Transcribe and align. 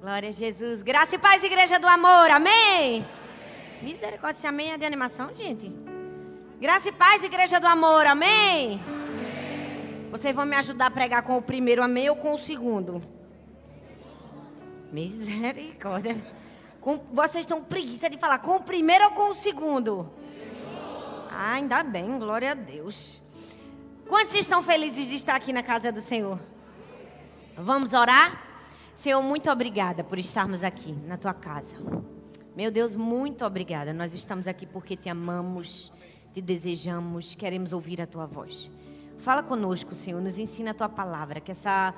Glória 0.00 0.30
a 0.30 0.32
Jesus. 0.32 0.80
Graça 0.82 1.16
e 1.16 1.18
paz, 1.18 1.44
igreja 1.44 1.78
do 1.78 1.86
amor. 1.86 2.30
Amém. 2.30 3.06
Misericórdia, 3.82 4.40
se 4.40 4.46
amém 4.46 4.72
é 4.72 4.78
de 4.78 4.84
animação, 4.86 5.28
gente. 5.36 5.70
Graça 6.58 6.88
e 6.88 6.92
paz, 6.92 7.22
igreja 7.22 7.60
do 7.60 7.66
amor. 7.66 8.06
Amém. 8.06 8.80
Vocês 10.10 10.34
vão 10.34 10.46
me 10.46 10.56
ajudar 10.56 10.86
a 10.86 10.90
pregar 10.90 11.22
com 11.22 11.36
o 11.36 11.42
primeiro 11.42 11.82
amém 11.82 12.08
ou 12.08 12.16
com 12.16 12.32
o 12.32 12.38
segundo? 12.38 13.02
Misericórdia. 14.90 16.16
Com, 16.80 16.96
vocês 17.12 17.44
estão 17.44 17.62
preguiça 17.62 18.08
de 18.08 18.16
falar 18.16 18.38
com 18.38 18.56
o 18.56 18.62
primeiro 18.62 19.04
ou 19.04 19.10
com 19.10 19.28
o 19.28 19.34
segundo? 19.34 20.10
Ah, 21.30 21.52
ainda 21.52 21.82
bem, 21.82 22.18
glória 22.18 22.52
a 22.52 22.54
Deus. 22.54 23.20
Quantos 24.08 24.34
estão 24.34 24.62
felizes 24.62 25.08
de 25.08 25.16
estar 25.16 25.36
aqui 25.36 25.52
na 25.52 25.62
casa 25.62 25.92
do 25.92 26.00
Senhor? 26.00 26.40
Vamos 27.54 27.92
orar? 27.92 28.49
Senhor, 29.00 29.22
muito 29.22 29.50
obrigada 29.50 30.04
por 30.04 30.18
estarmos 30.18 30.62
aqui 30.62 30.92
na 30.92 31.16
tua 31.16 31.32
casa. 31.32 31.74
Meu 32.54 32.70
Deus, 32.70 32.94
muito 32.94 33.46
obrigada. 33.46 33.94
Nós 33.94 34.12
estamos 34.12 34.46
aqui 34.46 34.66
porque 34.66 34.94
te 34.94 35.08
amamos, 35.08 35.90
te 36.34 36.42
desejamos, 36.42 37.34
queremos 37.34 37.72
ouvir 37.72 38.02
a 38.02 38.06
tua 38.06 38.26
voz. 38.26 38.70
Fala 39.16 39.42
conosco, 39.42 39.94
Senhor, 39.94 40.20
nos 40.20 40.36
ensina 40.36 40.72
a 40.72 40.74
tua 40.74 40.90
palavra, 40.90 41.40
que 41.40 41.50
essa 41.50 41.94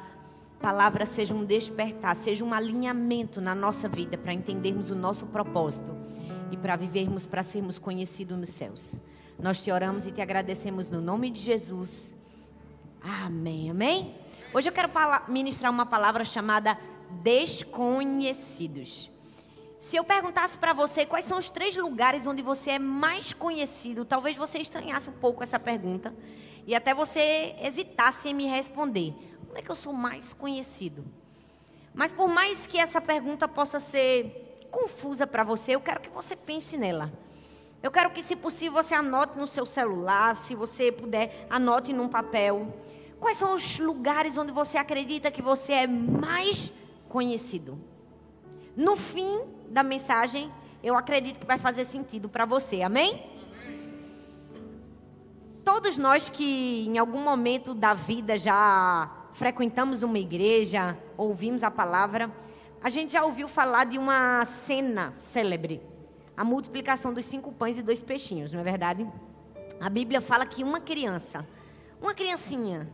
palavra 0.61 1.05
seja 1.05 1.35
um 1.35 1.45
despertar, 1.45 2.15
seja 2.15 2.45
um 2.45 2.55
alinhamento 2.55 3.41
na 3.41 3.53
nossa 3.53 3.89
vida 3.89 4.17
para 4.17 4.33
entendermos 4.33 4.89
o 4.89 4.95
nosso 4.95 5.27
propósito 5.27 5.93
e 6.53 6.57
para 6.57 6.77
vivermos, 6.77 7.27
para 7.27 7.43
sermos 7.43 7.81
conhecidos 7.81 8.39
nos 8.39 8.51
céus. 8.51 8.95
Nós 9.41 9.61
te 9.61 9.73
oramos 9.73 10.07
e 10.07 10.13
te 10.13 10.21
agradecemos 10.21 10.89
no 10.89 11.01
nome 11.01 11.31
de 11.31 11.41
Jesus. 11.41 12.15
Amém, 13.03 13.71
amém? 13.71 14.15
Hoje 14.55 14.69
eu 14.69 14.73
quero 14.73 14.91
ministrar 15.29 15.73
uma 15.73 15.87
palavra 15.87 16.25
chamada 16.27 16.79
desconhecidos. 17.23 19.11
Se 19.79 19.97
eu 19.97 20.05
perguntasse 20.05 20.57
para 20.57 20.73
você 20.73 21.05
quais 21.05 21.25
são 21.25 21.39
os 21.39 21.49
três 21.49 21.77
lugares 21.77 22.27
onde 22.27 22.41
você 22.41 22.73
é 22.73 22.79
mais 22.79 23.33
conhecido, 23.33 24.05
talvez 24.05 24.37
você 24.37 24.59
estranhasse 24.59 25.11
um 25.11 25.15
pouco 25.15 25.43
essa 25.43 25.59
pergunta 25.59 26.15
e 26.67 26.75
até 26.75 26.95
você 26.95 27.57
hesitasse 27.61 28.29
em 28.29 28.35
me 28.35 28.47
responder. 28.47 29.13
Onde 29.51 29.59
é 29.59 29.63
que 29.63 29.71
eu 29.71 29.75
sou 29.75 29.93
mais 29.93 30.33
conhecido? 30.33 31.05
Mas 31.93 32.13
por 32.13 32.29
mais 32.29 32.67
que 32.67 32.79
essa 32.79 33.01
pergunta 33.01 33.49
possa 33.49 33.81
ser 33.81 34.69
confusa 34.71 35.27
para 35.27 35.45
você, 35.45 35.75
eu 35.75 35.81
quero 35.81 36.01
que 36.01 36.09
você 36.09 36.35
pense 36.37 36.77
nela. 36.77 37.13
Eu 37.83 37.91
quero 37.91 38.11
que, 38.11 38.23
se 38.23 38.37
possível, 38.37 38.81
você 38.81 38.95
anote 38.95 39.37
no 39.37 39.47
seu 39.47 39.67
celular, 39.67 40.37
se 40.37 40.55
você 40.55 40.93
puder, 40.93 41.47
anote 41.51 41.93
num 41.93 42.09
papel. 42.09 42.73
Quais 43.19 43.37
são 43.37 43.55
os 43.55 43.79
lugares 43.81 44.39
onde 44.39 44.53
você 44.53 44.79
acredita 44.79 45.31
que 45.31 45.43
você 45.43 45.73
é 45.73 45.87
mais 45.87 46.73
conhecido. 47.13 47.79
No 48.75 48.97
fim 48.97 49.43
da 49.69 49.83
mensagem, 49.83 50.51
eu 50.83 50.97
acredito 50.97 51.39
que 51.39 51.47
vai 51.47 51.59
fazer 51.59 51.85
sentido 51.85 52.27
para 52.27 52.47
você, 52.47 52.81
amém? 52.81 53.31
Todos 55.63 55.99
nós 55.99 56.31
que 56.31 56.87
em 56.89 56.97
algum 56.97 57.21
momento 57.21 57.75
da 57.75 57.93
vida 57.93 58.39
já 58.39 59.11
frequentamos 59.35 60.03
uma 60.03 60.19
igreja, 60.19 60.99
ouvimos 61.17 61.63
a 61.63 61.71
palavra, 61.71 62.33
a 62.83 62.89
gente 62.89 63.13
já 63.13 63.23
ouviu 63.23 63.47
falar 63.47 63.85
de 63.85 63.99
uma 63.99 64.45
cena 64.47 65.13
célebre, 65.13 65.83
a 66.35 66.43
multiplicação 66.43 67.13
dos 67.13 67.27
cinco 67.27 67.53
pães 67.53 67.77
e 67.77 67.83
dois 67.83 68.01
peixinhos, 68.01 68.53
não 68.53 68.61
é 68.61 68.65
verdade? 68.65 69.07
A 69.79 69.91
Bíblia 69.91 70.23
fala 70.23 70.47
que 70.47 70.65
uma 70.65 70.81
criança, 70.81 71.47
uma 72.01 72.15
criancinha, 72.15 72.89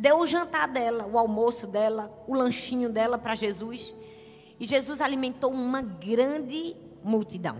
deu 0.00 0.18
o 0.18 0.26
jantar 0.26 0.66
dela, 0.66 1.06
o 1.06 1.18
almoço 1.18 1.66
dela, 1.66 2.10
o 2.26 2.34
lanchinho 2.34 2.88
dela 2.88 3.18
para 3.18 3.34
Jesus. 3.34 3.94
E 4.58 4.64
Jesus 4.64 4.98
alimentou 4.98 5.52
uma 5.52 5.82
grande 5.82 6.74
multidão. 7.04 7.58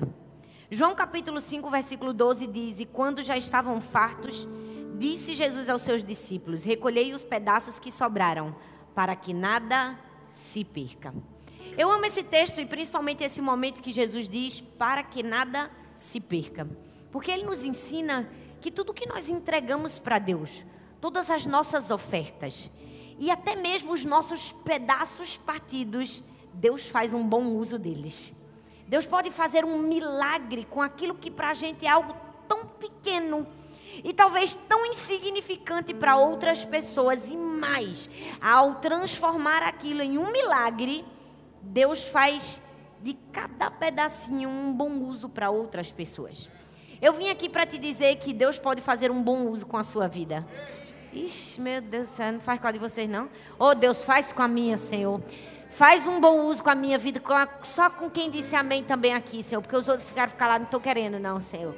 João 0.70 0.94
capítulo 0.94 1.38
5, 1.38 1.68
versículo 1.70 2.14
12 2.14 2.46
diz: 2.46 2.80
E 2.80 2.86
quando 2.86 3.22
já 3.22 3.36
estavam 3.36 3.78
fartos, 3.80 4.48
disse 4.96 5.34
Jesus 5.34 5.68
aos 5.68 5.83
seus 5.83 6.02
discípulos: 6.02 6.62
Recolhei 6.62 7.12
os 7.12 7.23
pedaços 7.23 7.78
que 7.78 7.92
sobraram, 7.92 8.57
para 8.95 9.14
que 9.14 9.34
nada 9.34 9.98
se 10.28 10.64
perca. 10.64 11.12
Eu 11.77 11.90
amo 11.90 12.07
esse 12.07 12.22
texto 12.22 12.58
e 12.58 12.67
principalmente 12.67 13.22
esse 13.22 13.42
momento 13.42 13.83
que 13.83 13.92
Jesus 13.92 14.27
diz: 14.27 14.62
Para 14.62 15.02
que 15.02 15.22
nada 15.22 15.70
se 15.95 16.18
perca. 16.18 16.67
Porque 17.12 17.30
ele 17.30 17.45
nos 17.45 17.67
ensina 17.67 18.30
que 18.62 18.70
tudo 18.70 18.95
que 18.95 19.07
nós 19.07 19.28
entregamos 19.28 19.98
para 19.98 20.18
Deus, 20.18 20.64
todas 21.00 21.30
as 21.30 21.46
nossas 21.46 21.90
ofertas 21.90 22.70
e 23.18 23.30
até 23.30 23.55
mesmo 23.55 23.92
os 23.92 24.05
nossos 24.05 24.52
pedaços 24.64 25.36
partidos, 25.36 26.22
Deus 26.55 26.88
faz 26.88 27.12
um 27.12 27.22
bom 27.22 27.44
uso 27.48 27.78
deles. 27.78 28.33
Deus 28.88 29.06
pode 29.06 29.30
fazer 29.30 29.64
um 29.64 29.78
milagre 29.78 30.66
com 30.68 30.80
aquilo 30.83 31.14
que 31.14 31.30
para 31.30 31.50
a 31.50 31.55
gente 31.55 31.86
é 31.86 31.89
algo 31.89 32.14
tão 32.48 32.64
pequeno 32.66 33.46
e 34.02 34.12
talvez 34.12 34.55
tão 34.68 34.86
insignificante 34.86 35.92
para 35.92 36.16
outras 36.16 36.64
pessoas, 36.64 37.28
e 37.28 37.36
mais, 37.36 38.08
ao 38.40 38.77
transformar 38.77 39.62
aquilo 39.62 40.00
em 40.00 40.16
um 40.16 40.33
milagre, 40.33 41.05
Deus 41.60 42.05
faz 42.05 42.62
de 43.02 43.14
cada 43.33 43.70
pedacinho 43.70 44.48
um 44.48 44.72
bom 44.72 44.90
uso 45.05 45.28
para 45.28 45.50
outras 45.50 45.92
pessoas. 45.92 46.50
Eu 47.02 47.12
vim 47.12 47.28
aqui 47.28 47.48
para 47.48 47.66
te 47.66 47.78
dizer 47.78 48.16
que 48.16 48.33
Deus 48.33 48.58
pode 48.58 48.80
fazer 48.80 49.10
um 49.10 49.22
bom 49.22 49.48
uso 49.48 49.66
com 49.66 49.77
a 49.77 49.83
sua 49.83 50.06
vida. 50.06 50.46
Ixi, 51.12 51.60
meu 51.60 51.80
Deus 51.80 52.08
do 52.08 52.14
céu, 52.14 52.32
não 52.32 52.40
faz 52.40 52.60
com 52.60 52.68
a 52.68 52.72
de 52.72 52.78
vocês 52.78 53.08
não? 53.08 53.28
Oh 53.58 53.74
Deus, 53.74 54.04
faz 54.04 54.32
com 54.32 54.42
a 54.42 54.48
minha, 54.48 54.76
Senhor. 54.76 55.20
Faz 55.70 56.06
um 56.06 56.20
bom 56.20 56.46
uso 56.46 56.62
com 56.62 56.70
a 56.70 56.74
minha 56.74 56.98
vida, 56.98 57.20
com 57.20 57.32
a, 57.32 57.48
só 57.62 57.88
com 57.88 58.10
quem 58.10 58.30
disse 58.30 58.56
amém 58.56 58.82
também 58.82 59.14
aqui, 59.14 59.42
Senhor. 59.42 59.60
Porque 59.62 59.76
os 59.76 59.88
outros 59.88 60.08
ficaram 60.08 60.32
calados, 60.32 60.60
não 60.60 60.66
estou 60.66 60.80
querendo, 60.80 61.18
não, 61.18 61.40
Senhor. 61.40 61.74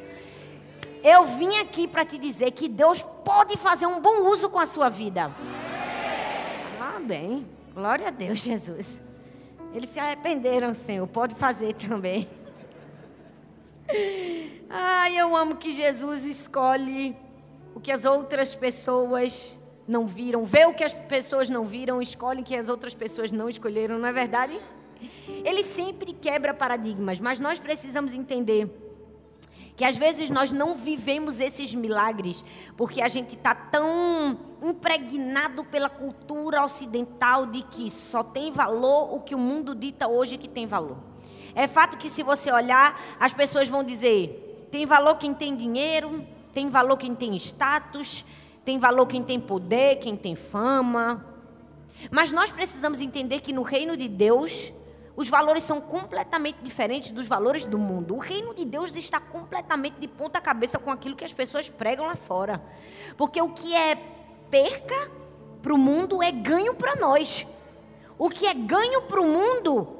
Eu 1.02 1.24
vim 1.24 1.56
aqui 1.58 1.88
para 1.88 2.04
te 2.04 2.16
dizer 2.16 2.52
que 2.52 2.68
Deus 2.68 3.02
pode 3.24 3.56
fazer 3.58 3.86
um 3.86 4.00
bom 4.00 4.28
uso 4.28 4.48
com 4.48 4.58
a 4.58 4.66
sua 4.66 4.88
vida. 4.88 5.30
Amém. 6.96 7.46
Glória 7.74 8.08
a 8.08 8.10
Deus, 8.10 8.38
Jesus. 8.38 9.02
Eles 9.74 9.90
se 9.90 9.98
arrependeram, 9.98 10.74
Senhor. 10.74 11.06
Pode 11.06 11.34
fazer 11.34 11.72
também. 11.74 12.28
Ai, 14.68 15.16
eu 15.18 15.34
amo 15.34 15.56
que 15.56 15.70
Jesus 15.70 16.24
escolhe 16.24 17.16
o 17.74 17.80
que 17.80 17.90
as 17.92 18.04
outras 18.04 18.54
pessoas 18.54 19.58
não 19.86 20.06
viram, 20.06 20.44
vê 20.44 20.64
o 20.66 20.74
que 20.74 20.84
as 20.84 20.94
pessoas 20.94 21.48
não 21.48 21.64
viram, 21.64 22.00
escolhem 22.00 22.42
o 22.42 22.44
que 22.44 22.56
as 22.56 22.68
outras 22.68 22.94
pessoas 22.94 23.32
não 23.32 23.48
escolheram, 23.48 23.98
não 23.98 24.08
é 24.08 24.12
verdade? 24.12 24.60
Ele 25.44 25.62
sempre 25.62 26.12
quebra 26.12 26.54
paradigmas, 26.54 27.20
mas 27.20 27.38
nós 27.38 27.58
precisamos 27.58 28.14
entender 28.14 28.70
que 29.76 29.84
às 29.84 29.96
vezes 29.96 30.30
nós 30.30 30.52
não 30.52 30.74
vivemos 30.74 31.40
esses 31.40 31.74
milagres 31.74 32.44
porque 32.76 33.00
a 33.00 33.08
gente 33.08 33.34
está 33.34 33.54
tão 33.54 34.38
impregnado 34.62 35.64
pela 35.64 35.88
cultura 35.88 36.62
ocidental 36.62 37.46
de 37.46 37.62
que 37.62 37.90
só 37.90 38.22
tem 38.22 38.52
valor 38.52 39.14
o 39.14 39.20
que 39.20 39.34
o 39.34 39.38
mundo 39.38 39.74
dita 39.74 40.06
hoje 40.06 40.38
que 40.38 40.48
tem 40.48 40.66
valor. 40.66 40.98
É 41.54 41.66
fato 41.66 41.96
que 41.96 42.08
se 42.08 42.22
você 42.22 42.52
olhar, 42.52 43.16
as 43.18 43.34
pessoas 43.34 43.68
vão 43.68 43.82
dizer: 43.82 44.68
tem 44.70 44.86
valor 44.86 45.16
quem 45.16 45.34
tem 45.34 45.56
dinheiro, 45.56 46.24
tem 46.52 46.68
valor 46.68 46.96
quem 46.96 47.14
tem 47.14 47.34
status, 47.36 48.24
tem 48.64 48.78
valor 48.78 49.06
quem 49.06 49.22
tem 49.22 49.40
poder, 49.40 49.96
quem 49.96 50.16
tem 50.16 50.34
fama. 50.34 51.26
Mas 52.10 52.32
nós 52.32 52.50
precisamos 52.50 53.00
entender 53.00 53.40
que 53.40 53.52
no 53.52 53.62
reino 53.62 53.96
de 53.96 54.08
Deus, 54.08 54.72
os 55.14 55.28
valores 55.28 55.62
são 55.64 55.80
completamente 55.80 56.58
diferentes 56.62 57.10
dos 57.10 57.26
valores 57.26 57.64
do 57.64 57.78
mundo. 57.78 58.14
O 58.14 58.18
reino 58.18 58.54
de 58.54 58.64
Deus 58.64 58.94
está 58.96 59.20
completamente 59.20 60.00
de 60.00 60.08
ponta 60.08 60.40
cabeça 60.40 60.78
com 60.78 60.90
aquilo 60.90 61.16
que 61.16 61.24
as 61.24 61.32
pessoas 61.32 61.68
pregam 61.68 62.06
lá 62.06 62.16
fora. 62.16 62.62
Porque 63.16 63.40
o 63.40 63.50
que 63.50 63.74
é 63.74 63.96
perca 64.50 65.10
para 65.60 65.74
o 65.74 65.78
mundo 65.78 66.22
é 66.22 66.32
ganho 66.32 66.74
para 66.74 66.96
nós. 66.96 67.46
O 68.18 68.30
que 68.30 68.46
é 68.46 68.54
ganho 68.54 69.02
para 69.02 69.20
o 69.20 69.26
mundo, 69.26 69.96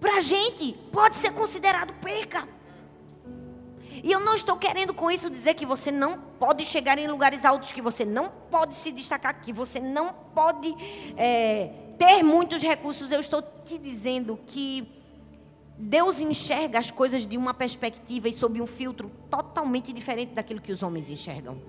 para 0.00 0.16
a 0.16 0.20
gente, 0.20 0.72
pode 0.92 1.16
ser 1.16 1.32
considerado 1.32 1.92
perca. 1.94 2.48
E 4.02 4.12
eu 4.12 4.20
não 4.20 4.34
estou 4.34 4.56
querendo 4.56 4.92
com 4.92 5.10
isso 5.10 5.30
dizer 5.30 5.54
que 5.54 5.64
você 5.64 5.90
não 5.90 6.18
pode 6.38 6.64
chegar 6.64 6.98
em 6.98 7.08
lugares 7.08 7.44
altos, 7.44 7.72
que 7.72 7.80
você 7.80 8.04
não 8.04 8.30
pode 8.50 8.74
se 8.74 8.92
destacar, 8.92 9.40
que 9.40 9.52
você 9.52 9.80
não 9.80 10.12
pode 10.34 10.74
é, 11.16 11.70
ter 11.98 12.22
muitos 12.22 12.62
recursos. 12.62 13.10
Eu 13.10 13.20
estou 13.20 13.42
te 13.42 13.78
dizendo 13.78 14.38
que 14.46 14.88
Deus 15.78 16.20
enxerga 16.20 16.78
as 16.78 16.90
coisas 16.90 17.26
de 17.26 17.36
uma 17.36 17.54
perspectiva 17.54 18.28
e 18.28 18.32
sob 18.32 18.60
um 18.60 18.66
filtro 18.66 19.10
totalmente 19.30 19.92
diferente 19.92 20.34
daquilo 20.34 20.60
que 20.60 20.72
os 20.72 20.82
homens 20.82 21.08
enxergam. 21.08 21.60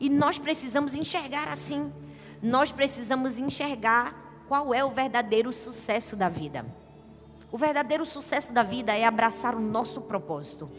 E 0.00 0.08
nós 0.08 0.38
precisamos 0.38 0.94
enxergar 0.94 1.48
assim. 1.48 1.92
Nós 2.42 2.72
precisamos 2.72 3.38
enxergar 3.38 4.44
qual 4.48 4.72
é 4.72 4.84
o 4.84 4.90
verdadeiro 4.90 5.52
sucesso 5.52 6.16
da 6.16 6.28
vida. 6.28 6.64
O 7.52 7.58
verdadeiro 7.58 8.06
sucesso 8.06 8.52
da 8.52 8.62
vida 8.62 8.96
é 8.96 9.04
abraçar 9.04 9.54
o 9.54 9.60
nosso 9.60 10.00
propósito 10.00 10.70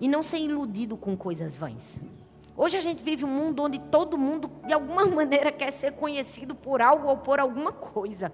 e 0.00 0.08
não 0.08 0.22
ser 0.22 0.38
iludido 0.38 0.96
com 0.96 1.16
coisas 1.16 1.56
vãs. 1.56 2.00
Hoje 2.56 2.76
a 2.76 2.80
gente 2.80 3.02
vive 3.02 3.24
um 3.24 3.28
mundo 3.28 3.62
onde 3.62 3.78
todo 3.78 4.16
mundo, 4.16 4.50
de 4.64 4.72
alguma 4.72 5.04
maneira, 5.06 5.50
quer 5.50 5.72
ser 5.72 5.92
conhecido 5.92 6.54
por 6.54 6.80
algo 6.80 7.08
ou 7.08 7.16
por 7.16 7.40
alguma 7.40 7.72
coisa. 7.72 8.32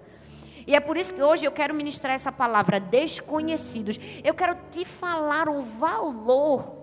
E 0.67 0.75
é 0.75 0.79
por 0.79 0.95
isso 0.95 1.13
que 1.13 1.23
hoje 1.23 1.45
eu 1.45 1.51
quero 1.51 1.73
ministrar 1.73 2.13
essa 2.13 2.31
palavra, 2.31 2.79
desconhecidos. 2.79 3.99
Eu 4.23 4.33
quero 4.33 4.55
te 4.69 4.85
falar 4.85 5.49
o 5.49 5.63
valor 5.63 6.81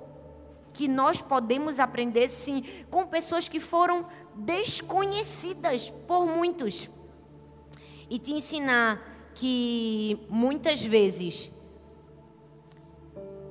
que 0.72 0.88
nós 0.88 1.22
podemos 1.22 1.78
aprender, 1.78 2.28
sim, 2.28 2.64
com 2.90 3.06
pessoas 3.06 3.48
que 3.48 3.60
foram 3.60 4.06
desconhecidas 4.34 5.90
por 6.06 6.26
muitos. 6.26 6.88
E 8.10 8.18
te 8.18 8.32
ensinar 8.32 9.00
que 9.34 10.18
muitas 10.28 10.84
vezes 10.84 11.52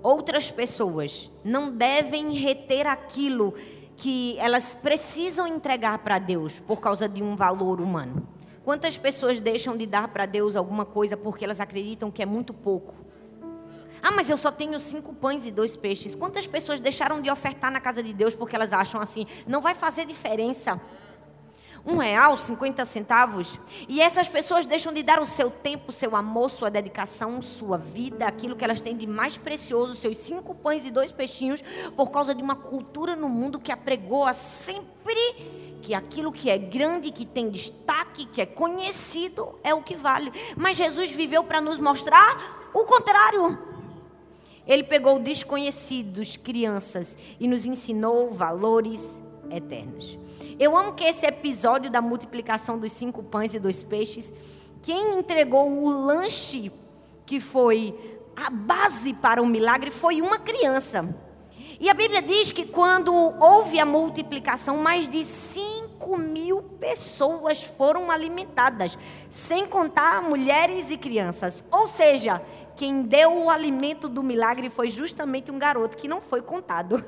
outras 0.01 0.51
pessoas 0.51 1.31
não 1.43 1.71
devem 1.71 2.33
reter 2.33 2.87
aquilo 2.87 3.53
que 3.95 4.37
elas 4.37 4.75
precisam 4.75 5.47
entregar 5.47 5.99
para 5.99 6.19
Deus 6.19 6.59
por 6.59 6.79
causa 6.79 7.09
de 7.09 7.23
um 7.23 7.35
valor 7.35 7.81
humano. 7.81 8.27
Quantas 8.63 8.97
pessoas 8.97 9.39
deixam 9.39 9.77
de 9.77 9.87
dar 9.87 10.09
para 10.09 10.25
Deus 10.25 10.55
alguma 10.55 10.85
coisa 10.85 11.15
porque 11.15 11.43
elas 11.43 11.59
acreditam 11.59 12.11
que 12.11 12.21
é 12.21 12.25
muito 12.25 12.53
pouco? 12.53 12.93
Ah, 14.01 14.11
mas 14.11 14.29
eu 14.29 14.37
só 14.37 14.51
tenho 14.51 14.77
cinco 14.77 15.13
pães 15.13 15.45
e 15.45 15.51
dois 15.51 15.75
peixes. 15.75 16.15
Quantas 16.15 16.45
pessoas 16.45 16.79
deixaram 16.79 17.21
de 17.21 17.31
ofertar 17.31 17.71
na 17.71 17.79
casa 17.79 18.03
de 18.03 18.13
Deus 18.13 18.35
porque 18.35 18.55
elas 18.55 18.71
acham 18.71 19.01
assim, 19.01 19.25
não 19.47 19.61
vai 19.61 19.73
fazer 19.73 20.05
diferença? 20.05 20.79
Um 21.89 21.95
real, 21.99 22.35
cinquenta 22.35 22.83
centavos. 22.83 23.57
E 23.87 24.01
essas 24.01 24.27
pessoas 24.27 24.65
deixam 24.65 24.91
de 24.91 25.01
dar 25.01 25.21
o 25.21 25.25
seu 25.25 25.49
tempo, 25.49 25.93
seu 25.93 26.17
amor, 26.17 26.49
sua 26.49 26.69
dedicação, 26.69 27.41
sua 27.41 27.77
vida, 27.77 28.27
aquilo 28.27 28.57
que 28.57 28.63
elas 28.65 28.81
têm 28.81 28.97
de 28.97 29.07
mais 29.07 29.37
precioso, 29.37 29.95
seus 29.95 30.17
cinco 30.17 30.53
pães 30.53 30.85
e 30.85 30.91
dois 30.91 31.13
peixinhos, 31.13 31.63
por 31.95 32.11
causa 32.11 32.35
de 32.35 32.43
uma 32.43 32.57
cultura 32.57 33.15
no 33.15 33.29
mundo 33.29 33.57
que 33.57 33.71
apregoa 33.71 34.33
sempre 34.33 35.15
que 35.81 35.93
aquilo 35.93 36.33
que 36.33 36.49
é 36.49 36.57
grande, 36.57 37.09
que 37.09 37.25
tem 37.25 37.49
destaque, 37.49 38.25
que 38.25 38.41
é 38.41 38.45
conhecido, 38.45 39.57
é 39.63 39.73
o 39.73 39.81
que 39.81 39.95
vale. 39.95 40.33
Mas 40.57 40.75
Jesus 40.75 41.11
viveu 41.13 41.45
para 41.45 41.61
nos 41.61 41.79
mostrar 41.79 42.69
o 42.73 42.83
contrário. 42.83 43.57
Ele 44.67 44.83
pegou 44.83 45.17
desconhecidos, 45.19 46.35
crianças, 46.35 47.17
e 47.39 47.47
nos 47.47 47.65
ensinou 47.65 48.33
valores 48.33 49.21
eternos. 49.49 50.19
Eu 50.59 50.75
amo 50.75 50.93
que 50.93 51.03
esse 51.03 51.25
episódio 51.25 51.91
da 51.91 52.01
multiplicação 52.01 52.79
dos 52.79 52.91
cinco 52.91 53.21
pães 53.21 53.53
e 53.53 53.59
dois 53.59 53.83
peixes, 53.83 54.33
quem 54.81 55.19
entregou 55.19 55.69
o 55.69 55.87
lanche 55.87 56.71
que 57.25 57.39
foi 57.39 57.93
a 58.35 58.49
base 58.49 59.13
para 59.13 59.41
o 59.41 59.45
milagre 59.45 59.91
foi 59.91 60.21
uma 60.21 60.39
criança. 60.39 61.15
E 61.79 61.91
a 61.91 61.93
Bíblia 61.93 62.23
diz 62.23 62.51
que 62.51 62.65
quando 62.65 63.13
houve 63.13 63.79
a 63.79 63.85
multiplicação, 63.85 64.77
mais 64.77 65.07
de 65.07 65.23
5 65.23 66.17
mil 66.17 66.63
pessoas 66.79 67.61
foram 67.61 68.09
alimentadas, 68.09 68.97
sem 69.29 69.67
contar 69.67 70.23
mulheres 70.23 70.89
e 70.89 70.97
crianças. 70.97 71.63
Ou 71.71 71.87
seja, 71.87 72.41
quem 72.75 73.03
deu 73.03 73.43
o 73.43 73.49
alimento 73.51 74.09
do 74.09 74.23
milagre 74.23 74.71
foi 74.71 74.89
justamente 74.89 75.51
um 75.51 75.59
garoto 75.59 75.97
que 75.97 76.07
não 76.07 76.19
foi 76.19 76.41
contado. 76.41 77.05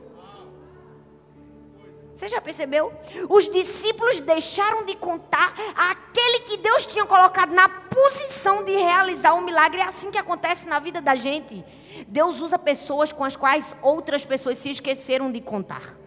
Você 2.20 2.28
já 2.28 2.42
percebeu? 2.42 2.92
Os 3.30 3.50
discípulos 3.50 4.20
deixaram 4.20 4.84
de 4.84 4.94
contar 4.98 5.54
aquele 5.74 6.40
que 6.40 6.58
Deus 6.58 6.86
tinha 6.86 7.06
colocado 7.06 7.54
na 7.54 7.70
posição 7.70 8.62
de 8.62 8.74
realizar 8.74 9.36
o 9.36 9.42
milagre. 9.42 9.80
É 9.80 9.86
assim 9.86 10.12
que 10.12 10.18
acontece 10.18 10.68
na 10.68 10.80
vida 10.80 11.00
da 11.00 11.16
gente. 11.16 11.64
Deus 12.10 12.42
usa 12.42 12.60
pessoas 12.60 13.14
com 13.14 13.24
as 13.24 13.38
quais 13.38 13.74
outras 13.82 14.26
pessoas 14.26 14.58
se 14.58 14.70
esqueceram 14.70 15.32
de 15.32 15.40
contar. 15.40 15.98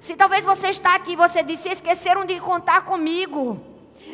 Se 0.00 0.14
talvez 0.14 0.44
você 0.44 0.68
está 0.68 0.94
aqui 0.94 1.14
e 1.14 1.16
você 1.16 1.42
disse, 1.42 1.68
esqueceram 1.68 2.24
de 2.24 2.38
contar 2.38 2.82
comigo. 2.82 3.60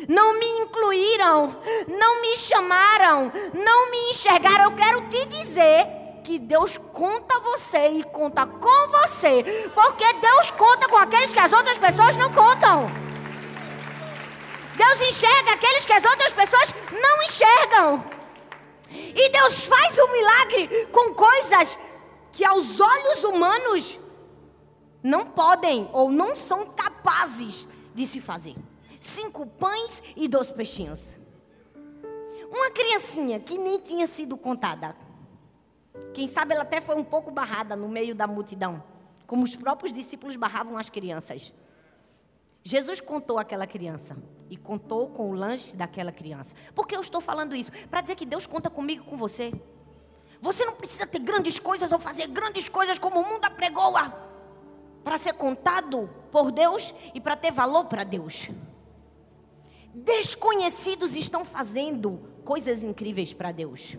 Não 0.09 0.39
me 0.39 0.61
incluíram, 0.61 1.55
não 1.87 2.19
me 2.19 2.35
chamaram, 2.35 3.31
não 3.53 3.91
me 3.91 4.09
enxergaram. 4.09 4.71
Eu 4.71 4.75
quero 4.75 5.07
te 5.07 5.23
dizer 5.27 6.06
que 6.27 6.37
Deus 6.37 6.77
conta 6.77 7.39
você 7.39 7.87
e 7.87 8.03
conta 8.03 8.45
com 8.45 8.87
você, 8.89 9.71
porque 9.73 10.03
Deus 10.15 10.51
conta 10.51 10.89
com 10.89 10.97
aqueles 10.97 11.33
que 11.33 11.39
as 11.39 11.53
outras 11.53 11.77
pessoas 11.77 12.17
não 12.17 12.33
contam. 12.33 12.91
Deus 14.75 15.01
enxerga 15.03 15.53
aqueles 15.53 15.85
que 15.85 15.93
as 15.93 16.03
outras 16.03 16.33
pessoas 16.33 16.73
não 16.91 17.23
enxergam. 17.23 18.03
E 18.91 19.29
Deus 19.29 19.67
faz 19.67 19.97
um 19.99 20.11
milagre 20.11 20.87
com 20.87 21.13
coisas 21.13 21.79
que 22.33 22.43
aos 22.43 22.77
olhos 22.77 23.23
humanos 23.23 23.97
não 25.01 25.27
podem 25.27 25.89
ou 25.93 26.11
não 26.11 26.35
são 26.35 26.65
capazes 26.65 27.65
de 27.95 28.05
se 28.05 28.19
fazer. 28.19 28.57
Cinco 28.99 29.45
pães 29.45 30.03
e 30.13 30.27
dois 30.27 30.51
peixinhos. 30.51 31.15
Uma 32.51 32.69
criancinha 32.69 33.39
que 33.39 33.57
nem 33.57 33.79
tinha 33.79 34.07
sido 34.07 34.35
contada. 34.35 35.06
Quem 36.13 36.27
sabe 36.27 36.53
ela 36.53 36.63
até 36.63 36.81
foi 36.81 36.95
um 36.95 37.03
pouco 37.03 37.29
barrada 37.31 37.75
no 37.75 37.87
meio 37.87 38.15
da 38.15 38.25
multidão, 38.25 38.83
como 39.25 39.43
os 39.43 39.55
próprios 39.55 39.93
discípulos 39.93 40.35
barravam 40.35 40.77
as 40.77 40.89
crianças. 40.89 41.53
Jesus 42.63 42.99
contou 42.99 43.39
aquela 43.39 43.65
criança 43.65 44.17
e 44.49 44.57
contou 44.57 45.09
com 45.09 45.29
o 45.29 45.33
lanche 45.33 45.75
daquela 45.75 46.11
criança. 46.11 46.55
Por 46.75 46.87
que 46.87 46.95
eu 46.95 47.01
estou 47.01 47.21
falando 47.21 47.55
isso? 47.55 47.71
Para 47.89 48.01
dizer 48.01 48.15
que 48.15 48.25
Deus 48.25 48.45
conta 48.45 48.69
comigo 48.69 49.03
e 49.05 49.09
com 49.09 49.15
você. 49.15 49.53
Você 50.41 50.65
não 50.65 50.75
precisa 50.75 51.07
ter 51.07 51.19
grandes 51.19 51.59
coisas 51.59 51.91
ou 51.91 51.99
fazer 51.99 52.27
grandes 52.27 52.67
coisas 52.67 52.99
como 52.99 53.19
o 53.19 53.23
mundo 53.23 53.45
apregoa 53.45 54.13
para 55.03 55.17
ser 55.17 55.33
contado 55.33 56.09
por 56.31 56.51
Deus 56.51 56.93
e 57.13 57.21
para 57.21 57.37
ter 57.37 57.51
valor 57.51 57.85
para 57.85 58.03
Deus. 58.03 58.49
Desconhecidos 59.93 61.15
estão 61.15 61.45
fazendo 61.45 62.19
coisas 62.43 62.83
incríveis 62.83 63.33
para 63.33 63.51
Deus. 63.51 63.95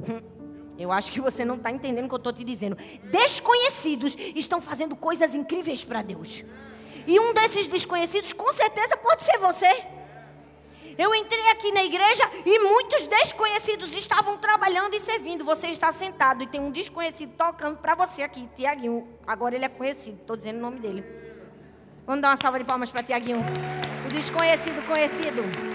Hum, 0.00 0.39
eu 0.82 0.90
acho 0.90 1.12
que 1.12 1.20
você 1.20 1.44
não 1.44 1.56
está 1.56 1.70
entendendo 1.70 2.06
o 2.06 2.08
que 2.08 2.14
eu 2.14 2.18
estou 2.18 2.32
te 2.32 2.42
dizendo. 2.42 2.76
Desconhecidos 3.04 4.16
estão 4.34 4.60
fazendo 4.60 4.96
coisas 4.96 5.34
incríveis 5.34 5.84
para 5.84 6.02
Deus. 6.02 6.42
E 7.06 7.18
um 7.18 7.32
desses 7.34 7.68
desconhecidos, 7.68 8.32
com 8.32 8.52
certeza, 8.52 8.96
pode 8.96 9.22
ser 9.22 9.38
você. 9.38 9.68
Eu 10.98 11.14
entrei 11.14 11.48
aqui 11.50 11.72
na 11.72 11.82
igreja 11.82 12.24
e 12.44 12.58
muitos 12.58 13.06
desconhecidos 13.06 13.94
estavam 13.94 14.36
trabalhando 14.36 14.94
e 14.94 15.00
servindo. 15.00 15.44
Você 15.44 15.68
está 15.68 15.90
sentado 15.92 16.42
e 16.42 16.46
tem 16.46 16.60
um 16.60 16.70
desconhecido 16.70 17.32
tocando 17.36 17.78
para 17.78 17.94
você 17.94 18.22
aqui, 18.22 18.48
Tiaguinho. 18.54 19.08
Agora 19.26 19.54
ele 19.54 19.64
é 19.64 19.68
conhecido, 19.68 20.18
estou 20.20 20.36
dizendo 20.36 20.58
o 20.58 20.62
nome 20.62 20.78
dele. 20.78 21.04
Vamos 22.06 22.22
dar 22.22 22.30
uma 22.30 22.36
salva 22.36 22.58
de 22.58 22.64
palmas 22.64 22.90
para 22.90 23.02
Tiaguinho. 23.02 23.40
O 24.04 24.08
desconhecido 24.08 24.86
conhecido. 24.86 25.69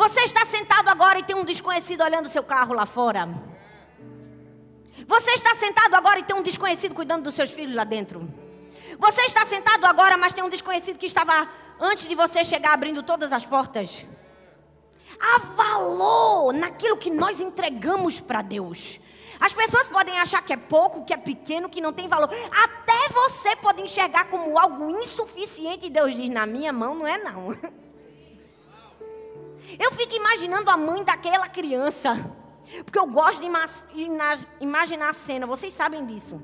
Você 0.00 0.20
está 0.20 0.46
sentado 0.46 0.88
agora 0.88 1.18
e 1.18 1.22
tem 1.22 1.36
um 1.36 1.44
desconhecido 1.44 2.02
olhando 2.02 2.26
seu 2.26 2.42
carro 2.42 2.72
lá 2.72 2.86
fora. 2.86 3.28
Você 5.06 5.32
está 5.32 5.54
sentado 5.54 5.94
agora 5.94 6.18
e 6.20 6.22
tem 6.22 6.34
um 6.34 6.42
desconhecido 6.42 6.94
cuidando 6.94 7.24
dos 7.24 7.34
seus 7.34 7.50
filhos 7.50 7.74
lá 7.74 7.84
dentro. 7.84 8.26
Você 8.98 9.20
está 9.20 9.44
sentado 9.44 9.84
agora, 9.84 10.16
mas 10.16 10.32
tem 10.32 10.42
um 10.42 10.48
desconhecido 10.48 10.98
que 10.98 11.04
estava 11.04 11.46
antes 11.78 12.08
de 12.08 12.14
você 12.14 12.42
chegar 12.42 12.72
abrindo 12.72 13.02
todas 13.02 13.30
as 13.30 13.44
portas. 13.44 14.06
Há 15.20 15.38
valor 15.38 16.54
naquilo 16.54 16.96
que 16.96 17.10
nós 17.10 17.38
entregamos 17.38 18.20
para 18.20 18.40
Deus. 18.40 18.98
As 19.38 19.52
pessoas 19.52 19.86
podem 19.86 20.18
achar 20.18 20.42
que 20.42 20.54
é 20.54 20.56
pouco, 20.56 21.04
que 21.04 21.12
é 21.12 21.18
pequeno, 21.18 21.68
que 21.68 21.82
não 21.82 21.92
tem 21.92 22.08
valor. 22.08 22.30
Até 22.50 23.12
você 23.12 23.54
pode 23.54 23.82
enxergar 23.82 24.30
como 24.30 24.58
algo 24.58 24.88
insuficiente. 24.88 25.88
E 25.88 25.90
Deus 25.90 26.14
diz: 26.14 26.30
na 26.30 26.46
minha 26.46 26.72
mão 26.72 26.94
não 26.94 27.06
é 27.06 27.18
não. 27.18 27.54
Eu 29.78 29.92
fico 29.92 30.14
imaginando 30.14 30.70
a 30.70 30.76
mãe 30.76 31.04
daquela 31.04 31.48
criança 31.48 32.38
porque 32.84 32.98
eu 32.98 33.06
gosto 33.06 33.40
de 33.40 33.48
imaginar 34.60 35.08
a 35.08 35.12
cena, 35.12 35.46
vocês 35.46 35.72
sabem 35.72 36.06
disso. 36.06 36.40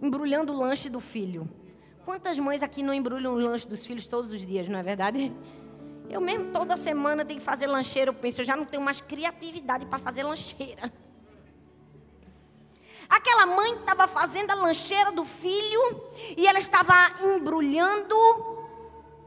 Embrulhando 0.00 0.52
o 0.52 0.56
lanche 0.56 0.88
do 0.88 1.00
filho. 1.00 1.48
Quantas 2.04 2.38
mães 2.38 2.62
aqui 2.62 2.82
não 2.82 2.94
embrulham 2.94 3.34
o 3.34 3.38
lanche 3.38 3.66
dos 3.66 3.84
filhos 3.84 4.06
todos 4.06 4.30
os 4.30 4.46
dias, 4.46 4.68
não 4.68 4.78
é 4.78 4.82
verdade? 4.82 5.34
Eu 6.08 6.20
mesmo 6.20 6.52
toda 6.52 6.76
semana 6.76 7.24
tenho 7.24 7.40
que 7.40 7.44
fazer 7.44 7.66
lancheira, 7.66 8.10
eu 8.10 8.14
penso, 8.14 8.40
eu 8.40 8.44
já 8.44 8.56
não 8.56 8.64
tenho 8.64 8.82
mais 8.82 9.00
criatividade 9.00 9.84
para 9.86 9.98
fazer 9.98 10.22
lancheira. 10.22 10.92
Aquela 13.08 13.46
mãe 13.46 13.74
estava 13.74 14.06
fazendo 14.06 14.52
a 14.52 14.54
lancheira 14.54 15.10
do 15.10 15.24
filho 15.24 15.80
e 16.36 16.46
ela 16.46 16.58
estava 16.58 16.94
embrulhando 17.34 18.14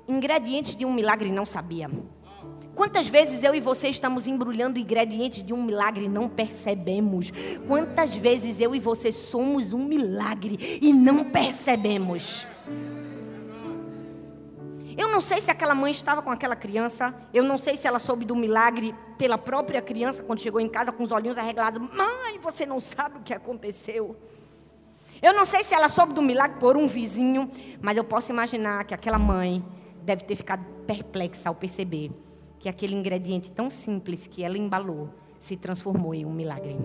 ingredientes 0.10 0.76
de 0.76 0.86
um 0.86 0.94
milagre 0.94 1.30
e 1.30 1.32
não 1.32 1.46
sabia. 1.46 1.90
Quantas 2.76 3.08
vezes 3.08 3.44
eu 3.44 3.54
e 3.54 3.60
você 3.60 3.90
estamos 3.90 4.26
embrulhando 4.26 4.80
ingredientes 4.80 5.44
de 5.44 5.54
um 5.54 5.62
milagre 5.62 6.06
e 6.06 6.10
não 6.10 6.28
percebemos? 6.30 7.32
Quantas 7.68 8.16
vezes 8.16 8.60
eu 8.60 8.74
e 8.74 8.80
você 8.80 9.12
somos 9.12 9.74
um 9.74 9.86
milagre 9.86 10.80
e 10.82 10.94
não 10.94 11.26
percebemos? 11.26 12.48
Eu 14.98 15.08
não 15.10 15.22
sei 15.22 15.40
se 15.40 15.52
aquela 15.52 15.76
mãe 15.76 15.92
estava 15.92 16.22
com 16.22 16.30
aquela 16.30 16.56
criança, 16.56 17.14
eu 17.34 17.44
não 17.44 17.58
sei 17.58 17.78
se 17.78 17.88
ela 17.88 18.00
soube 18.00 18.26
do 18.26 18.36
milagre 18.36 18.96
pela 19.18 19.38
própria 19.38 19.82
criança 19.82 20.24
quando 20.24 20.40
chegou 20.40 20.60
em 20.60 20.68
casa 20.68 20.92
com 20.92 21.04
os 21.04 21.12
olhinhos 21.12 21.38
arregalados. 21.38 21.82
Mãe, 21.94 22.40
você 22.42 22.66
não 22.66 22.80
sabe 22.80 23.18
o 23.18 23.22
que 23.22 23.34
aconteceu. 23.34 24.16
Eu 25.22 25.34
não 25.34 25.44
sei 25.44 25.64
se 25.64 25.74
ela 25.74 25.90
soube 25.90 26.14
do 26.14 26.22
milagre 26.22 26.58
por 26.60 26.78
um 26.78 26.88
vizinho, 26.88 27.52
mas 27.82 27.98
eu 27.98 28.04
posso 28.04 28.32
imaginar 28.32 28.86
que 28.86 28.94
aquela 28.94 29.20
mãe 29.20 29.64
deve 30.10 30.24
ter 30.24 30.36
ficado 30.36 30.66
perplexa 30.88 31.50
ao 31.50 31.56
perceber 31.56 32.12
que 32.58 32.68
aquele 32.68 32.96
ingrediente 32.96 33.52
tão 33.52 33.70
simples 33.70 34.26
que 34.26 34.44
ela 34.44 34.58
embalou 34.58 35.10
se 35.40 35.56
transformou 35.56 36.16
em 36.16 36.26
um 36.26 36.34
milagre. 36.34 36.76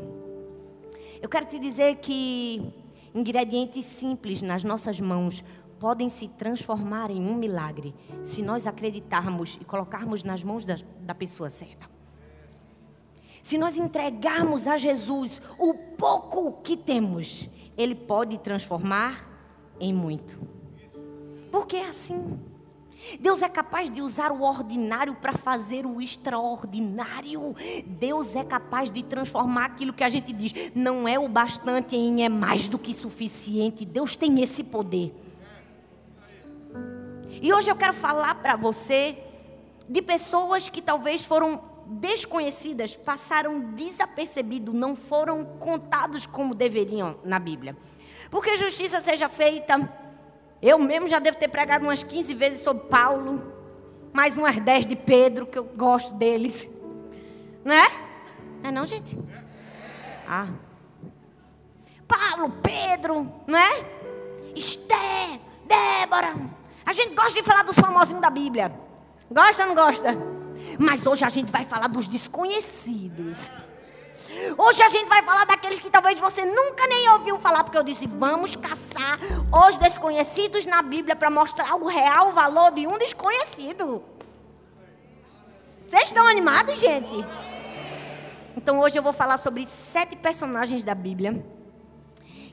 Eu 1.23 1.29
quero 1.31 1.47
te 1.47 1.59
dizer 1.59 1.97
que 1.97 2.71
ingredientes 3.15 3.87
simples 3.87 4.43
nas 4.43 4.63
nossas 4.63 5.01
mãos 5.01 5.43
podem 5.79 6.11
se 6.11 6.29
transformar 6.29 7.11
em 7.11 7.27
um 7.27 7.35
milagre 7.35 7.95
se 8.23 8.43
nós 8.43 8.67
acreditarmos 8.67 9.59
e 9.59 9.65
colocarmos 9.65 10.23
nas 10.23 10.45
mãos 10.45 10.67
da, 10.67 10.77
da 11.01 11.15
pessoa 11.15 11.49
certa. 11.49 11.89
Se 13.43 13.57
nós 13.57 13.79
entregarmos 13.79 14.67
a 14.67 14.77
Jesus 14.77 15.41
o 15.59 15.73
pouco 15.73 16.61
que 16.63 16.77
temos, 16.77 17.49
Ele 17.75 17.95
pode 17.95 18.37
transformar 18.37 19.31
em 19.81 19.95
muito. 19.95 20.39
Porque 21.51 21.77
é 21.77 21.89
assim. 21.89 22.54
Deus 23.21 23.43
é 23.43 23.49
capaz 23.49 23.91
de 23.91 24.01
usar 24.01 24.33
o 24.33 24.43
ordinário 24.43 25.15
para 25.15 25.33
fazer 25.33 25.87
o 25.87 26.01
extraordinário. 26.01 27.55
Deus 27.87 28.35
é 28.35 28.45
capaz 28.45 28.91
de 28.91 29.03
transformar 29.03 29.67
aquilo 29.67 29.93
que 29.93 30.05
a 30.05 30.09
gente 30.09 30.33
diz 30.33 30.53
não 30.75 31.07
é 31.07 31.19
o 31.19 31.29
bastante 31.29 31.97
em 31.97 32.25
é 32.25 32.29
mais 32.29 32.69
do 32.69 32.79
que 32.79 32.93
suficiente. 32.93 33.85
Deus 33.85 34.17
tem 34.17 34.43
esse 34.43 34.65
poder. 34.65 35.15
E 37.41 37.53
hoje 37.53 37.71
eu 37.71 37.77
quero 37.77 37.93
falar 37.93 38.37
para 38.37 38.57
você 38.57 39.19
de 39.89 40.01
pessoas 40.01 40.69
que 40.69 40.81
talvez 40.81 41.25
foram 41.25 41.63
desconhecidas, 41.87 42.97
passaram 42.97 43.61
desapercebido, 43.73 44.73
não 44.73 44.97
foram 44.97 45.45
contados 45.45 46.25
como 46.25 46.55
deveriam 46.55 47.19
na 47.23 47.39
Bíblia. 47.39 47.77
Porque 48.31 48.57
justiça 48.57 49.01
seja 49.01 49.29
feita 49.29 50.04
eu 50.63 50.79
mesmo 50.79 51.09
já 51.09 51.19
devo 51.19 51.37
ter 51.37 51.49
pregado 51.49 51.83
umas 51.83 52.03
15 52.03 52.35
vezes 52.35 52.61
sobre 52.61 52.85
Paulo, 52.85 53.43
mais 54.13 54.39
umas 54.39 54.59
10 54.59 54.87
de 54.87 54.97
Pedro, 54.97 55.47
que 55.47 55.59
eu 55.59 55.65
gosto 55.65 56.15
deles. 56.15 56.67
Não 57.65 57.75
é? 57.75 57.91
É 58.63 58.71
não, 58.71 58.87
gente? 58.87 59.19
Ah. 60.29 60.49
Paulo, 62.07 62.55
Pedro, 62.63 63.31
não 63.47 63.59
é? 63.59 63.85
Esther, 64.55 65.41
Débora. 65.67 66.35
A 66.87 66.93
gente 66.93 67.15
gosta 67.15 67.33
de 67.33 67.43
falar 67.43 67.63
dos 67.63 67.79
famosinhos 67.79 68.23
da 68.23 68.31
Bíblia. 68.31 68.73
Gosta 69.31 69.63
ou 69.63 69.69
não 69.69 69.75
gosta? 69.75 70.17
Mas 70.79 71.07
hoje 71.07 71.25
a 71.25 71.29
gente 71.29 71.51
vai 71.51 71.65
falar 71.65 71.89
dos 71.89 72.07
desconhecidos. 72.07 73.51
Hoje 74.57 74.83
a 74.83 74.89
gente 74.91 75.09
vai 75.09 75.23
falar 75.23 75.45
daqueles 75.45 75.79
que 75.79 75.91
talvez 75.91 76.19
você 76.19 76.45
nunca 76.45 76.87
nem 76.87 77.09
ouviu 77.11 77.39
falar, 77.39 77.65
porque 77.65 77.77
eu 77.77 77.83
disse: 77.83 78.07
vamos 78.07 78.57
caçar 78.57 79.19
os 79.69 79.77
desconhecidos 79.77 80.65
na 80.67 80.83
Bíblia 80.83 81.17
para 81.17 81.31
mostrar 81.31 81.75
o 81.75 81.87
real 81.87 82.33
valor 82.33 82.73
de 82.73 82.87
um 82.87 82.99
desconhecido. 82.99 84.03
Vocês 85.89 86.05
estão 86.05 86.27
animados, 86.27 86.81
gente? 86.81 87.15
Então 88.57 88.81
hoje 88.81 88.99
eu 88.99 89.03
vou 89.03 89.13
falar 89.13 89.39
sobre 89.39 89.67
sete 89.67 90.17
personagens 90.17 90.85
da 90.85 90.95
Bíblia 90.95 91.45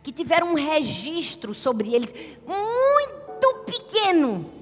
que 0.04 0.12
tiveram 0.12 0.48
um 0.48 0.56
registro 0.56 1.54
sobre 1.54 1.94
eles 1.94 2.14
muito 2.46 3.66
pequeno 3.66 4.61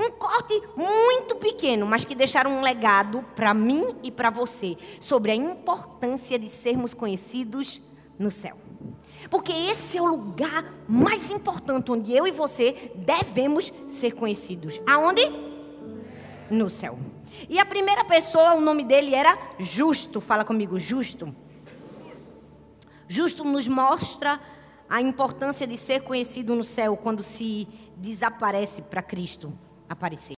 um 0.00 0.10
corte 0.10 0.62
muito 0.76 1.36
pequeno, 1.36 1.86
mas 1.86 2.04
que 2.04 2.14
deixaram 2.14 2.58
um 2.58 2.60
legado 2.60 3.24
para 3.34 3.52
mim 3.52 3.96
e 4.02 4.10
para 4.10 4.30
você 4.30 4.76
sobre 5.00 5.30
a 5.30 5.34
importância 5.34 6.38
de 6.38 6.48
sermos 6.48 6.94
conhecidos 6.94 7.80
no 8.18 8.30
céu. 8.30 8.56
Porque 9.28 9.52
esse 9.52 9.98
é 9.98 10.02
o 10.02 10.06
lugar 10.06 10.64
mais 10.88 11.30
importante 11.30 11.90
onde 11.90 12.12
eu 12.12 12.26
e 12.26 12.30
você 12.30 12.92
devemos 12.94 13.72
ser 13.86 14.12
conhecidos. 14.12 14.80
Aonde? 14.86 15.22
No 16.50 16.70
céu. 16.70 16.98
E 17.48 17.58
a 17.58 17.64
primeira 17.64 18.04
pessoa, 18.04 18.54
o 18.54 18.60
nome 18.60 18.84
dele 18.84 19.14
era 19.14 19.38
Justo. 19.58 20.20
Fala 20.20 20.44
comigo, 20.44 20.78
Justo. 20.78 21.34
Justo 23.06 23.44
nos 23.44 23.68
mostra 23.68 24.40
a 24.88 25.00
importância 25.00 25.66
de 25.66 25.76
ser 25.76 26.02
conhecido 26.02 26.54
no 26.54 26.64
céu 26.64 26.96
quando 26.96 27.22
se 27.22 27.68
desaparece 27.96 28.82
para 28.82 29.02
Cristo 29.02 29.52
aparecer. 29.90 30.34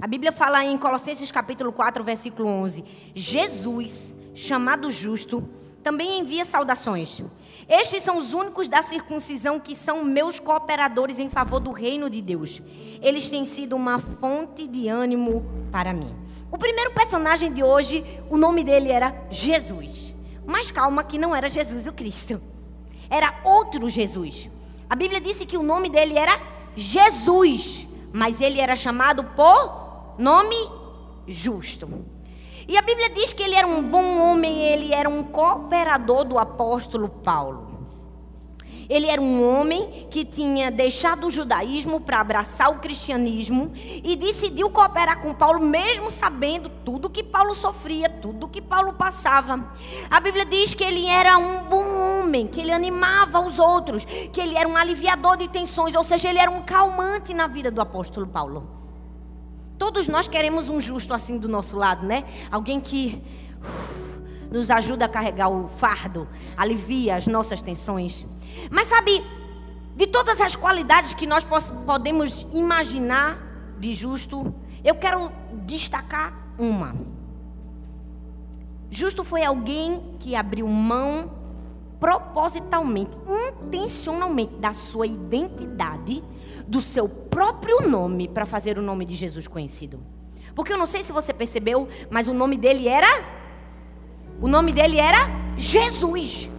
A 0.00 0.06
Bíblia 0.06 0.32
fala 0.32 0.64
em 0.64 0.76
Colossenses 0.78 1.30
capítulo 1.30 1.70
4, 1.70 2.02
versículo 2.02 2.48
11: 2.48 2.84
Jesus, 3.14 4.16
chamado 4.34 4.90
justo, 4.90 5.46
também 5.82 6.18
envia 6.18 6.44
saudações. 6.44 7.22
Estes 7.68 8.02
são 8.02 8.16
os 8.16 8.32
únicos 8.32 8.68
da 8.68 8.80
circuncisão 8.80 9.60
que 9.60 9.74
são 9.74 10.04
meus 10.04 10.38
cooperadores 10.38 11.18
em 11.18 11.28
favor 11.28 11.60
do 11.60 11.72
reino 11.72 12.08
de 12.08 12.22
Deus. 12.22 12.62
Eles 13.02 13.28
têm 13.28 13.44
sido 13.44 13.76
uma 13.76 13.98
fonte 13.98 14.66
de 14.66 14.88
ânimo 14.88 15.44
para 15.70 15.92
mim. 15.92 16.14
O 16.50 16.56
primeiro 16.56 16.92
personagem 16.92 17.52
de 17.52 17.62
hoje, 17.62 18.04
o 18.30 18.36
nome 18.36 18.64
dele 18.64 18.90
era 18.90 19.14
Jesus. 19.30 20.14
Mas 20.46 20.70
calma, 20.70 21.02
que 21.02 21.18
não 21.18 21.34
era 21.34 21.48
Jesus 21.48 21.86
o 21.86 21.92
Cristo. 21.92 22.40
Era 23.10 23.40
outro 23.44 23.88
Jesus. 23.88 24.48
A 24.88 24.94
Bíblia 24.94 25.20
disse 25.20 25.44
que 25.44 25.56
o 25.56 25.62
nome 25.62 25.90
dele 25.90 26.16
era 26.16 26.40
Jesus 26.76 27.88
mas 28.12 28.40
ele 28.40 28.60
era 28.60 28.76
chamado 28.76 29.24
por 29.24 30.14
nome 30.18 30.56
justo. 31.26 31.88
E 32.68 32.76
a 32.76 32.82
Bíblia 32.82 33.10
diz 33.10 33.32
que 33.32 33.42
ele 33.42 33.54
era 33.54 33.66
um 33.66 33.82
bom 33.82 34.18
homem, 34.18 34.60
ele 34.60 34.92
era 34.92 35.08
um 35.08 35.22
cooperador 35.22 36.24
do 36.24 36.38
apóstolo 36.38 37.08
Paulo. 37.08 37.75
Ele 38.88 39.06
era 39.06 39.20
um 39.20 39.46
homem 39.46 40.06
que 40.10 40.24
tinha 40.24 40.70
deixado 40.70 41.26
o 41.26 41.30
judaísmo 41.30 42.00
para 42.00 42.20
abraçar 42.20 42.70
o 42.70 42.78
cristianismo 42.78 43.72
e 43.74 44.16
decidiu 44.16 44.70
cooperar 44.70 45.20
com 45.20 45.34
Paulo, 45.34 45.60
mesmo 45.60 46.10
sabendo 46.10 46.68
tudo 46.84 47.10
que 47.10 47.22
Paulo 47.22 47.54
sofria, 47.54 48.08
tudo 48.08 48.48
que 48.48 48.62
Paulo 48.62 48.92
passava. 48.92 49.72
A 50.10 50.20
Bíblia 50.20 50.44
diz 50.44 50.74
que 50.74 50.84
ele 50.84 51.06
era 51.06 51.36
um 51.36 51.64
bom 51.64 52.22
homem, 52.22 52.46
que 52.46 52.60
ele 52.60 52.72
animava 52.72 53.40
os 53.40 53.58
outros, 53.58 54.04
que 54.04 54.40
ele 54.40 54.56
era 54.56 54.68
um 54.68 54.76
aliviador 54.76 55.36
de 55.36 55.48
tensões, 55.48 55.94
ou 55.94 56.04
seja, 56.04 56.28
ele 56.28 56.38
era 56.38 56.50
um 56.50 56.62
calmante 56.62 57.34
na 57.34 57.46
vida 57.46 57.70
do 57.70 57.80
apóstolo 57.80 58.26
Paulo. 58.26 58.68
Todos 59.78 60.08
nós 60.08 60.26
queremos 60.26 60.68
um 60.68 60.80
justo 60.80 61.12
assim 61.12 61.38
do 61.38 61.48
nosso 61.48 61.76
lado, 61.76 62.06
né? 62.06 62.24
Alguém 62.50 62.80
que 62.80 63.22
nos 64.50 64.70
ajuda 64.70 65.04
a 65.04 65.08
carregar 65.08 65.48
o 65.48 65.68
fardo, 65.68 66.26
alivia 66.56 67.16
as 67.16 67.26
nossas 67.26 67.60
tensões. 67.60 68.24
Mas 68.70 68.88
sabe, 68.88 69.24
de 69.94 70.06
todas 70.06 70.40
as 70.40 70.54
qualidades 70.54 71.12
que 71.12 71.26
nós 71.26 71.46
podemos 71.84 72.46
imaginar 72.52 73.38
de 73.78 73.94
justo, 73.94 74.54
eu 74.84 74.94
quero 74.94 75.30
destacar 75.64 76.32
uma. 76.58 76.94
Justo 78.90 79.24
foi 79.24 79.44
alguém 79.44 80.16
que 80.20 80.36
abriu 80.36 80.66
mão 80.68 81.30
propositalmente, 81.98 83.10
intencionalmente 83.26 84.54
da 84.56 84.72
sua 84.72 85.06
identidade, 85.06 86.22
do 86.66 86.80
seu 86.80 87.08
próprio 87.08 87.88
nome 87.88 88.28
para 88.28 88.46
fazer 88.46 88.78
o 88.78 88.82
nome 88.82 89.04
de 89.04 89.14
Jesus 89.14 89.48
conhecido. 89.48 90.00
Porque 90.54 90.72
eu 90.72 90.78
não 90.78 90.86
sei 90.86 91.02
se 91.02 91.12
você 91.12 91.32
percebeu, 91.32 91.88
mas 92.10 92.28
o 92.28 92.34
nome 92.34 92.56
dele 92.56 92.88
era 92.88 93.06
o 94.40 94.48
nome 94.48 94.72
dele 94.72 94.98
era 94.98 95.18
Jesus. 95.56 96.50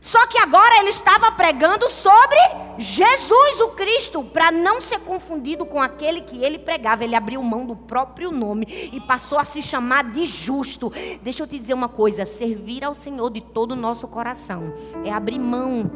Só 0.00 0.26
que 0.26 0.38
agora 0.38 0.78
ele 0.78 0.90
estava 0.90 1.32
pregando 1.32 1.88
sobre 1.88 2.38
Jesus 2.78 3.60
o 3.60 3.70
Cristo, 3.70 4.22
para 4.22 4.52
não 4.52 4.80
ser 4.80 5.00
confundido 5.00 5.66
com 5.66 5.80
aquele 5.80 6.20
que 6.20 6.42
ele 6.44 6.58
pregava. 6.58 7.02
Ele 7.02 7.16
abriu 7.16 7.42
mão 7.42 7.66
do 7.66 7.74
próprio 7.74 8.30
nome 8.30 8.90
e 8.92 9.00
passou 9.00 9.38
a 9.38 9.44
se 9.44 9.60
chamar 9.60 10.04
de 10.04 10.24
justo. 10.24 10.92
Deixa 11.22 11.42
eu 11.42 11.46
te 11.46 11.58
dizer 11.58 11.74
uma 11.74 11.88
coisa: 11.88 12.24
servir 12.24 12.84
ao 12.84 12.94
Senhor 12.94 13.30
de 13.30 13.40
todo 13.40 13.72
o 13.72 13.76
nosso 13.76 14.06
coração 14.06 14.72
é 15.04 15.10
abrir 15.10 15.38
mão 15.38 15.90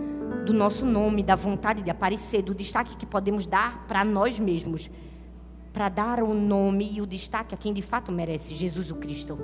do 0.45 0.53
nosso 0.53 0.85
nome, 0.85 1.23
da 1.23 1.37
vontade 1.37 1.83
de 1.83 1.91
aparecer, 1.91 2.43
do 2.43 2.55
destaque 2.55 2.97
que 2.97 3.07
podemos 3.07 3.47
dar 3.47 3.87
para 3.87 4.05
nós 4.05 4.39
mesmos, 4.41 4.91
para 5.73 5.89
dar 5.89 6.23
o 6.23 6.35
nome 6.35 6.91
e 6.93 7.01
o 7.01 7.07
destaque 7.07 7.55
a 7.55 7.59
quem 7.59 7.73
de 7.73 7.83
fato 7.83 8.11
merece, 8.11 8.55
Jesus 8.55 8.91
o 8.91 8.97
Cristo. 8.97 9.39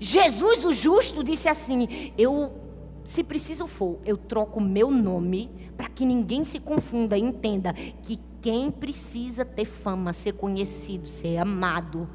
Jesus 0.00 0.64
o 0.64 0.72
justo 0.72 1.22
disse 1.22 1.48
assim: 1.48 2.12
Eu 2.18 2.63
se 3.04 3.22
preciso 3.22 3.66
for, 3.66 3.98
eu 4.06 4.16
troco 4.16 4.60
meu 4.60 4.90
nome 4.90 5.50
para 5.76 5.88
que 5.88 6.06
ninguém 6.06 6.42
se 6.42 6.58
confunda 6.58 7.18
e 7.18 7.20
entenda 7.20 7.74
que 7.74 8.18
quem 8.40 8.70
precisa 8.70 9.44
ter 9.44 9.66
fama, 9.66 10.12
ser 10.12 10.32
conhecido, 10.32 11.06
ser 11.06 11.36
amado, 11.36 12.08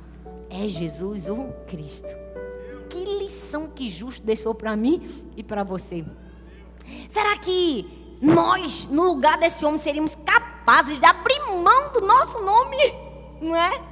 é 0.49 0.67
Jesus 0.67 1.29
o 1.29 1.45
Cristo. 1.67 2.09
Que 2.89 3.05
lição 3.05 3.67
que 3.67 3.87
justo 3.87 4.25
deixou 4.25 4.55
para 4.55 4.75
mim 4.75 5.07
e 5.37 5.43
para 5.43 5.63
você. 5.63 6.03
Será 7.07 7.37
que 7.37 8.17
nós, 8.19 8.87
no 8.87 9.03
lugar 9.03 9.37
desse 9.37 9.63
homem, 9.63 9.79
seríamos 9.79 10.15
capazes 10.15 10.99
de 10.99 11.05
abrir 11.05 11.39
mão 11.63 11.91
do 11.93 12.01
nosso 12.01 12.39
nome? 12.41 12.77
Não 13.39 13.55
é? 13.55 13.83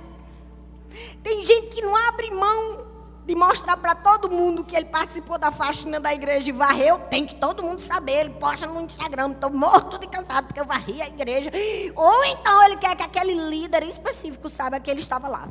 Tem 1.21 1.43
gente 1.45 1.67
que 1.67 1.81
não 1.81 1.95
abre 1.95 2.31
mão 2.31 2.86
de 3.27 3.35
mostrar 3.35 3.75
para 3.75 3.93
todo 3.93 4.31
mundo 4.31 4.63
que 4.63 4.73
ele 4.73 4.85
participou 4.85 5.37
da 5.37 5.51
faxina 5.51 5.99
da 5.99 6.13
igreja 6.13 6.47
e 6.47 6.53
varreu, 6.53 6.97
tem 7.09 7.25
que 7.25 7.35
todo 7.35 7.61
mundo 7.61 7.81
saber. 7.81 8.21
Ele 8.21 8.29
posta 8.29 8.65
no 8.65 8.81
Instagram, 8.81 9.31
estou 9.31 9.51
morto 9.51 9.99
de 9.99 10.07
cansado 10.07 10.47
porque 10.47 10.61
eu 10.61 10.65
varri 10.65 11.01
a 11.01 11.07
igreja. 11.07 11.51
Ou 11.93 12.23
então 12.23 12.63
ele 12.63 12.77
quer 12.77 12.95
que 12.95 13.03
aquele 13.03 13.33
líder 13.33 13.83
específico 13.83 14.47
saiba 14.47 14.79
que 14.79 14.89
ele 14.89 15.01
estava 15.01 15.27
lá. 15.27 15.49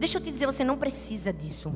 Deixa 0.00 0.18
eu 0.18 0.22
te 0.22 0.32
dizer, 0.32 0.46
você 0.46 0.64
não 0.64 0.76
precisa 0.76 1.32
disso. 1.32 1.72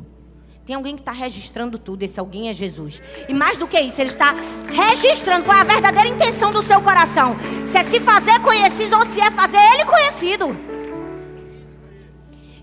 Tem 0.66 0.74
alguém 0.74 0.96
que 0.96 1.02
está 1.02 1.12
registrando 1.12 1.78
tudo, 1.78 2.02
esse 2.02 2.18
alguém 2.18 2.48
é 2.48 2.52
Jesus. 2.52 3.00
E 3.28 3.34
mais 3.34 3.56
do 3.56 3.68
que 3.68 3.80
isso, 3.80 4.00
ele 4.00 4.10
está 4.10 4.34
registrando 4.66 5.44
qual 5.44 5.56
é 5.56 5.60
a 5.60 5.64
verdadeira 5.64 6.08
intenção 6.08 6.50
do 6.50 6.60
seu 6.60 6.80
coração. 6.82 7.36
Se 7.68 7.78
é 7.78 7.84
se 7.84 8.00
fazer 8.00 8.40
conhecido 8.40 8.96
ou 8.96 9.06
se 9.06 9.20
é 9.20 9.30
fazer 9.30 9.58
ele 9.58 9.84
conhecido. 9.84 10.56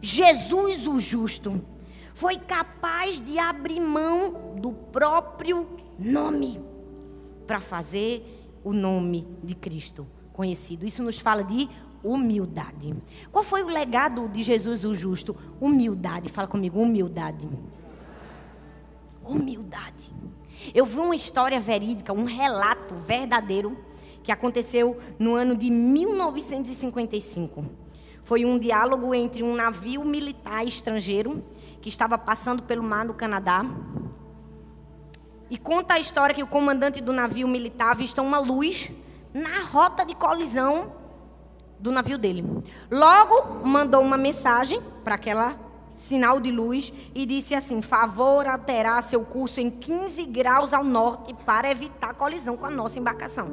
Jesus 0.02 0.86
o 0.86 1.00
justo 1.00 1.62
foi 2.20 2.36
capaz 2.36 3.18
de 3.18 3.40
abrir 3.40 3.80
mão 3.80 4.58
do 4.60 4.74
próprio 4.74 5.66
nome 5.98 6.62
para 7.48 7.62
fazer 7.62 8.60
o 8.62 8.74
nome 8.74 9.26
de 9.42 9.56
Cristo 9.56 10.06
conhecido. 10.34 10.86
Isso 10.86 11.02
nos 11.02 11.18
fala 11.18 11.46
de 11.46 11.70
humildade. 12.04 12.94
Qual 13.32 13.42
foi 13.42 13.64
o 13.64 13.70
legado 13.70 14.28
de 14.28 14.44
Jesus 14.44 14.84
o 14.84 14.94
justo? 14.94 15.34
Humildade. 15.62 16.28
Fala 16.28 16.46
comigo, 16.46 16.78
humildade. 16.78 17.48
Humildade. 19.24 20.12
Eu 20.76 20.86
vi 20.86 20.98
uma 20.98 21.16
história 21.16 21.62
verídica, 21.62 22.12
um 22.12 22.26
relato 22.26 22.96
verdadeiro 22.96 23.78
que 24.22 24.32
aconteceu 24.34 25.00
no 25.18 25.36
ano 25.36 25.56
de 25.56 25.72
1955. 25.72 27.64
Foi 28.26 28.44
um 28.44 28.60
diálogo 28.60 29.16
entre 29.16 29.42
um 29.42 29.56
navio 29.56 30.04
militar 30.04 30.68
estrangeiro 30.68 31.42
que 31.82 31.90
estava 31.90 32.18
passando 32.18 32.64
pelo 32.64 32.84
mar 32.84 33.06
no 33.06 33.14
Canadá. 33.14 33.66
E 35.50 35.58
conta 35.58 35.96
a 35.96 36.00
história 36.00 36.36
que 36.36 36.44
o 36.44 36.48
comandante 36.48 37.02
do 37.02 37.12
navio 37.12 37.48
militar 37.48 37.92
avistou 37.92 38.24
uma 38.24 38.40
luz 38.40 38.92
na 39.34 39.64
rota 39.72 40.06
de 40.06 40.16
colisão 40.16 40.94
do 41.80 41.92
navio 41.92 42.18
dele. 42.18 42.46
Logo 42.92 43.66
mandou 43.66 44.02
uma 44.02 44.18
mensagem 44.18 44.82
para 45.04 45.16
aquela 45.16 45.58
sinal 45.96 46.40
de 46.40 46.52
luz 46.52 46.94
e 47.16 47.26
disse 47.26 47.56
assim: 47.56 47.82
"Favor 47.82 48.46
alterar 48.46 49.02
seu 49.02 49.24
curso 49.26 49.60
em 49.60 49.70
15 49.70 50.26
graus 50.26 50.74
ao 50.74 50.84
norte 50.84 51.34
para 51.46 51.72
evitar 51.72 52.14
colisão 52.14 52.56
com 52.56 52.66
a 52.66 52.70
nossa 52.70 53.00
embarcação". 53.00 53.50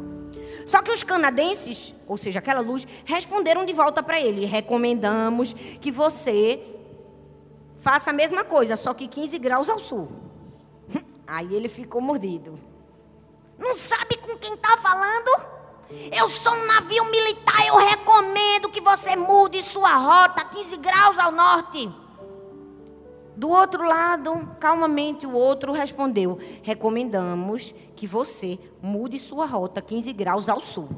Só 0.66 0.82
que 0.82 0.92
os 0.92 1.02
canadenses, 1.02 1.94
ou 2.06 2.16
seja, 2.16 2.38
aquela 2.38 2.60
luz, 2.60 2.86
responderam 3.04 3.64
de 3.64 3.72
volta 3.72 4.02
para 4.02 4.20
ele: 4.20 4.44
"Recomendamos 4.44 5.52
que 5.52 5.90
você 5.90 6.75
faça 7.86 8.10
a 8.10 8.12
mesma 8.12 8.42
coisa, 8.42 8.76
só 8.76 8.92
que 8.92 9.06
15 9.06 9.38
graus 9.38 9.70
ao 9.70 9.78
sul. 9.78 10.08
Aí 11.24 11.54
ele 11.54 11.68
ficou 11.68 12.00
mordido. 12.00 12.58
Não 13.56 13.74
sabe 13.74 14.16
com 14.16 14.36
quem 14.36 14.54
está 14.54 14.76
falando? 14.78 15.46
Eu 16.10 16.28
sou 16.28 16.52
um 16.52 16.66
navio 16.66 17.04
militar, 17.04 17.64
eu 17.64 17.76
recomendo 17.76 18.68
que 18.70 18.80
você 18.80 19.14
mude 19.14 19.62
sua 19.62 19.94
rota 19.94 20.44
15 20.44 20.76
graus 20.78 21.16
ao 21.16 21.30
norte. 21.30 21.88
Do 23.36 23.50
outro 23.50 23.84
lado, 23.84 24.56
calmamente, 24.58 25.24
o 25.24 25.32
outro 25.32 25.70
respondeu: 25.70 26.40
Recomendamos 26.64 27.72
que 27.94 28.08
você 28.08 28.58
mude 28.82 29.16
sua 29.20 29.46
rota 29.46 29.80
15 29.80 30.12
graus 30.12 30.48
ao 30.48 30.60
sul. 30.60 30.88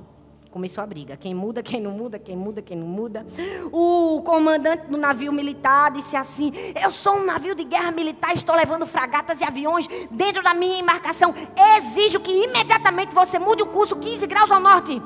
Começou 0.59 0.83
a 0.83 0.87
briga. 0.88 1.17
Quem 1.17 1.33
muda, 1.33 1.62
quem 1.62 1.81
não 1.81 1.93
muda, 1.93 2.19
quem 2.19 2.37
muda, 2.37 2.61
quem 2.61 2.77
não 2.77 2.88
muda. 2.88 3.25
O 3.71 4.21
comandante 4.23 4.88
do 4.88 4.97
navio 4.97 5.33
militar 5.33 5.88
disse 5.93 6.17
assim: 6.17 6.50
Eu 6.83 6.91
sou 6.91 7.19
um 7.19 7.25
navio 7.25 7.55
de 7.55 7.62
guerra 7.62 7.93
militar, 7.93 8.35
estou 8.35 8.57
levando 8.57 8.85
fragatas 8.85 9.41
e 9.41 9.45
aviões 9.45 9.87
dentro 10.11 10.43
da 10.43 10.55
minha 10.55 10.81
embarcação. 10.81 11.33
Exijo 11.77 12.19
que 12.19 12.33
imediatamente 12.33 13.15
você 13.15 13.38
mude 13.38 13.62
o 13.62 13.67
curso 13.67 13.95
15 13.95 14.27
graus 14.27 14.50
ao 14.50 14.59
norte. 14.59 15.00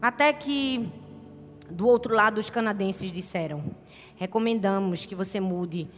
Até 0.00 0.32
que 0.32 0.88
do 1.68 1.88
outro 1.88 2.14
lado 2.14 2.38
os 2.38 2.48
canadenses 2.48 3.10
disseram: 3.10 3.64
Recomendamos 4.14 5.06
que 5.06 5.16
você 5.16 5.40
mude 5.40 5.90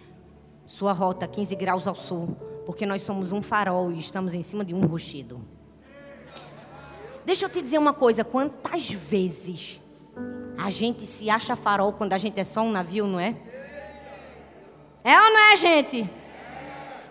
sua 0.64 0.94
rota 0.94 1.28
15 1.28 1.54
graus 1.54 1.86
ao 1.86 1.94
sul, 1.94 2.34
porque 2.64 2.86
nós 2.86 3.02
somos 3.02 3.30
um 3.30 3.42
farol 3.42 3.92
e 3.92 3.98
estamos 3.98 4.32
em 4.32 4.40
cima 4.40 4.64
de 4.64 4.74
um 4.74 4.86
rochedo. 4.86 5.38
Deixa 7.26 7.44
eu 7.44 7.50
te 7.50 7.60
dizer 7.60 7.76
uma 7.76 7.92
coisa: 7.92 8.22
quantas 8.22 8.88
vezes 8.88 9.80
a 10.56 10.70
gente 10.70 11.04
se 11.04 11.28
acha 11.28 11.56
farol 11.56 11.92
quando 11.92 12.12
a 12.12 12.18
gente 12.18 12.38
é 12.38 12.44
só 12.44 12.62
um 12.62 12.70
navio, 12.70 13.04
não 13.06 13.18
é? 13.18 13.36
É 15.02 15.20
ou 15.20 15.30
não 15.30 15.52
é, 15.52 15.56
gente? 15.56 16.08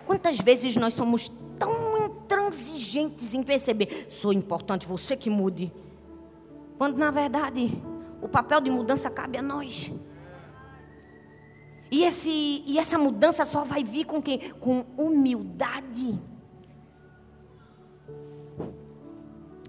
Quantas 0.06 0.38
vezes 0.38 0.74
nós 0.76 0.94
somos 0.94 1.30
tão 1.58 1.98
intransigentes 2.06 3.34
em 3.34 3.42
perceber, 3.42 4.06
sou 4.08 4.32
importante, 4.32 4.86
você 4.86 5.16
que 5.16 5.28
mude. 5.28 5.70
Quando 6.78 6.96
na 6.96 7.10
verdade 7.10 7.70
o 8.22 8.28
papel 8.28 8.60
de 8.62 8.70
mudança 8.70 9.10
cabe 9.10 9.36
a 9.36 9.42
nós. 9.42 9.92
E, 11.90 12.04
esse, 12.04 12.62
e 12.66 12.78
essa 12.78 12.98
mudança 12.98 13.44
só 13.44 13.64
vai 13.64 13.84
vir 13.84 14.04
com 14.04 14.20
quem? 14.20 14.50
Com 14.52 14.86
humildade. 14.96 16.18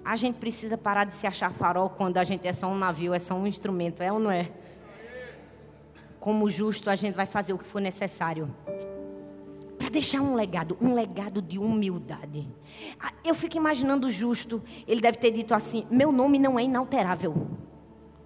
A 0.08 0.16
gente 0.16 0.36
precisa 0.36 0.78
parar 0.78 1.04
de 1.04 1.14
se 1.14 1.28
achar 1.28 1.52
farol 1.52 1.90
quando 1.90 2.16
a 2.16 2.24
gente 2.24 2.48
é 2.48 2.54
só 2.54 2.66
um 2.66 2.78
navio, 2.78 3.14
é 3.14 3.20
só 3.20 3.36
um 3.36 3.46
instrumento, 3.46 4.02
é 4.02 4.10
ou 4.10 4.20
não 4.20 4.32
é? 4.32 4.50
Como 6.18 6.50
justo, 6.50 6.90
a 6.90 6.96
gente 6.96 7.14
vai 7.14 7.26
fazer 7.26 7.52
o 7.52 7.58
que 7.58 7.66
for 7.66 7.82
necessário 7.82 8.56
para 9.78 9.90
deixar 9.90 10.22
um 10.22 10.34
legado, 10.34 10.78
um 10.80 10.94
legado 10.94 11.42
de 11.42 11.60
humildade. 11.60 12.48
Ah, 12.98 13.12
eu 13.22 13.36
fico 13.36 13.58
imaginando 13.58 14.08
o 14.08 14.10
justo, 14.10 14.64
ele 14.88 15.02
deve 15.02 15.18
ter 15.18 15.30
dito 15.30 15.54
assim: 15.54 15.86
meu 15.92 16.10
nome 16.10 16.40
não 16.40 16.58
é 16.58 16.64
inalterável. 16.64 17.46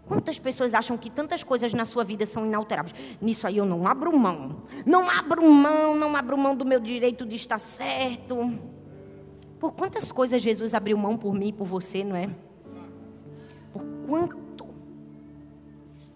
Quantas 0.06 0.38
pessoas 0.38 0.76
acham 0.76 0.96
que 1.00 1.10
tantas 1.10 1.42
coisas 1.42 1.74
na 1.74 1.86
sua 1.86 2.04
vida 2.04 2.28
são 2.28 2.46
inalteráveis? 2.46 2.94
Nisso 3.20 3.48
aí 3.48 3.58
eu 3.58 3.66
não 3.66 3.88
abro 3.88 4.16
mão. 4.16 4.64
Não 4.86 5.10
abro 5.10 5.50
mão, 5.50 5.96
não 5.96 6.16
abro 6.16 6.38
mão 6.38 6.56
do 6.56 6.64
meu 6.64 6.80
direito 6.80 7.26
de 7.26 7.38
estar 7.38 7.58
certo. 7.58 8.36
Por 9.62 9.74
quantas 9.74 10.12
coisas 10.12 10.42
Jesus 10.42 10.74
abriu 10.74 10.98
mão 10.98 11.16
por 11.16 11.36
mim 11.36 11.50
e 11.50 11.54
por 11.54 11.68
você, 11.68 12.04
não 12.04 12.16
é? 12.16 12.28
Por 13.72 13.86
quanto 14.08 14.68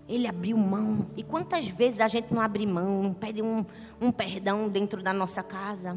ele 0.10 0.26
abriu 0.28 0.58
mão. 0.58 1.06
E 1.16 1.22
quantas 1.22 1.68
vezes 1.68 2.02
a 2.02 2.08
gente 2.08 2.34
não 2.34 2.42
abre 2.42 2.66
mão, 2.66 3.04
não 3.04 3.14
pede 3.14 3.44
um, 3.44 3.64
um 4.02 4.12
perdão 4.12 4.68
dentro 4.68 5.04
da 5.04 5.14
nossa 5.14 5.44
casa? 5.44 5.96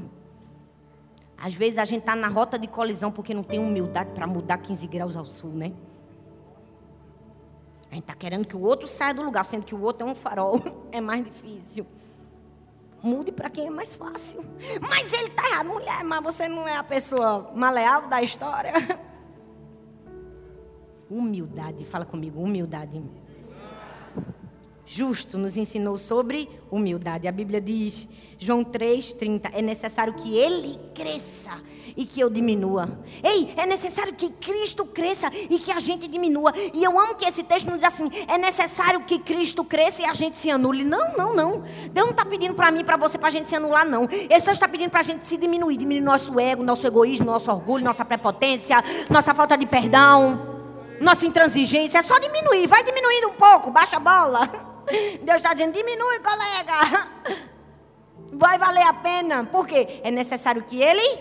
Às 1.39 1.55
vezes 1.55 1.79
a 1.79 1.87
gente 1.87 2.01
está 2.01 2.15
na 2.15 2.29
rota 2.29 2.59
de 2.59 2.67
colisão 2.67 3.11
porque 3.11 3.33
não 3.33 3.43
tem 3.43 3.59
humildade 3.59 4.11
para 4.11 4.27
mudar 4.27 4.59
15 4.59 4.87
graus 4.87 5.17
ao 5.17 5.25
sul, 5.25 5.53
né? 5.53 5.73
A 7.91 7.95
gente 7.95 8.03
está 8.03 8.15
querendo 8.15 8.47
que 8.47 8.57
o 8.57 8.61
outro 8.61 8.87
saia 8.87 9.15
do 9.15 9.23
lugar, 9.23 9.47
sendo 9.47 9.65
que 9.65 9.75
o 9.75 9.81
outro 9.81 10.07
é 10.07 10.11
um 10.11 10.15
farol. 10.15 10.61
É 10.93 11.01
mais 11.01 11.25
difícil. 11.25 11.87
Mude 13.03 13.31
para 13.31 13.49
quem 13.49 13.67
é 13.69 13.71
mais 13.71 13.95
fácil. 13.95 14.45
Mas 14.81 15.13
ele 15.13 15.29
está 15.29 15.49
errado, 15.51 15.69
mulher, 15.69 16.03
mas 16.03 16.23
você 16.23 16.49
não 16.49 16.67
é 16.67 16.77
a 16.77 16.83
pessoa 16.83 17.51
maleável 17.55 18.09
da 18.09 18.21
história. 18.23 18.73
Humildade, 21.11 21.85
fala 21.85 22.05
comigo, 22.05 22.41
humildade. 22.41 23.03
Justo 24.91 25.37
nos 25.37 25.59
ensinou 25.59 25.99
sobre 25.99 26.49
humildade. 26.71 27.29
A 27.29 27.33
Bíblia 27.33 27.61
diz 27.61 28.09
João 28.39 28.65
3,30. 28.65 29.51
É 29.53 29.61
necessário 29.61 30.15
que 30.15 30.35
ele 30.35 30.81
cresça 30.95 31.61
e 31.95 32.07
que 32.07 32.19
eu 32.19 32.31
diminua. 32.31 32.99
Ei, 33.23 33.53
é 33.55 33.67
necessário 33.67 34.15
que 34.15 34.31
Cristo 34.31 34.87
cresça 34.87 35.31
e 35.51 35.59
que 35.59 35.71
a 35.71 35.79
gente 35.79 36.09
diminua. 36.09 36.55
E 36.73 36.83
eu 36.83 36.99
amo 36.99 37.17
que 37.17 37.27
esse 37.27 37.43
texto 37.43 37.67
nos 37.67 37.81
diz 37.81 37.85
assim: 37.85 38.11
é 38.27 38.39
necessário 38.39 39.01
que 39.01 39.19
Cristo 39.19 39.63
cresça 39.63 40.01
e 40.01 40.07
a 40.07 40.15
gente 40.15 40.39
se 40.39 40.51
anule. 40.51 40.85
Não, 40.85 41.15
não, 41.19 41.37
não. 41.37 41.65
Deus 41.93 42.07
não 42.07 42.13
está 42.13 42.25
pedindo 42.25 42.55
para 42.55 42.71
mim, 42.71 42.83
para 42.83 42.97
você, 42.97 43.19
para 43.19 43.29
a 43.29 43.31
gente 43.31 43.47
se 43.47 43.57
anular, 43.57 43.87
não. 43.87 44.09
Ele 44.11 44.41
só 44.41 44.53
está 44.53 44.67
pedindo 44.67 44.89
para 44.89 45.01
a 45.01 45.03
gente 45.05 45.29
se 45.29 45.37
diminuir 45.37 45.77
diminuir 45.77 46.01
nosso 46.01 46.41
ego, 46.41 46.63
nosso 46.63 46.87
egoísmo, 46.87 47.27
nosso 47.27 47.51
orgulho, 47.51 47.85
nossa 47.85 48.07
prepotência, 48.07 48.83
nossa 49.11 49.35
falta 49.35 49.55
de 49.55 49.67
perdão. 49.67 50.57
Nossa 50.99 51.27
intransigência 51.27 51.99
é 51.99 52.03
só 52.03 52.19
diminuir, 52.19 52.67
vai 52.67 52.83
diminuindo 52.83 53.29
um 53.29 53.35
pouco, 53.35 53.71
baixa 53.71 53.97
a 53.97 54.01
bola. 54.01 54.67
Deus 55.23 55.37
está 55.39 55.55
dizendo: 55.55 55.73
diminui, 55.73 56.19
colega 56.21 57.49
vai 58.33 58.59
valer 58.59 58.83
a 58.83 58.93
pena. 58.93 59.45
Por 59.45 59.67
quê? 59.67 60.01
É 60.03 60.11
necessário 60.11 60.63
que 60.63 60.81
ele 60.81 61.19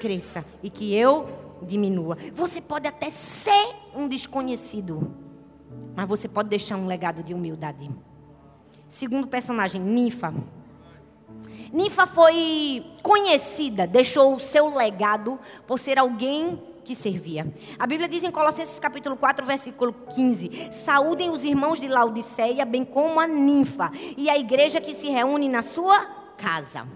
cresça 0.00 0.44
e 0.62 0.70
que 0.70 0.94
eu 0.94 1.28
diminua. 1.62 2.16
Você 2.34 2.60
pode 2.60 2.88
até 2.88 3.08
ser 3.08 3.74
um 3.94 4.08
desconhecido, 4.08 5.14
mas 5.94 6.08
você 6.08 6.28
pode 6.28 6.48
deixar 6.48 6.76
um 6.76 6.86
legado 6.86 7.22
de 7.22 7.32
humildade. 7.32 7.90
Segundo 8.88 9.26
personagem, 9.28 9.80
Ninfa. 9.80 10.34
Ninfa 11.72 12.06
foi 12.06 12.84
conhecida, 13.02 13.86
deixou 13.86 14.36
o 14.36 14.40
seu 14.40 14.74
legado 14.74 15.40
por 15.66 15.78
ser 15.78 15.98
alguém 15.98 16.62
que 16.84 16.94
servia. 16.94 17.52
A 17.78 17.86
Bíblia 17.86 18.08
diz 18.08 18.22
em 18.24 18.30
Colossenses 18.30 18.78
capítulo 18.78 19.16
4, 19.16 19.44
versículo 19.46 19.92
15: 20.14 20.70
Saúdem 20.72 21.30
os 21.30 21.44
irmãos 21.44 21.80
de 21.80 21.88
Laodiceia, 21.88 22.64
bem 22.64 22.84
como 22.84 23.20
a 23.20 23.26
ninfa, 23.26 23.90
e 24.16 24.28
a 24.28 24.38
igreja 24.38 24.80
que 24.80 24.94
se 24.94 25.08
reúne 25.08 25.48
na 25.48 25.62
sua 25.62 26.00
casa. 26.36 26.86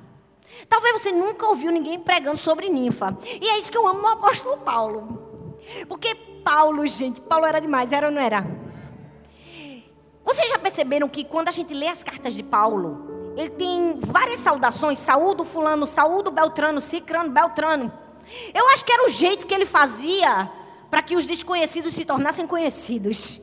Talvez 0.68 1.01
você 1.01 1.12
nunca 1.12 1.46
ouviu 1.46 1.70
ninguém 1.70 1.99
pregando 1.99 2.38
sobre 2.38 2.68
ninfa. 2.68 3.16
E 3.40 3.49
é 3.49 3.59
isso 3.59 3.70
que 3.70 3.79
eu 3.79 3.87
amo 3.87 4.01
no 4.01 4.09
apóstolo 4.09 4.59
Paulo. 4.59 5.57
Porque 5.88 6.14
Paulo, 6.44 6.87
gente, 6.87 7.20
Paulo 7.20 7.46
era 7.46 7.61
demais, 7.61 7.92
era 7.92 8.07
ou 8.07 8.12
não 8.12 8.20
era? 8.20 8.46
Vocês 10.25 10.51
já 10.51 10.59
perceberam 10.59 11.09
que 11.09 11.25
quando 11.25 11.49
a 11.49 11.53
gente 11.53 11.72
lê 11.72 11.87
as 11.87 12.03
cartas 12.03 12.35
de 12.35 12.42
Paulo, 12.42 13.33
ele 13.37 13.51
tem 13.51 13.99
várias 14.01 14.40
saudações, 14.40 14.99
saúdo 14.99 15.44
fulano, 15.44 15.87
saúdo 15.87 16.31
beltrano, 16.31 16.81
cicrano, 16.81 17.31
beltrano. 17.31 17.92
Eu 18.54 18.68
acho 18.70 18.84
que 18.84 18.92
era 18.92 19.06
o 19.06 19.08
jeito 19.08 19.46
que 19.46 19.54
ele 19.54 19.64
fazia 19.64 20.50
para 20.90 21.02
que 21.02 21.16
os 21.16 21.26
desconhecidos 21.26 21.94
se 21.94 22.04
tornassem 22.04 22.46
conhecidos. 22.46 23.40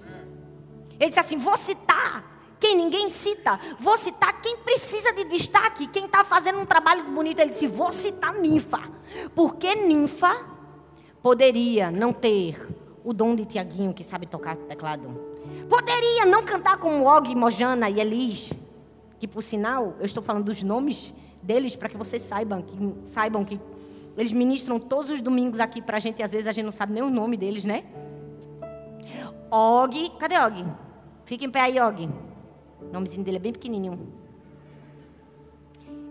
Ele 1.00 1.10
disse 1.10 1.20
assim: 1.20 1.38
vou 1.38 1.58
citar 1.58 2.32
quem 2.60 2.78
ninguém 2.78 3.10
cita, 3.10 3.60
vou 3.80 3.98
citar 3.98 4.42
quem 4.42 4.58
precisa 4.58 5.14
de 5.14 5.26
destaque, 5.26 5.88
quem 5.88 6.06
está 6.06 6.24
fazendo 6.24 6.60
um 6.60 6.66
trabalho 6.66 7.04
bonito. 7.06 7.40
Ele 7.40 7.52
disse: 7.52 7.68
vou 7.68 7.92
citar 7.92 8.34
Ninfa, 8.34 8.82
porque 9.36 9.76
Ninfa 9.76 10.34
poderia 11.22 11.92
não 11.92 12.14
ter 12.14 12.58
o 13.04 13.14
dom 13.14 13.36
de 13.36 13.46
Tiaguinho, 13.46 13.94
que 13.94 14.04
sabe 14.04 14.26
tocar 14.26 14.56
teclado. 14.56 15.34
Poderia 15.70 16.26
não 16.26 16.44
cantar 16.44 16.78
como 16.78 17.06
Og, 17.06 17.36
Mojana 17.36 17.90
e 17.90 18.00
Elis, 18.00 18.54
que 19.20 19.28
por 19.28 19.44
sinal, 19.44 19.96
eu 20.00 20.06
estou 20.06 20.24
falando 20.24 20.46
dos 20.46 20.64
nomes 20.64 21.14
deles 21.42 21.76
para 21.76 21.90
que 21.90 21.98
vocês 21.98 22.22
saibam 22.22 22.62
que, 22.62 22.78
saibam 23.04 23.44
que 23.44 23.60
eles 24.18 24.32
ministram 24.32 24.80
todos 24.80 25.10
os 25.10 25.22
domingos 25.22 25.60
aqui 25.60 25.82
para 25.82 25.98
a 25.98 26.00
gente 26.00 26.20
e 26.20 26.24
às 26.24 26.32
vezes 26.32 26.48
a 26.48 26.52
gente 26.52 26.66
não 26.66 26.72
sabe 26.72 26.94
nem 26.94 27.04
o 27.04 27.10
nome 27.10 27.36
deles, 27.36 27.66
né? 27.66 27.84
Og, 29.50 30.10
cadê 30.20 30.36
Og? 30.40 30.66
Fica 31.26 31.46
em 31.46 31.50
pé 31.50 31.62
aí, 31.62 31.80
Og. 31.80 32.10
O 32.82 32.86
nomezinho 32.92 33.24
dele 33.24 33.38
é 33.38 33.40
bem 33.40 33.54
pequenininho. 33.54 34.00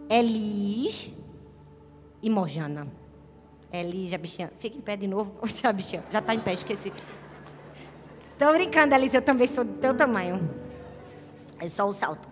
Elis 0.09 1.13
e 2.23 2.31
Mojana. 2.31 2.87
Elis, 3.73 4.13
a 4.13 4.19
bichinha. 4.19 4.53
Fica 4.59 4.77
em 4.77 4.81
pé 4.81 4.97
de 4.97 5.07
novo. 5.07 5.33
A 5.65 5.73
bichinha 5.73 6.05
já 6.11 6.19
está 6.19 6.35
em 6.35 6.41
pé, 6.41 6.53
esqueci. 6.53 6.93
Tô 8.39 8.53
brincando, 8.53 8.95
Alice, 8.95 9.17
eu 9.17 9.23
também 9.23 9.47
sou 9.47 9.65
do 9.65 9.75
teu 9.75 9.95
tamanho. 9.95 10.51
É 11.59 11.69
só 11.69 11.89
o 11.89 11.93
salto. 11.93 12.29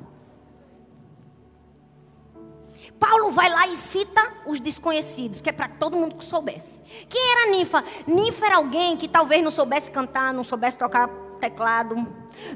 Paulo 3.01 3.31
vai 3.31 3.49
lá 3.49 3.67
e 3.67 3.77
cita 3.77 4.21
os 4.45 4.61
desconhecidos, 4.61 5.41
que 5.41 5.49
é 5.49 5.53
para 5.53 5.69
todo 5.69 5.97
mundo 5.97 6.17
que 6.17 6.25
soubesse. 6.25 6.83
Quem 7.09 7.33
era 7.33 7.51
Ninfa? 7.51 7.83
Ninfa 8.07 8.47
era 8.47 8.57
alguém 8.57 8.97
que 8.99 9.09
talvez 9.09 9.43
não 9.43 9.51
soubesse 9.51 9.91
cantar, 9.91 10.35
não 10.35 10.45
soubesse 10.45 10.77
tocar 10.77 11.09
teclado, 11.41 11.97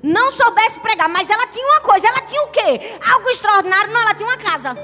não 0.02 0.30
soubesse 0.30 0.78
pregar, 0.80 1.08
mas 1.08 1.30
ela 1.30 1.46
tinha 1.46 1.66
uma 1.66 1.80
coisa, 1.80 2.06
ela 2.06 2.20
tinha 2.20 2.42
o 2.42 2.48
quê? 2.48 2.98
Algo 3.10 3.30
extraordinário, 3.30 3.90
não, 3.90 4.02
ela 4.02 4.14
tinha 4.14 4.28
uma 4.28 4.36
casa. 4.36 4.76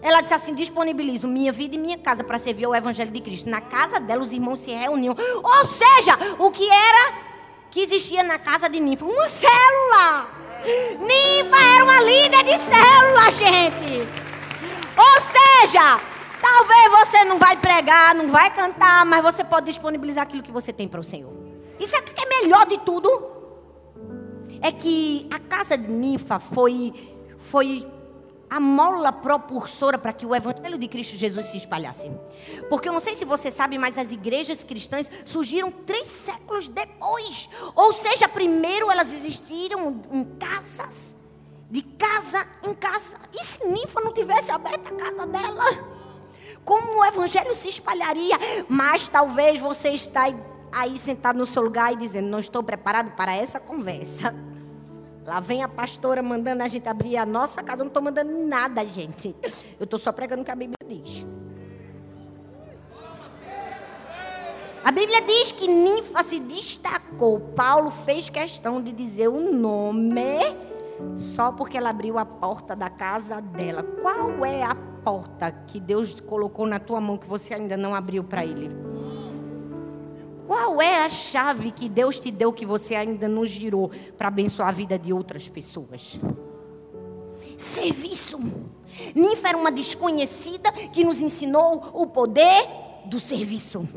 Ela 0.00 0.20
disse 0.20 0.34
assim: 0.34 0.54
disponibilizo 0.54 1.26
minha 1.26 1.50
vida 1.50 1.74
e 1.74 1.78
minha 1.78 1.98
casa 1.98 2.22
para 2.22 2.38
servir 2.38 2.64
ao 2.64 2.74
Evangelho 2.74 3.10
de 3.10 3.20
Cristo. 3.20 3.50
Na 3.50 3.60
casa 3.60 3.98
dela, 3.98 4.22
os 4.22 4.32
irmãos 4.32 4.60
se 4.60 4.70
reuniam. 4.70 5.16
Ou 5.42 5.66
seja, 5.66 6.16
o 6.38 6.52
que 6.52 6.70
era 6.70 7.14
que 7.70 7.80
existia 7.80 8.22
na 8.22 8.38
casa 8.38 8.68
de 8.68 8.78
Ninfa? 8.78 9.04
Uma 9.04 9.28
célula. 9.28 10.28
Ninfa 11.00 11.56
era 11.74 11.84
uma 11.84 12.00
líder 12.00 12.44
de 12.44 12.58
célula, 12.58 13.30
gente. 13.32 14.23
Ou 14.96 15.20
seja, 15.20 16.00
talvez 16.40 16.90
você 16.90 17.24
não 17.24 17.38
vai 17.38 17.56
pregar, 17.56 18.14
não 18.14 18.28
vai 18.28 18.54
cantar, 18.54 19.04
mas 19.04 19.22
você 19.22 19.42
pode 19.42 19.66
disponibilizar 19.66 20.24
aquilo 20.24 20.42
que 20.42 20.52
você 20.52 20.72
tem 20.72 20.86
para 20.86 21.00
o 21.00 21.04
Senhor. 21.04 21.32
Isso 21.78 21.96
é 21.96 22.00
que 22.00 22.22
é 22.22 22.40
melhor 22.40 22.66
de 22.66 22.78
tudo. 22.78 23.32
É 24.60 24.72
que 24.72 25.28
a 25.32 25.38
casa 25.38 25.76
de 25.76 25.90
Ninfa 25.90 26.38
foi, 26.38 27.14
foi 27.38 27.86
a 28.48 28.60
mola 28.60 29.12
propulsora 29.12 29.98
para 29.98 30.12
que 30.12 30.24
o 30.24 30.34
evangelho 30.34 30.78
de 30.78 30.86
Cristo 30.86 31.16
Jesus 31.16 31.46
se 31.46 31.56
espalhasse. 31.56 32.10
Porque 32.68 32.88
eu 32.88 32.92
não 32.92 33.00
sei 33.00 33.14
se 33.14 33.24
você 33.24 33.50
sabe, 33.50 33.76
mas 33.78 33.98
as 33.98 34.12
igrejas 34.12 34.62
cristãs 34.62 35.10
surgiram 35.24 35.70
três 35.70 36.08
séculos 36.08 36.68
depois. 36.68 37.48
Ou 37.74 37.92
seja, 37.92 38.28
primeiro 38.28 38.90
elas 38.90 39.12
existiram 39.12 40.00
em 40.12 40.24
casas, 40.36 41.13
de 41.70 41.82
casa 41.82 42.46
em 42.62 42.74
casa. 42.74 43.18
E 43.32 43.44
se 43.44 43.66
Ninfa 43.66 44.00
não 44.00 44.12
tivesse 44.12 44.50
aberto 44.50 44.88
a 44.88 44.96
casa 44.96 45.26
dela? 45.26 45.64
Como 46.64 47.00
o 47.00 47.04
evangelho 47.04 47.54
se 47.54 47.68
espalharia? 47.68 48.36
Mas 48.68 49.08
talvez 49.08 49.58
você 49.58 49.90
está 49.90 50.24
aí 50.72 50.96
sentado 50.96 51.36
no 51.36 51.46
seu 51.46 51.62
lugar 51.62 51.92
e 51.92 51.96
dizendo: 51.96 52.28
Não 52.28 52.38
estou 52.38 52.62
preparado 52.62 53.10
para 53.12 53.34
essa 53.34 53.60
conversa. 53.60 54.34
Lá 55.26 55.40
vem 55.40 55.62
a 55.62 55.68
pastora 55.68 56.22
mandando 56.22 56.62
a 56.62 56.68
gente 56.68 56.88
abrir 56.88 57.16
a 57.16 57.24
nossa 57.24 57.62
casa. 57.62 57.80
Eu 57.80 57.84
não 57.84 57.88
estou 57.88 58.02
mandando 58.02 58.46
nada, 58.46 58.84
gente. 58.84 59.34
Eu 59.80 59.84
estou 59.84 59.98
só 59.98 60.12
pregando 60.12 60.42
o 60.42 60.44
que 60.44 60.50
a 60.50 60.56
Bíblia 60.56 60.76
diz. 60.86 61.24
A 64.84 64.90
Bíblia 64.90 65.22
diz 65.22 65.50
que 65.50 65.66
Ninfa 65.66 66.22
se 66.22 66.38
destacou. 66.38 67.40
Paulo 67.40 67.90
fez 67.90 68.28
questão 68.28 68.82
de 68.82 68.92
dizer 68.92 69.28
o 69.28 69.50
nome 69.50 70.73
só 71.14 71.52
porque 71.52 71.76
ela 71.76 71.90
abriu 71.90 72.18
a 72.18 72.24
porta 72.24 72.74
da 72.74 72.88
casa 72.88 73.40
dela. 73.40 73.82
Qual 73.82 74.44
é 74.44 74.62
a 74.62 74.74
porta 74.74 75.50
que 75.50 75.78
Deus 75.78 76.20
colocou 76.20 76.66
na 76.66 76.78
tua 76.78 77.00
mão 77.00 77.16
que 77.16 77.26
você 77.26 77.54
ainda 77.54 77.76
não 77.76 77.94
abriu 77.94 78.24
para 78.24 78.44
Ele? 78.44 78.70
Qual 80.46 80.80
é 80.80 81.04
a 81.04 81.08
chave 81.08 81.70
que 81.70 81.88
Deus 81.88 82.20
te 82.20 82.30
deu 82.30 82.52
que 82.52 82.66
você 82.66 82.94
ainda 82.94 83.26
não 83.26 83.46
girou 83.46 83.90
para 84.18 84.28
abençoar 84.28 84.68
a 84.68 84.72
vida 84.72 84.98
de 84.98 85.12
outras 85.12 85.48
pessoas? 85.48 86.20
Serviço. 87.56 88.38
Ninfa 89.14 89.48
era 89.48 89.58
uma 89.58 89.72
desconhecida 89.72 90.70
que 90.72 91.04
nos 91.04 91.20
ensinou 91.22 91.90
o 91.94 92.06
poder 92.06 92.66
do 93.06 93.18
serviço. 93.18 93.88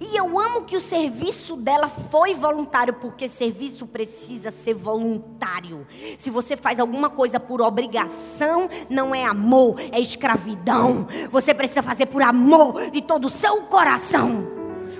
E 0.00 0.16
eu 0.16 0.38
amo 0.38 0.64
que 0.64 0.76
o 0.76 0.80
serviço 0.80 1.56
dela 1.56 1.88
foi 1.88 2.34
voluntário, 2.34 2.94
porque 2.94 3.28
serviço 3.28 3.86
precisa 3.86 4.50
ser 4.50 4.74
voluntário. 4.74 5.86
Se 6.18 6.30
você 6.30 6.56
faz 6.56 6.80
alguma 6.80 7.10
coisa 7.10 7.38
por 7.38 7.60
obrigação, 7.60 8.68
não 8.88 9.14
é 9.14 9.24
amor, 9.24 9.76
é 9.90 10.00
escravidão. 10.00 11.06
Você 11.30 11.52
precisa 11.52 11.82
fazer 11.82 12.06
por 12.06 12.22
amor 12.22 12.90
de 12.90 13.02
todo 13.02 13.26
o 13.26 13.30
seu 13.30 13.62
coração. 13.62 14.46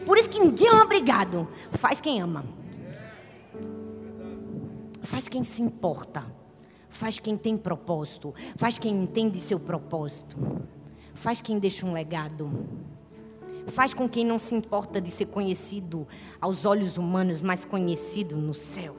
Por 0.04 0.18
isso 0.18 0.28
que 0.28 0.40
ninguém 0.40 0.68
é 0.68 0.82
obrigado. 0.82 1.48
Faz 1.72 2.00
quem 2.00 2.20
ama. 2.20 2.44
Faz 5.02 5.28
quem 5.28 5.44
se 5.44 5.62
importa. 5.62 6.24
Faz 6.88 7.18
quem 7.18 7.36
tem 7.36 7.56
propósito. 7.56 8.34
Faz 8.56 8.78
quem 8.78 8.92
entende 9.02 9.38
seu 9.38 9.58
propósito. 9.58 10.36
Faz 11.14 11.40
quem 11.40 11.58
deixa 11.58 11.86
um 11.86 11.92
legado. 11.92 12.50
Faz 13.68 13.94
com 13.94 14.08
quem 14.08 14.24
não 14.24 14.38
se 14.38 14.54
importa 14.54 15.00
de 15.00 15.10
ser 15.10 15.26
conhecido 15.26 16.06
aos 16.40 16.64
olhos 16.64 16.96
humanos, 16.96 17.40
mas 17.40 17.64
conhecido 17.64 18.36
no 18.36 18.52
céu. 18.52 18.96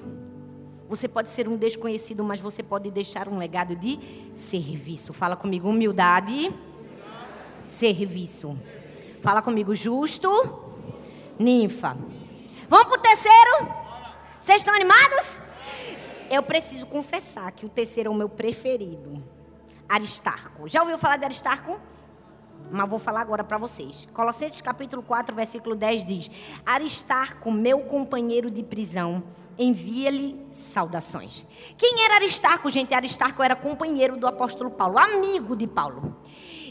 Você 0.89 1.07
pode 1.07 1.29
ser 1.29 1.47
um 1.47 1.57
desconhecido, 1.57 2.23
mas 2.23 2.39
você 2.39 2.61
pode 2.61 2.91
deixar 2.91 3.27
um 3.27 3.37
legado 3.37 3.75
de 3.75 3.99
serviço. 4.35 5.11
Fala 5.11 5.35
comigo, 5.35 5.69
humildade, 5.69 6.53
serviço. 7.63 8.57
Fala 9.21 9.41
comigo, 9.41 9.73
justo 9.73 10.29
ninfa. 11.39 11.97
Vamos 12.69 12.87
para 12.87 12.99
o 12.99 13.01
terceiro? 13.01 13.67
Vocês 14.39 14.61
estão 14.61 14.73
animados? 14.73 15.35
Eu 16.29 16.43
preciso 16.43 16.85
confessar 16.85 17.51
que 17.51 17.65
o 17.65 17.69
terceiro 17.69 18.09
é 18.09 18.11
o 18.11 18.15
meu 18.15 18.29
preferido. 18.29 19.23
Aristarco. 19.87 20.67
Já 20.67 20.81
ouviu 20.81 20.97
falar 20.97 21.17
de 21.17 21.25
Aristarco? 21.25 21.79
Mas 22.71 22.89
vou 22.89 22.99
falar 22.99 23.21
agora 23.21 23.43
para 23.43 23.57
vocês. 23.57 24.07
Colossenses 24.13 24.61
capítulo 24.61 25.03
4, 25.03 25.35
versículo 25.35 25.75
10 25.75 26.03
diz: 26.03 26.31
Aristarco, 26.65 27.51
meu 27.51 27.79
companheiro 27.81 28.49
de 28.49 28.63
prisão, 28.63 29.23
envia-lhe 29.57 30.39
saudações. 30.51 31.45
Quem 31.77 32.03
era 32.03 32.15
Aristarco, 32.15 32.69
gente? 32.69 32.93
Aristarco 32.93 33.43
era 33.43 33.55
companheiro 33.55 34.17
do 34.17 34.27
apóstolo 34.27 34.71
Paulo, 34.71 34.97
amigo 34.97 35.55
de 35.55 35.67
Paulo. 35.67 36.15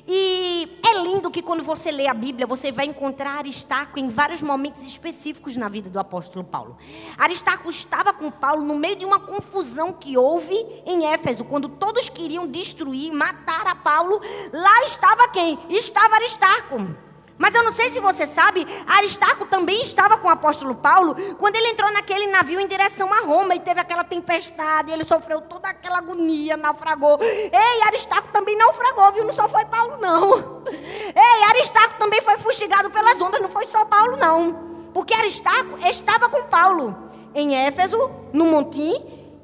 E 0.07 0.81
é 0.85 0.99
lindo 1.01 1.31
que 1.31 1.43
quando 1.43 1.63
você 1.63 1.91
lê 1.93 2.09
a 2.09 2.15
Bíblia, 2.15 2.47
você 2.47 2.73
vai 2.73 2.87
encontrar 2.87 3.39
Aristarco 3.39 3.99
em 3.99 4.09
vários 4.09 4.43
momentos 4.43 4.85
específicos 4.85 5.57
na 5.57 5.69
vida 5.69 5.89
do 5.89 5.99
apóstolo 5.99 6.45
Paulo. 6.45 6.77
Aristarco 7.17 7.71
estava 7.71 8.13
com 8.13 8.31
Paulo 8.31 8.65
no 8.65 8.75
meio 8.75 8.97
de 8.97 9.05
uma 9.05 9.21
confusão 9.21 9.93
que 9.93 10.17
houve 10.17 10.55
em 10.85 11.07
Éfeso, 11.07 11.45
quando 11.45 11.69
todos 11.69 12.09
queriam 12.09 12.47
destruir, 12.47 13.13
matar 13.13 13.67
a 13.67 13.75
Paulo. 13.75 14.21
Lá 14.53 14.85
estava 14.85 15.29
quem? 15.29 15.59
Estava 15.69 16.17
Aristarco. 16.17 17.12
Mas 17.43 17.57
eu 17.57 17.65
não 17.65 17.73
sei 17.73 17.91
se 17.91 17.99
você 17.99 18.25
sabe, 18.25 18.65
Aristarco 18.87 19.45
também 19.47 19.83
estava 19.83 20.17
com 20.17 20.29
o 20.29 20.31
apóstolo 20.31 20.77
Paulo 20.77 21.17
quando 21.41 21.57
ele 21.57 21.71
entrou 21.71 21.91
naquele 21.91 22.29
navio 22.29 22.61
em 22.61 22.69
direção 22.69 23.13
a 23.13 23.17
Roma 23.17 23.53
e 23.57 23.59
teve 23.59 23.81
aquela 23.81 24.05
tempestade, 24.05 24.93
ele 24.93 25.03
sofreu 25.03 25.41
toda 25.41 25.69
aquela 25.69 25.99
agonia, 25.99 26.57
naufragou. 26.57 27.19
Ei, 27.21 27.83
Aristarco 27.89 28.29
também 28.33 28.57
naufragou, 28.57 29.11
viu? 29.11 29.25
Não 29.25 29.33
só 29.33 29.49
foi 29.49 29.65
Paulo, 29.65 29.97
não. 30.01 30.63
Ei, 30.71 31.45
Aristarco 31.49 31.99
também 31.99 32.21
foi 32.21 32.39
fustigado 32.39 32.91
pelas 32.91 33.21
ondas, 33.21 33.43
não 33.43 33.49
foi 33.49 33.67
só 33.67 33.85
Paulo, 33.87 34.17
não. 34.17 34.91
Porque 34.95 35.13
Aristarco 35.13 35.85
estava 35.85 36.29
com 36.29 36.45
Paulo 36.45 36.97
em 37.35 37.57
Éfeso, 37.57 38.09
no 38.33 38.45
montim 38.45 38.95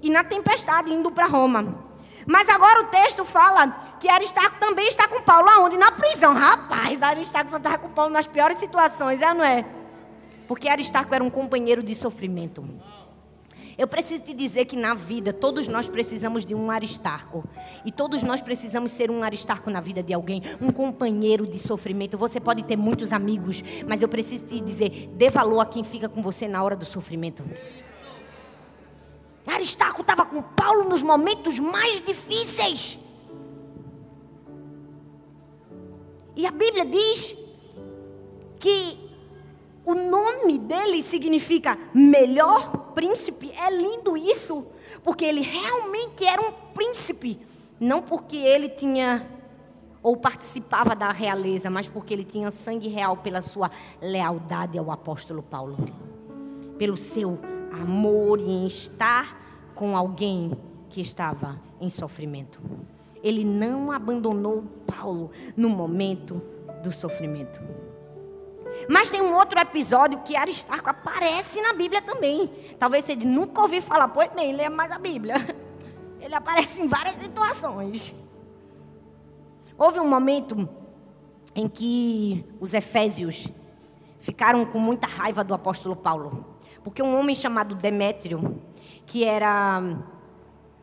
e 0.01 0.09
na 0.09 0.23
tempestade 0.23 0.95
indo 0.95 1.11
para 1.11 1.27
Roma. 1.27 1.89
Mas 2.25 2.49
agora 2.49 2.83
o 2.83 2.87
texto 2.89 3.25
fala 3.25 3.75
que 3.99 4.09
Aristarco 4.09 4.59
também 4.59 4.87
está 4.89 5.07
com 5.09 5.21
Paulo. 5.23 5.49
Aonde? 5.49 5.77
Na 5.77 5.93
prisão. 5.93 6.35
Rapaz, 6.35 7.03
Aristarco 7.03 7.51
só 7.51 7.57
estava 7.57 7.79
com 7.79 7.89
Paulo 7.89 8.13
nas 8.13 8.27
piores 8.27 8.59
situações, 8.59 9.21
é 9.23 9.35
não 9.35 9.45
é? 9.45 9.65
Porque 10.47 10.69
Aristarco 10.69 11.15
era 11.15 11.23
um 11.23 11.31
companheiro 11.31 11.83
de 11.83 11.95
sofrimento. 11.95 12.67
Eu 13.79 13.87
preciso 13.87 14.25
te 14.25 14.35
dizer 14.35 14.65
que 14.65 14.75
na 14.75 14.93
vida 14.93 15.33
todos 15.33 15.69
nós 15.69 15.89
precisamos 15.89 16.45
de 16.45 16.53
um 16.53 16.69
aristarco. 16.69 17.49
E 17.85 17.93
todos 17.93 18.25
nós 18.25 18.43
precisamos 18.43 18.91
ser 18.91 19.09
um 19.09 19.23
aristarco 19.23 19.71
na 19.71 19.81
vida 19.81 20.03
de 20.03 20.13
alguém, 20.13 20.43
um 20.61 20.73
companheiro 20.73 21.47
de 21.47 21.61
sofrimento. 21.61 22.19
Você 22.19 22.41
pode 22.41 22.65
ter 22.65 22.77
muitos 22.77 23.13
amigos, 23.13 23.63
mas 23.87 24.03
eu 24.03 24.09
preciso 24.09 24.47
te 24.47 24.61
dizer, 24.61 25.09
dê 25.15 25.31
valor 25.31 25.61
a 25.61 25.67
quem 25.67 25.85
fica 25.85 26.09
com 26.09 26.21
você 26.21 26.49
na 26.49 26.61
hora 26.61 26.75
do 26.75 26.85
sofrimento. 26.85 27.45
Aristarco 29.47 30.01
estava 30.01 30.27
com 30.27 30.43
Paulo 30.43 30.89
nos 30.89 31.03
momentos 31.03 31.61
mais 31.61 32.01
difíceis. 32.01 32.99
E 36.39 36.47
a 36.47 36.53
Bíblia 36.53 36.87
diz 36.87 37.37
que 38.61 38.97
o 39.85 39.93
nome 39.93 40.57
dele 40.57 41.03
significa 41.03 41.77
melhor 41.93 42.93
príncipe. 42.95 43.51
É 43.51 43.69
lindo 43.69 44.17
isso, 44.17 44.65
porque 45.03 45.25
ele 45.25 45.41
realmente 45.41 46.25
era 46.25 46.41
um 46.41 46.53
príncipe, 46.73 47.41
não 47.81 48.01
porque 48.01 48.37
ele 48.37 48.69
tinha 48.69 49.29
ou 50.01 50.17
participava 50.17 50.95
da 50.95 51.11
realeza, 51.11 51.69
mas 51.69 51.89
porque 51.89 52.15
ele 52.15 52.23
tinha 52.23 52.53
sangue 52.53 52.87
real 52.87 53.17
pela 53.17 53.43
sua 53.43 53.69
lealdade 54.01 54.79
ao 54.79 54.93
apóstolo 54.93 55.43
Paulo, 55.43 55.77
pelo 56.79 56.97
seu 56.97 57.37
amor 57.73 58.39
em 58.39 58.65
estar 58.65 59.73
com 59.75 59.97
alguém 59.97 60.53
que 60.89 61.01
estava 61.01 61.61
em 61.81 61.91
sofrimento. 61.91 62.61
Ele 63.23 63.45
não 63.45 63.91
abandonou 63.91 64.65
Paulo 64.87 65.31
no 65.57 65.69
momento 65.69 66.41
do 66.83 66.93
sofrimento. 66.93 67.61
Mas 68.89 69.11
tem 69.11 69.21
um 69.21 69.35
outro 69.35 69.59
episódio 69.59 70.21
que 70.21 70.37
Aristarco 70.37 70.89
aparece 70.89 71.61
na 71.61 71.73
Bíblia 71.73 72.01
também. 72.03 72.51
Talvez 72.79 73.05
você 73.05 73.17
nunca 73.17 73.61
ouviu 73.61 73.83
falar, 73.83 74.09
pois 74.09 74.31
bem, 74.33 74.53
leia 74.53 74.71
mais 74.71 74.93
a 74.93 74.99
Bíblia. 74.99 75.35
Ele 76.21 76.35
aparece 76.35 76.81
em 76.81 76.87
várias 76.87 77.17
situações. 77.17 78.15
Houve 79.77 80.01
um 80.01 80.09
momento 80.09 80.69
em 81.55 81.69
que 81.69 82.45
os 82.61 82.75
efésios 82.75 83.49
ficaram 84.21 84.65
com 84.65 84.79
muita 84.79 85.07
raiva 85.07 85.43
do 85.43 85.55
apóstolo 85.55 85.97
Paulo. 85.97 86.45
Porque 86.85 87.03
um 87.03 87.19
homem 87.19 87.35
chamado 87.35 87.75
Demétrio, 87.75 88.61
que 89.07 89.25
era 89.25 89.83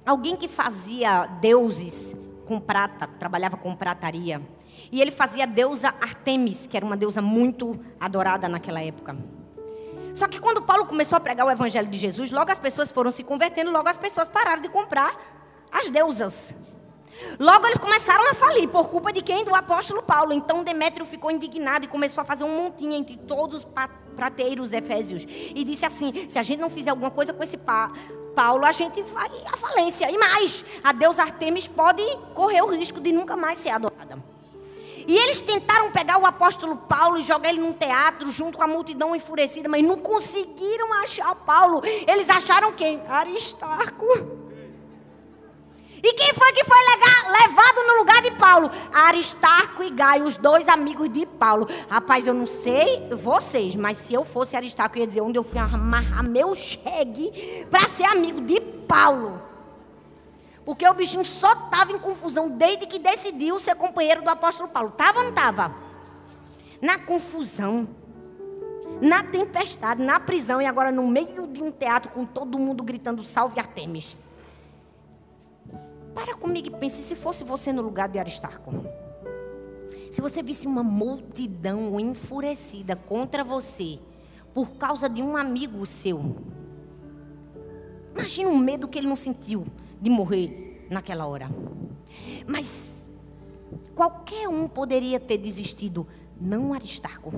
alguém 0.06 0.36
que 0.36 0.48
fazia 0.48 1.26
deuses 1.42 2.16
com 2.46 2.60
prata, 2.60 3.08
trabalhava 3.08 3.58
com 3.58 3.76
prataria, 3.76 4.42
e 4.92 5.02
ele 5.02 5.12
fazia 5.12 5.44
a 5.44 5.48
deusa 5.48 5.90
Artemis, 6.02 6.68
que 6.68 6.78
era 6.78 6.86
uma 6.86 6.98
deusa 6.98 7.22
muito 7.22 7.80
adorada 8.00 8.48
naquela 8.48 8.82
época. 8.82 9.16
Só 10.14 10.28
que 10.28 10.40
quando 10.40 10.62
Paulo 10.62 10.86
começou 10.86 11.18
a 11.18 11.20
pregar 11.20 11.46
o 11.46 11.52
evangelho 11.52 11.88
de 11.88 11.98
Jesus, 11.98 12.32
logo 12.32 12.50
as 12.52 12.60
pessoas 12.60 12.92
foram 12.92 13.12
se 13.12 13.24
convertendo, 13.24 13.72
logo 13.72 13.90
as 13.90 13.98
pessoas 13.98 14.28
pararam 14.28 14.62
de 14.62 14.70
comprar 14.70 15.14
as 15.72 15.90
deusas. 15.90 16.56
Logo 17.40 17.66
eles 17.66 17.78
começaram 17.78 18.30
a 18.30 18.34
falir 18.34 18.68
por 18.70 18.90
culpa 18.90 19.12
de 19.12 19.22
quem? 19.22 19.44
Do 19.44 19.54
apóstolo 19.54 20.02
Paulo. 20.02 20.34
Então 20.34 20.64
Demétrio 20.64 21.06
ficou 21.06 21.32
indignado 21.32 21.86
e 21.86 21.88
começou 21.88 22.22
a 22.22 22.26
fazer 22.26 22.44
um 22.44 22.64
montinho 22.64 22.94
entre 22.94 23.18
todos 23.18 23.60
os 23.60 23.68
prateiros 24.16 24.74
efésios. 24.74 25.26
E 25.28 25.64
disse 25.64 25.86
assim: 25.86 26.30
se 26.30 26.38
a 26.40 26.44
gente 26.44 26.60
não 26.60 26.70
fizer 26.70 26.92
alguma 26.92 27.12
coisa 27.12 27.34
com 27.34 27.44
esse 27.44 27.58
pá, 27.58 27.92
Paulo, 28.36 28.66
a 28.66 28.72
gente 28.72 29.02
vai 29.04 29.32
à 29.52 29.56
falência. 29.56 30.12
E 30.12 30.18
mais, 30.18 30.66
a 30.84 30.92
deusa 30.92 31.24
Artemis 31.24 31.68
pode 31.68 32.04
correr 32.34 32.62
o 32.62 32.68
risco 32.68 33.00
de 33.00 33.12
nunca 33.12 33.36
mais 33.36 33.58
ser 33.60 33.70
adorada. 33.70 34.18
E 35.08 35.18
eles 35.18 35.40
tentaram 35.40 35.92
pegar 35.92 36.18
o 36.18 36.26
apóstolo 36.26 36.76
Paulo 36.76 37.20
e 37.20 37.22
jogar 37.22 37.50
ele 37.50 37.60
num 37.60 37.72
teatro 37.74 38.30
junto 38.32 38.58
com 38.58 38.64
a 38.64 38.68
multidão 38.68 39.16
enfurecida, 39.16 39.70
mas 39.70 39.86
não 39.86 39.98
conseguiram 39.98 40.92
achar 40.94 41.34
Paulo. 41.36 41.82
Eles 41.86 42.28
acharam 42.28 42.74
quem? 42.74 43.02
Aristarco. 43.08 44.45
E 46.08 46.14
quem 46.14 46.36
foi 46.36 46.54
que 46.54 46.64
foi 46.64 46.78
levado 47.32 47.88
no 47.88 47.98
lugar 47.98 48.22
de 48.22 48.30
Paulo? 48.34 48.70
Aristarco 48.94 49.82
e 49.82 49.90
Gaio, 49.90 50.26
os 50.26 50.36
dois 50.36 50.70
amigos 50.70 51.10
de 51.10 51.26
Paulo. 51.26 51.68
Rapaz, 51.90 52.28
eu 52.28 52.34
não 52.36 52.46
sei 52.46 53.10
vocês, 53.10 53.76
mas 53.76 53.98
se 53.98 54.14
eu 54.14 54.24
fosse 54.24 54.56
Aristarco, 54.56 54.96
eu 54.96 55.02
ia 55.02 55.08
dizer 55.08 55.22
onde 55.22 55.40
eu 55.40 55.44
fui 55.44 55.58
amarrar 55.58 56.24
meu 56.24 56.54
chegue 56.54 57.66
para 57.72 57.88
ser 57.88 58.04
amigo 58.04 58.40
de 58.42 58.62
Paulo. 58.62 59.42
Porque 60.64 60.88
o 60.88 60.94
bichinho 60.94 61.26
só 61.26 61.52
estava 61.54 61.92
em 61.92 61.98
confusão 61.98 62.50
desde 62.50 62.86
que 62.86 63.00
decidiu 63.00 63.60
ser 63.60 63.74
companheiro 63.74 64.22
do 64.22 64.30
apóstolo 64.30 64.70
Paulo. 64.70 64.90
Estava 64.90 65.18
ou 65.18 65.24
não 65.24 65.32
estava? 65.32 65.74
Na 66.80 67.00
confusão, 67.00 67.90
na 69.02 69.24
tempestade, 69.24 70.04
na 70.04 70.20
prisão 70.20 70.62
e 70.62 70.68
agora 70.68 70.92
no 70.92 71.08
meio 71.08 71.48
de 71.48 71.64
um 71.64 71.72
teatro 71.72 72.12
com 72.12 72.28
todo 72.28 72.60
mundo 72.60 72.84
gritando 72.84 73.26
salve 73.26 73.60
Artemis. 73.60 74.16
Para 76.16 76.34
comigo 76.34 76.70
e 76.70 76.72
pense 76.72 77.04
se 77.04 77.14
fosse 77.14 77.44
você 77.44 77.72
no 77.74 77.82
lugar 77.82 78.08
de 78.10 78.18
Aristarco. 78.18 78.72
Se 80.10 80.22
você 80.22 80.42
visse 80.42 80.66
uma 80.66 80.82
multidão 80.82 82.00
enfurecida 82.00 82.96
contra 82.96 83.44
você 83.44 84.00
por 84.54 84.72
causa 84.78 85.10
de 85.10 85.22
um 85.22 85.36
amigo 85.36 85.86
seu. 85.86 86.38
Imagina 88.16 88.50
o 88.50 88.58
medo 88.58 88.88
que 88.88 88.98
ele 88.98 89.10
não 89.10 89.18
sentiu 89.18 89.66
de 90.02 90.10
morrer 90.10 90.88
naquela 90.90 91.28
hora. 91.28 91.50
Mas 92.48 93.02
qualquer 93.94 94.48
um 94.48 94.70
poderia 94.70 95.20
ter 95.20 95.38
desistido, 95.38 96.08
não 96.40 96.74
Aristarco. 96.74 97.34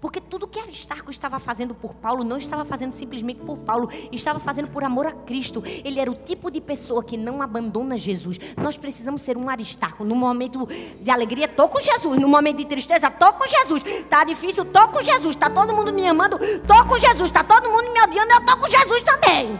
Porque 0.00 0.20
tudo 0.20 0.46
que 0.46 0.58
Aristarco 0.58 1.10
estava 1.10 1.38
fazendo 1.38 1.74
por 1.74 1.94
Paulo 1.94 2.24
não 2.24 2.38
estava 2.38 2.64
fazendo 2.64 2.92
simplesmente 2.92 3.40
por 3.40 3.58
Paulo, 3.58 3.88
estava 4.12 4.38
fazendo 4.38 4.68
por 4.68 4.84
amor 4.84 5.06
a 5.06 5.12
Cristo. 5.12 5.62
Ele 5.84 6.00
era 6.00 6.10
o 6.10 6.14
tipo 6.14 6.50
de 6.50 6.60
pessoa 6.60 7.02
que 7.02 7.16
não 7.16 7.42
abandona 7.42 7.96
Jesus. 7.96 8.38
Nós 8.56 8.76
precisamos 8.76 9.22
ser 9.22 9.36
um 9.36 9.48
Aristarco. 9.48 10.04
No 10.04 10.14
momento 10.14 10.66
de 11.00 11.10
alegria, 11.10 11.46
estou 11.46 11.68
com 11.68 11.80
Jesus. 11.80 12.18
No 12.18 12.28
momento 12.28 12.58
de 12.58 12.66
tristeza, 12.66 13.08
estou 13.08 13.32
com 13.32 13.46
Jesus. 13.46 13.82
Está 13.84 14.24
difícil, 14.24 14.62
estou 14.62 14.88
com 14.88 15.02
Jesus. 15.02 15.34
Está 15.34 15.50
todo 15.50 15.74
mundo 15.74 15.92
me 15.92 16.06
amando, 16.06 16.36
estou 16.42 16.84
com 16.86 16.98
Jesus. 16.98 17.30
Está 17.30 17.42
todo 17.42 17.70
mundo 17.70 17.92
me 17.92 18.00
odiando, 18.02 18.32
eu 18.32 18.38
estou 18.38 18.56
com 18.56 18.70
Jesus 18.70 19.02
também. 19.02 19.58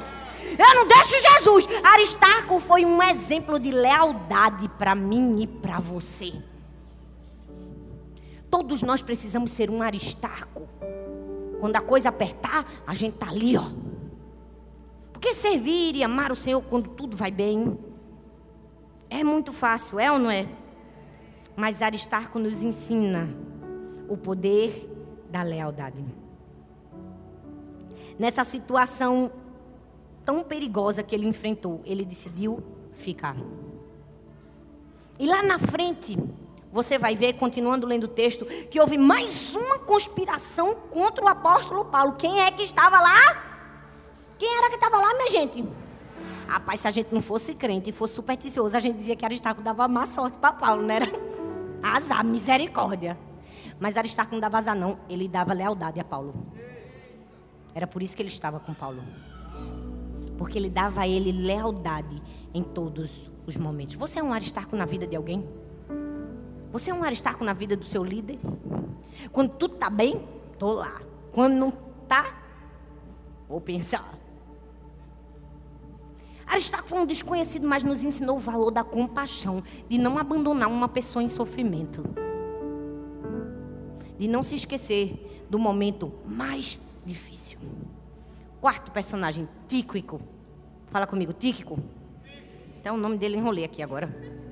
Eu 0.59 0.75
não 0.75 0.87
deixo 0.87 1.15
Jesus. 1.35 1.69
Aristarco 1.83 2.61
foi 2.61 2.85
um 2.85 3.03
exemplo 3.03 3.59
de 3.59 3.71
lealdade 3.71 4.69
para 4.79 4.95
mim 4.95 5.41
e 5.41 5.47
para 5.47 5.79
você. 5.79 6.33
Todos 8.57 8.81
nós 8.81 9.03
precisamos 9.03 9.53
ser 9.53 9.69
um 9.69 9.83
Aristarco. 9.83 10.67
Quando 11.61 11.77
a 11.77 11.81
coisa 11.83 12.09
apertar, 12.09 12.65
a 12.87 12.95
gente 12.95 13.19
tá 13.19 13.29
ali, 13.29 13.55
ó. 13.55 13.65
Porque 15.13 15.35
servir 15.35 15.95
e 15.95 16.03
amar 16.03 16.33
o 16.33 16.35
Senhor 16.35 16.63
quando 16.63 16.89
tudo 16.89 17.19
vai 17.19 17.31
bem 17.31 17.79
é 19.11 19.23
muito 19.23 19.53
fácil, 19.53 20.01
é 20.01 20.11
ou 20.11 20.19
não 20.19 20.31
é? 20.31 20.49
Mas 21.55 21.83
Aristarco 21.83 22.39
nos 22.39 22.63
ensina 22.63 23.29
o 24.09 24.17
poder 24.17 24.91
da 25.31 25.43
lealdade. 25.43 26.03
Nessa 28.19 28.43
situação 28.43 29.31
tão 30.25 30.43
perigosa 30.43 31.03
que 31.03 31.15
ele 31.15 31.29
enfrentou, 31.29 31.83
ele 31.85 32.07
decidiu 32.07 32.65
ficar. 32.95 33.37
E 35.19 35.27
lá 35.27 35.43
na 35.43 35.59
frente, 35.59 36.17
você 36.77 36.99
vai 36.99 37.17
ver, 37.17 37.33
continuando 37.33 37.87
lendo 37.87 38.05
o 38.05 38.09
texto, 38.09 38.45
que 38.45 38.79
houve 38.79 38.97
mais 38.99 39.57
uma 39.57 39.79
conspiração 39.79 40.75
contra 40.75 41.25
o 41.25 41.29
apóstolo 41.29 41.87
Paulo. 41.87 42.13
Quem 42.13 42.41
é 42.41 42.51
que 42.53 42.63
estava 42.63 43.01
lá? 43.01 43.43
Quem 44.39 44.57
era 44.59 44.69
que 44.69 44.77
estava 44.77 44.99
lá, 44.99 45.15
minha 45.15 45.31
gente? 45.31 45.65
Rapaz, 46.47 46.81
se 46.81 46.87
a 46.87 46.91
gente 46.91 47.13
não 47.13 47.23
fosse 47.23 47.55
crente 47.55 47.91
e 47.91 47.93
fosse 47.93 48.15
supersticioso, 48.15 48.77
a 48.77 48.81
gente 48.81 48.97
dizia 48.97 49.17
que 49.17 49.25
Aristarco 49.25 49.63
dava 49.63 49.89
má 49.89 50.07
sorte 50.07 50.39
para 50.39 50.53
Paulo, 50.53 50.83
não 50.83 50.95
era? 50.95 51.07
Azar, 51.83 52.25
misericórdia. 52.25 53.19
Mas 53.81 53.97
Aristarco 53.97 54.33
não 54.33 54.41
dava 54.41 54.59
azar, 54.59 54.77
não. 54.77 54.99
Ele 55.09 55.27
dava 55.27 55.53
lealdade 55.53 55.99
a 55.99 56.05
Paulo. 56.05 56.35
Era 57.75 57.87
por 57.87 58.03
isso 58.03 58.15
que 58.15 58.23
ele 58.23 58.29
estava 58.29 58.61
com 58.61 58.73
Paulo 58.73 59.03
porque 60.37 60.59
ele 60.59 60.71
dava 60.71 61.03
a 61.03 61.09
ele 61.09 61.33
lealdade 61.33 62.23
em 62.53 62.63
todos 62.63 63.31
os 63.47 63.57
momentos. 63.57 63.95
Você 63.95 64.19
é 64.19 64.23
um 64.23 64.33
aristarco 64.33 64.77
na 64.77 64.85
vida 64.85 65.07
de 65.07 65.17
alguém? 65.17 65.47
Você 66.77 66.91
é 66.91 66.95
um 66.95 67.03
aristarco 67.03 67.43
na 67.43 67.55
vida 67.55 67.75
do 67.75 67.87
seu 67.87 68.05
líder? 68.05 68.39
Quando 69.33 69.49
tudo 69.53 69.77
está 69.77 69.89
bem, 69.89 70.23
estou 70.53 70.75
lá. 70.75 71.01
Quando 71.33 71.55
não 71.55 71.73
está, 72.03 72.37
vou 73.49 73.63
pensar. 73.63 74.13
Aristarco 76.47 76.87
foi 76.87 76.99
um 76.99 77.07
desconhecido, 77.07 77.67
mas 77.67 77.83
nos 77.83 78.05
ensinou 78.05 78.37
o 78.37 78.39
valor 78.39 78.71
da 78.71 78.85
compaixão, 78.85 79.65
de 79.89 79.97
não 79.97 80.19
abandonar 80.19 80.69
uma 80.69 80.87
pessoa 80.87 81.23
em 81.23 81.31
sofrimento, 81.31 82.05
de 84.19 84.29
não 84.29 84.43
se 84.43 84.57
esquecer 84.57 85.47
do 85.49 85.59
momento 85.59 86.13
mais 86.27 86.79
difícil. 87.07 87.59
Quarto 88.61 88.93
personagem, 88.93 89.49
Tíquico. 89.67 90.21
Fala 90.89 91.07
comigo, 91.07 91.33
Tíquico. 91.33 91.79
Então 92.79 92.97
o 92.97 92.99
nome 92.99 93.17
dele 93.17 93.39
enrolei 93.39 93.65
aqui 93.65 93.83
agora. 93.83 94.46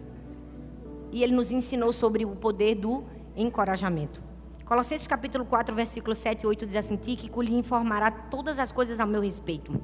E 1.14 1.22
ele 1.22 1.32
nos 1.32 1.52
ensinou 1.52 1.92
sobre 1.92 2.24
o 2.24 2.34
poder 2.34 2.74
do 2.74 3.04
encorajamento. 3.36 4.20
Colossenses 4.64 5.06
capítulo 5.06 5.44
4, 5.44 5.72
versículo 5.72 6.12
7 6.12 6.42
e 6.42 6.46
8 6.46 6.66
diz 6.66 6.76
assim: 6.76 6.96
Tíquico 6.96 7.40
lhe 7.40 7.54
informará 7.54 8.10
todas 8.10 8.58
as 8.58 8.72
coisas 8.72 8.98
a 8.98 9.06
meu 9.06 9.20
respeito. 9.20 9.80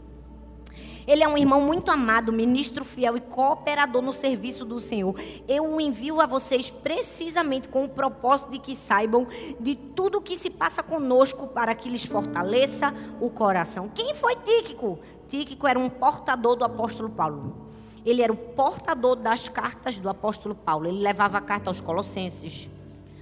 Ele 1.06 1.22
é 1.22 1.28
um 1.28 1.38
irmão 1.38 1.60
muito 1.60 1.90
amado, 1.90 2.32
ministro 2.32 2.84
fiel 2.84 3.16
e 3.16 3.20
cooperador 3.20 4.02
no 4.02 4.12
serviço 4.12 4.64
do 4.64 4.80
Senhor. 4.80 5.14
Eu 5.46 5.64
o 5.64 5.80
envio 5.80 6.20
a 6.20 6.26
vocês 6.26 6.68
precisamente 6.68 7.68
com 7.68 7.84
o 7.84 7.88
propósito 7.88 8.50
de 8.50 8.58
que 8.58 8.74
saibam 8.74 9.26
de 9.60 9.76
tudo 9.76 10.18
o 10.18 10.22
que 10.22 10.36
se 10.36 10.50
passa 10.50 10.82
conosco 10.82 11.46
para 11.46 11.74
que 11.76 11.88
lhes 11.88 12.04
fortaleça 12.04 12.92
o 13.20 13.30
coração. 13.30 13.88
Quem 13.88 14.14
foi 14.14 14.34
Tíquico? 14.36 14.98
Tíquico 15.28 15.66
era 15.66 15.78
um 15.78 15.88
portador 15.88 16.56
do 16.56 16.64
apóstolo 16.64 17.08
Paulo. 17.08 17.69
Ele 18.04 18.22
era 18.22 18.32
o 18.32 18.36
portador 18.36 19.16
das 19.16 19.48
cartas 19.48 19.98
do 19.98 20.08
apóstolo 20.08 20.54
Paulo. 20.54 20.88
Ele 20.88 21.00
levava 21.00 21.38
a 21.38 21.40
carta 21.40 21.70
aos 21.70 21.80
Colossenses, 21.80 22.68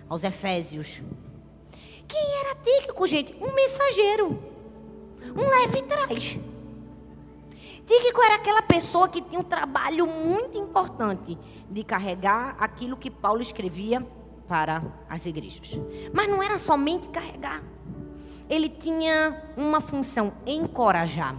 aos 0.08 0.24
Efésios. 0.24 1.02
Quem 2.06 2.34
era 2.40 2.54
Tíquico, 2.54 3.06
gente? 3.06 3.34
Um 3.40 3.54
mensageiro. 3.54 4.42
Um 5.36 5.46
leve 5.46 5.82
trás. 5.82 6.38
Tíquico 7.86 8.22
era 8.22 8.34
aquela 8.34 8.62
pessoa 8.62 9.08
que 9.08 9.20
tinha 9.22 9.40
um 9.40 9.44
trabalho 9.44 10.06
muito 10.06 10.58
importante 10.58 11.38
de 11.70 11.82
carregar 11.82 12.54
aquilo 12.58 12.96
que 12.96 13.10
Paulo 13.10 13.40
escrevia 13.40 14.06
para 14.46 14.82
as 15.08 15.26
igrejas. 15.26 15.78
Mas 16.12 16.28
não 16.28 16.42
era 16.42 16.58
somente 16.58 17.08
carregar. 17.08 17.62
Ele 18.48 18.68
tinha 18.68 19.52
uma 19.56 19.80
função: 19.80 20.32
encorajar. 20.46 21.36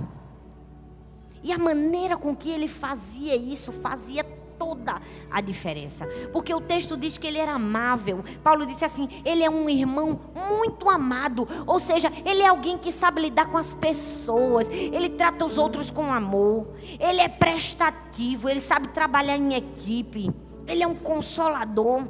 E 1.43 1.51
a 1.51 1.57
maneira 1.57 2.17
com 2.17 2.35
que 2.35 2.49
ele 2.49 2.67
fazia 2.67 3.35
isso 3.35 3.71
fazia 3.71 4.23
toda 4.59 5.01
a 5.31 5.39
diferença. 5.39 6.05
Porque 6.33 6.53
o 6.53 6.59
texto 6.59 6.97
diz 6.97 7.17
que 7.17 7.25
ele 7.25 7.37
era 7.37 7.53
amável. 7.53 8.23
Paulo 8.43 8.65
disse 8.65 8.83
assim: 8.83 9.07
ele 9.23 9.43
é 9.43 9.49
um 9.49 9.69
irmão 9.69 10.19
muito 10.49 10.89
amado. 10.89 11.47
Ou 11.65 11.79
seja, 11.79 12.11
ele 12.25 12.41
é 12.41 12.47
alguém 12.47 12.77
que 12.77 12.91
sabe 12.91 13.21
lidar 13.21 13.47
com 13.47 13.57
as 13.57 13.73
pessoas. 13.73 14.67
Ele 14.69 15.09
trata 15.09 15.45
os 15.45 15.57
outros 15.57 15.89
com 15.89 16.11
amor. 16.11 16.67
Ele 16.99 17.21
é 17.21 17.29
prestativo. 17.29 18.49
Ele 18.49 18.61
sabe 18.61 18.89
trabalhar 18.89 19.37
em 19.37 19.55
equipe. 19.55 20.29
Ele 20.67 20.83
é 20.83 20.87
um 20.87 20.95
consolador. 20.95 22.05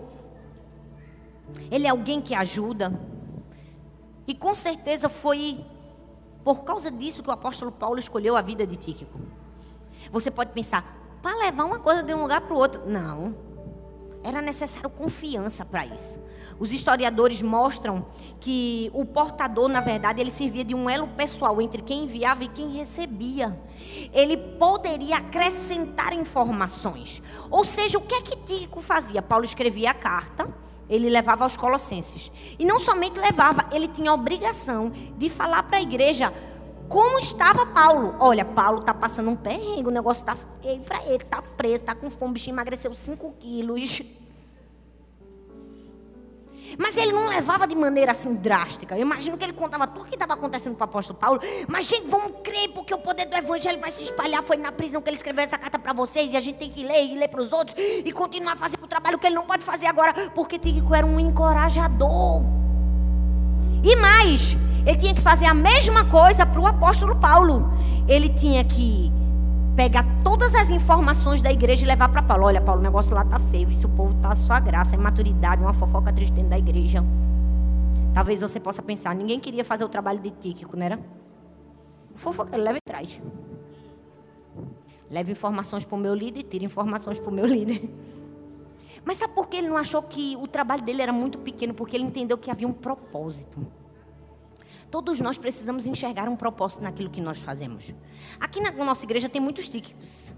Ele 1.71 1.85
é 1.85 1.89
alguém 1.89 2.19
que 2.19 2.33
ajuda. 2.33 2.99
E 4.27 4.33
com 4.35 4.53
certeza 4.53 5.07
foi 5.09 5.63
por 6.43 6.63
causa 6.63 6.89
disso 6.89 7.21
que 7.23 7.29
o 7.29 7.33
apóstolo 7.33 7.71
Paulo 7.71 7.99
escolheu 7.99 8.35
a 8.35 8.41
vida 8.41 8.65
de 8.65 8.75
Tíquico. 8.75 9.19
Você 10.11 10.31
pode 10.31 10.51
pensar, 10.51 10.99
para 11.21 11.37
levar 11.37 11.65
uma 11.65 11.79
coisa 11.79 12.01
de 12.01 12.13
um 12.13 12.21
lugar 12.21 12.41
para 12.41 12.53
o 12.53 12.57
outro. 12.57 12.83
Não. 12.87 13.35
Era 14.21 14.41
necessário 14.41 14.89
confiança 14.89 15.65
para 15.65 15.85
isso. 15.85 16.19
Os 16.59 16.73
historiadores 16.73 17.41
mostram 17.41 18.05
que 18.39 18.91
o 18.93 19.05
portador, 19.05 19.69
na 19.69 19.79
verdade, 19.79 20.19
ele 20.19 20.29
servia 20.29 20.65
de 20.65 20.75
um 20.75 20.89
elo 20.89 21.07
pessoal 21.07 21.61
entre 21.61 21.81
quem 21.81 22.03
enviava 22.03 22.43
e 22.43 22.49
quem 22.49 22.69
recebia. 22.69 23.57
Ele 24.11 24.35
poderia 24.35 25.17
acrescentar 25.17 26.11
informações. 26.11 27.23
Ou 27.49 27.63
seja, 27.63 27.97
o 27.97 28.01
que 28.01 28.15
é 28.15 28.21
que 28.21 28.35
Tíquico 28.35 28.81
fazia? 28.81 29.21
Paulo 29.21 29.45
escrevia 29.45 29.91
a 29.91 29.93
carta, 29.93 30.53
ele 30.89 31.09
levava 31.09 31.43
aos 31.43 31.55
colossenses. 31.55 32.31
E 32.57 32.65
não 32.65 32.79
somente 32.79 33.19
levava, 33.19 33.67
ele 33.71 33.87
tinha 33.87 34.11
a 34.11 34.13
obrigação 34.13 34.91
de 35.17 35.29
falar 35.29 35.63
para 35.63 35.77
a 35.77 35.81
igreja 35.81 36.33
como 36.89 37.19
estava 37.19 37.67
Paulo. 37.67 38.15
Olha, 38.19 38.43
Paulo 38.43 38.79
está 38.79 38.93
passando 38.93 39.29
um 39.29 39.35
perrengue, 39.35 39.87
o 39.87 39.91
negócio 39.91 40.21
está 40.21 40.35
feio 40.61 40.81
para 40.81 41.03
ele, 41.05 41.23
está 41.23 41.41
preso, 41.41 41.75
está 41.75 41.93
com 41.93 42.09
fome, 42.09 42.31
o 42.31 42.33
bichinho 42.33 42.55
emagreceu 42.55 42.93
5 42.93 43.35
quilos. 43.39 44.01
Mas 46.77 46.97
ele 46.97 47.11
não 47.11 47.27
levava 47.27 47.67
de 47.67 47.75
maneira 47.75 48.11
assim 48.11 48.35
drástica. 48.35 48.95
Eu 48.95 49.01
imagino 49.01 49.37
que 49.37 49.43
ele 49.43 49.53
contava 49.53 49.87
tudo 49.87 50.01
o 50.01 50.05
que 50.05 50.15
estava 50.15 50.33
acontecendo 50.33 50.75
para 50.75 50.85
o 50.85 50.89
apóstolo 50.89 51.17
Paulo. 51.17 51.39
Mas, 51.67 51.87
gente, 51.87 52.07
vamos 52.07 52.33
crer, 52.43 52.69
porque 52.69 52.93
o 52.93 52.97
poder 52.97 53.25
do 53.25 53.35
evangelho 53.35 53.79
vai 53.79 53.91
se 53.91 54.03
espalhar. 54.03 54.43
Foi 54.43 54.57
na 54.57 54.71
prisão 54.71 55.01
que 55.01 55.09
ele 55.09 55.17
escreveu 55.17 55.43
essa 55.43 55.57
carta 55.57 55.79
para 55.79 55.93
vocês. 55.93 56.31
E 56.33 56.37
a 56.37 56.41
gente 56.41 56.57
tem 56.57 56.69
que 56.69 56.83
ler 56.83 57.05
e 57.05 57.15
ler 57.15 57.27
para 57.27 57.41
os 57.41 57.51
outros. 57.51 57.75
E 57.77 58.11
continuar 58.11 58.55
fazendo 58.57 58.83
o 58.83 58.87
trabalho 58.87 59.17
que 59.17 59.27
ele 59.27 59.35
não 59.35 59.45
pode 59.45 59.63
fazer 59.63 59.87
agora. 59.87 60.13
Porque 60.35 60.59
Tíquico 60.59 60.93
era 60.93 61.05
um 61.05 61.19
encorajador. 61.19 62.43
E 63.83 63.95
mais, 63.95 64.55
ele 64.85 64.97
tinha 64.97 65.13
que 65.13 65.21
fazer 65.21 65.45
a 65.45 65.53
mesma 65.53 66.05
coisa 66.05 66.45
para 66.45 66.59
o 66.59 66.67
apóstolo 66.67 67.15
Paulo. 67.15 67.71
Ele 68.07 68.29
tinha 68.29 68.63
que 68.63 69.11
pegar 69.75 70.05
todas 70.23 70.53
as 70.55 70.69
informações 70.69 71.41
da 71.41 71.51
igreja 71.51 71.83
e 71.83 71.87
levar 71.87 72.09
para 72.09 72.21
Paulo. 72.21 72.45
Olha, 72.45 72.61
Paulo, 72.61 72.81
o 72.81 72.83
negócio 72.83 73.15
lá 73.15 73.23
tá 73.23 73.39
feio. 73.39 73.71
Se 73.73 73.85
o 73.85 73.89
povo 73.89 74.13
tá 74.15 74.35
só 74.35 74.59
graça, 74.59 74.95
imaturidade, 74.95 75.61
uma 75.61 75.73
fofoca 75.73 76.11
triste 76.11 76.33
dentro 76.33 76.49
da 76.49 76.57
igreja. 76.57 77.03
Talvez 78.13 78.41
você 78.41 78.59
possa 78.59 78.81
pensar, 78.81 79.15
ninguém 79.15 79.39
queria 79.39 79.63
fazer 79.63 79.83
o 79.83 79.89
trabalho 79.89 80.19
de 80.19 80.31
Tíquico, 80.31 80.75
não 80.75 80.85
era? 80.85 80.99
Fofoca, 82.15 82.57
leva 82.57 82.77
e 82.77 82.81
traz. 82.81 83.21
Leva 85.09 85.31
informações 85.31 85.85
para 85.85 85.95
o 85.95 85.99
meu 85.99 86.13
líder 86.13 86.41
e 86.41 86.43
tira 86.43 86.65
informações 86.65 87.19
para 87.19 87.29
o 87.29 87.33
meu 87.33 87.45
líder. 87.45 87.89
Mas 89.05 89.17
sabe 89.17 89.33
por 89.33 89.47
que 89.47 89.57
ele 89.57 89.69
não 89.69 89.77
achou 89.77 90.01
que 90.03 90.35
o 90.37 90.47
trabalho 90.47 90.83
dele 90.83 91.01
era 91.01 91.13
muito 91.13 91.37
pequeno? 91.39 91.73
Porque 91.73 91.95
ele 91.95 92.03
entendeu 92.03 92.37
que 92.37 92.51
havia 92.51 92.67
um 92.67 92.73
propósito. 92.73 93.65
Todos 94.91 95.19
nós 95.19 95.37
precisamos 95.37 95.85
enxergar 95.85 96.27
um 96.27 96.35
propósito 96.35 96.81
naquilo 96.81 97.09
que 97.09 97.21
nós 97.21 97.39
fazemos. 97.39 97.93
Aqui 98.39 98.59
na 98.59 98.71
nossa 98.71 99.05
igreja 99.05 99.29
tem 99.29 99.41
muitos 99.41 99.69
típicos. 99.69 100.33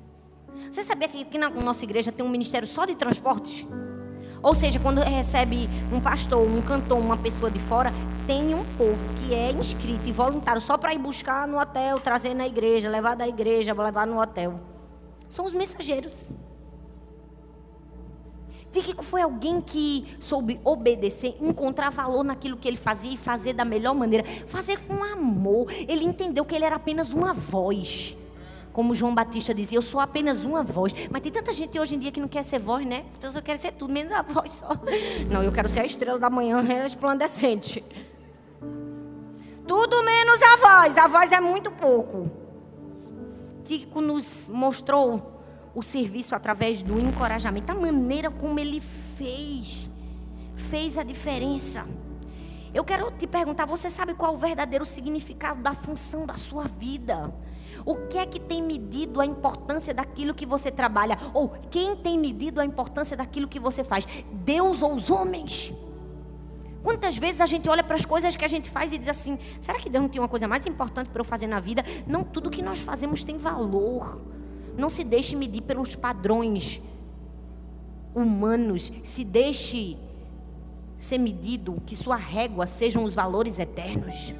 Você 0.69 0.83
sabia 0.83 1.07
que 1.07 1.21
aqui 1.21 1.37
na 1.37 1.49
nossa 1.49 1.83
igreja 1.83 2.11
tem 2.11 2.25
um 2.25 2.29
ministério 2.29 2.67
só 2.67 2.85
de 2.85 2.95
transportes? 2.95 3.65
Ou 4.43 4.55
seja, 4.55 4.79
quando 4.79 4.99
recebe 5.01 5.69
um 5.93 6.01
pastor, 6.01 6.41
um 6.41 6.61
cantor, 6.61 6.97
uma 6.97 7.17
pessoa 7.17 7.51
de 7.51 7.59
fora, 7.59 7.93
tem 8.25 8.55
um 8.55 8.65
povo 8.75 8.99
que 9.15 9.33
é 9.33 9.51
inscrito 9.51 10.09
e 10.09 10.11
voluntário 10.11 10.61
só 10.61 10.77
para 10.77 10.93
ir 10.93 10.97
buscar 10.97 11.47
no 11.47 11.59
hotel, 11.59 11.99
trazer 11.99 12.33
na 12.33 12.47
igreja, 12.47 12.89
levar 12.89 13.15
da 13.15 13.27
igreja, 13.27 13.73
levar 13.73 14.07
no 14.07 14.19
hotel. 14.19 14.59
São 15.29 15.45
os 15.45 15.53
mensageiros. 15.53 16.31
Tíquico 18.71 19.03
foi 19.03 19.21
alguém 19.21 19.59
que 19.59 20.05
soube 20.19 20.59
obedecer, 20.63 21.35
encontrar 21.41 21.89
valor 21.89 22.23
naquilo 22.23 22.55
que 22.55 22.67
ele 22.67 22.77
fazia 22.77 23.13
e 23.13 23.17
fazer 23.17 23.53
da 23.53 23.65
melhor 23.65 23.93
maneira, 23.93 24.23
fazer 24.47 24.79
com 24.79 25.03
amor. 25.03 25.71
Ele 25.71 26.05
entendeu 26.05 26.45
que 26.45 26.55
ele 26.55 26.63
era 26.63 26.77
apenas 26.77 27.11
uma 27.11 27.33
voz. 27.33 28.17
Como 28.71 28.95
João 28.95 29.13
Batista 29.13 29.53
dizia, 29.53 29.77
eu 29.77 29.81
sou 29.81 29.99
apenas 29.99 30.45
uma 30.45 30.63
voz. 30.63 30.93
Mas 31.09 31.21
tem 31.21 31.31
tanta 31.31 31.51
gente 31.51 31.77
hoje 31.77 31.95
em 31.95 31.99
dia 31.99 32.11
que 32.11 32.21
não 32.21 32.29
quer 32.29 32.43
ser 32.43 32.59
voz, 32.59 32.85
né? 32.85 33.03
As 33.09 33.17
pessoas 33.17 33.43
querem 33.43 33.59
ser 33.59 33.73
tudo, 33.73 33.91
menos 33.91 34.13
a 34.13 34.21
voz 34.21 34.53
só. 34.53 34.69
Não, 35.29 35.43
eu 35.43 35.51
quero 35.51 35.67
ser 35.67 35.81
a 35.81 35.85
estrela 35.85 36.17
da 36.17 36.29
manhã 36.29 36.61
resplandecente. 36.61 37.83
Tudo 39.67 40.03
menos 40.03 40.39
a 40.41 40.57
voz. 40.57 40.97
A 40.97 41.07
voz 41.07 41.31
é 41.33 41.41
muito 41.41 41.69
pouco. 41.71 42.31
Tico 43.65 43.99
nos 43.99 44.49
mostrou 44.49 45.30
o 45.73 45.81
serviço 45.81 46.35
através 46.35 46.81
do 46.81 46.99
encorajamento, 46.99 47.71
a 47.71 47.75
maneira 47.75 48.29
como 48.29 48.59
ele 48.59 48.81
fez, 49.17 49.89
fez 50.69 50.97
a 50.97 51.03
diferença. 51.03 51.87
Eu 52.73 52.83
quero 52.83 53.11
te 53.11 53.27
perguntar: 53.27 53.65
você 53.65 53.89
sabe 53.89 54.13
qual 54.13 54.33
é 54.33 54.35
o 54.35 54.39
verdadeiro 54.39 54.85
significado 54.85 55.61
da 55.61 55.73
função 55.73 56.25
da 56.25 56.35
sua 56.35 56.65
vida? 56.67 57.33
O 57.85 57.95
que 58.07 58.17
é 58.17 58.25
que 58.25 58.39
tem 58.39 58.61
medido 58.61 59.19
a 59.19 59.25
importância 59.25 59.93
daquilo 59.93 60.33
que 60.33 60.45
você 60.45 60.69
trabalha? 60.69 61.17
Ou 61.33 61.49
quem 61.69 61.95
tem 61.95 62.17
medido 62.19 62.61
a 62.61 62.65
importância 62.65 63.17
daquilo 63.17 63.47
que 63.47 63.59
você 63.59 63.83
faz? 63.83 64.05
Deus 64.31 64.83
ou 64.83 64.93
os 64.93 65.09
homens? 65.09 65.73
Quantas 66.83 67.17
vezes 67.17 67.41
a 67.41 67.45
gente 67.45 67.69
olha 67.69 67.83
para 67.83 67.95
as 67.95 68.05
coisas 68.05 68.35
que 68.35 68.45
a 68.45 68.47
gente 68.47 68.69
faz 68.69 68.91
e 68.91 68.97
diz 68.97 69.07
assim: 69.07 69.37
será 69.59 69.79
que 69.79 69.89
Deus 69.89 70.03
não 70.03 70.09
tem 70.09 70.21
uma 70.21 70.27
coisa 70.27 70.47
mais 70.47 70.65
importante 70.65 71.09
para 71.09 71.21
eu 71.21 71.25
fazer 71.25 71.47
na 71.47 71.59
vida? 71.59 71.83
Não, 72.07 72.23
tudo 72.23 72.49
que 72.49 72.61
nós 72.61 72.79
fazemos 72.79 73.23
tem 73.23 73.37
valor. 73.37 74.21
Não 74.81 74.89
se 74.89 75.03
deixe 75.03 75.35
medir 75.35 75.61
pelos 75.61 75.95
padrões 75.95 76.81
humanos. 78.15 78.91
Se 79.03 79.23
deixe 79.23 79.95
ser 80.97 81.19
medido, 81.19 81.79
que 81.85 81.95
sua 81.95 82.15
régua 82.15 82.65
sejam 82.65 83.03
os 83.03 83.13
valores 83.13 83.59
eternos. 83.59 84.33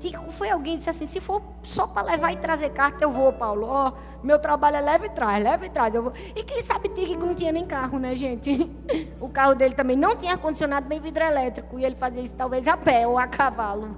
Tico 0.00 0.32
foi 0.32 0.48
alguém 0.48 0.72
que 0.72 0.78
disse 0.78 0.88
assim: 0.88 1.04
se 1.04 1.20
for 1.20 1.42
só 1.62 1.86
para 1.86 2.12
levar 2.12 2.32
e 2.32 2.36
trazer 2.36 2.70
carta, 2.70 3.04
eu 3.04 3.12
vou, 3.12 3.30
Paulo. 3.30 3.68
Oh, 3.70 3.92
meu 4.24 4.38
trabalho 4.38 4.76
é 4.76 4.80
leve 4.80 5.04
e 5.04 5.10
traz, 5.10 5.44
leve 5.44 5.66
e 5.66 5.68
traz. 5.68 5.94
Eu 5.94 6.04
vou. 6.04 6.12
E 6.34 6.42
quem 6.42 6.62
sabe 6.62 6.88
Tico 6.88 7.26
não 7.26 7.34
tinha 7.34 7.52
nem 7.52 7.66
carro, 7.66 7.98
né, 7.98 8.14
gente? 8.14 8.70
O 9.20 9.28
carro 9.28 9.54
dele 9.54 9.74
também 9.74 9.98
não 9.98 10.16
tinha 10.16 10.32
ar-condicionado 10.32 10.88
nem 10.88 10.98
vidro 10.98 11.22
elétrico. 11.22 11.78
E 11.78 11.84
ele 11.84 11.94
fazia 11.94 12.22
isso 12.22 12.34
talvez 12.34 12.66
a 12.66 12.74
pé 12.74 13.06
ou 13.06 13.18
a 13.18 13.26
cavalo. 13.26 13.94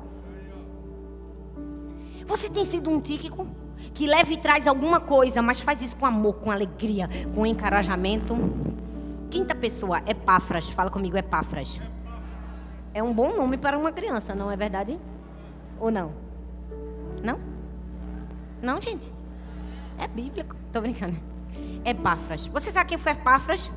Você 2.27 2.51
tem 2.51 2.65
sido 2.65 2.91
um 2.91 2.99
tíquico? 2.99 3.60
Que 3.95 4.07
leva 4.07 4.33
e 4.33 4.37
traz 4.37 4.67
alguma 4.67 5.01
coisa, 5.01 5.43
mas 5.43 5.61
faz 5.61 5.83
isso 5.83 5.97
com 5.97 6.07
amor, 6.07 6.35
com 6.35 6.51
alegria, 6.51 7.09
com 7.35 7.47
encorajamento. 7.47 8.37
Quinta 9.31 9.55
pessoa, 9.55 10.03
Epáfras. 10.07 10.71
Fala 10.71 10.91
comigo, 10.91 11.17
Epáfras. 11.17 11.81
É 12.93 13.03
um 13.03 13.13
bom 13.13 13.37
nome 13.37 13.57
para 13.57 13.79
uma 13.79 13.93
criança, 13.93 14.35
não 14.35 14.51
é 14.51 14.57
verdade? 14.57 14.99
Ou 15.79 15.91
não? 15.91 16.13
Não? 17.23 17.39
Não, 18.61 18.81
gente? 18.81 19.13
É 19.99 20.09
bíblico. 20.09 20.57
Tô 20.73 20.81
brincando. 20.81 21.17
Epáfras. 21.85 22.47
Você 22.49 22.71
sabe 22.71 22.91
quem 22.91 22.99
foi 22.99 23.13
Epáfras? 23.13 23.71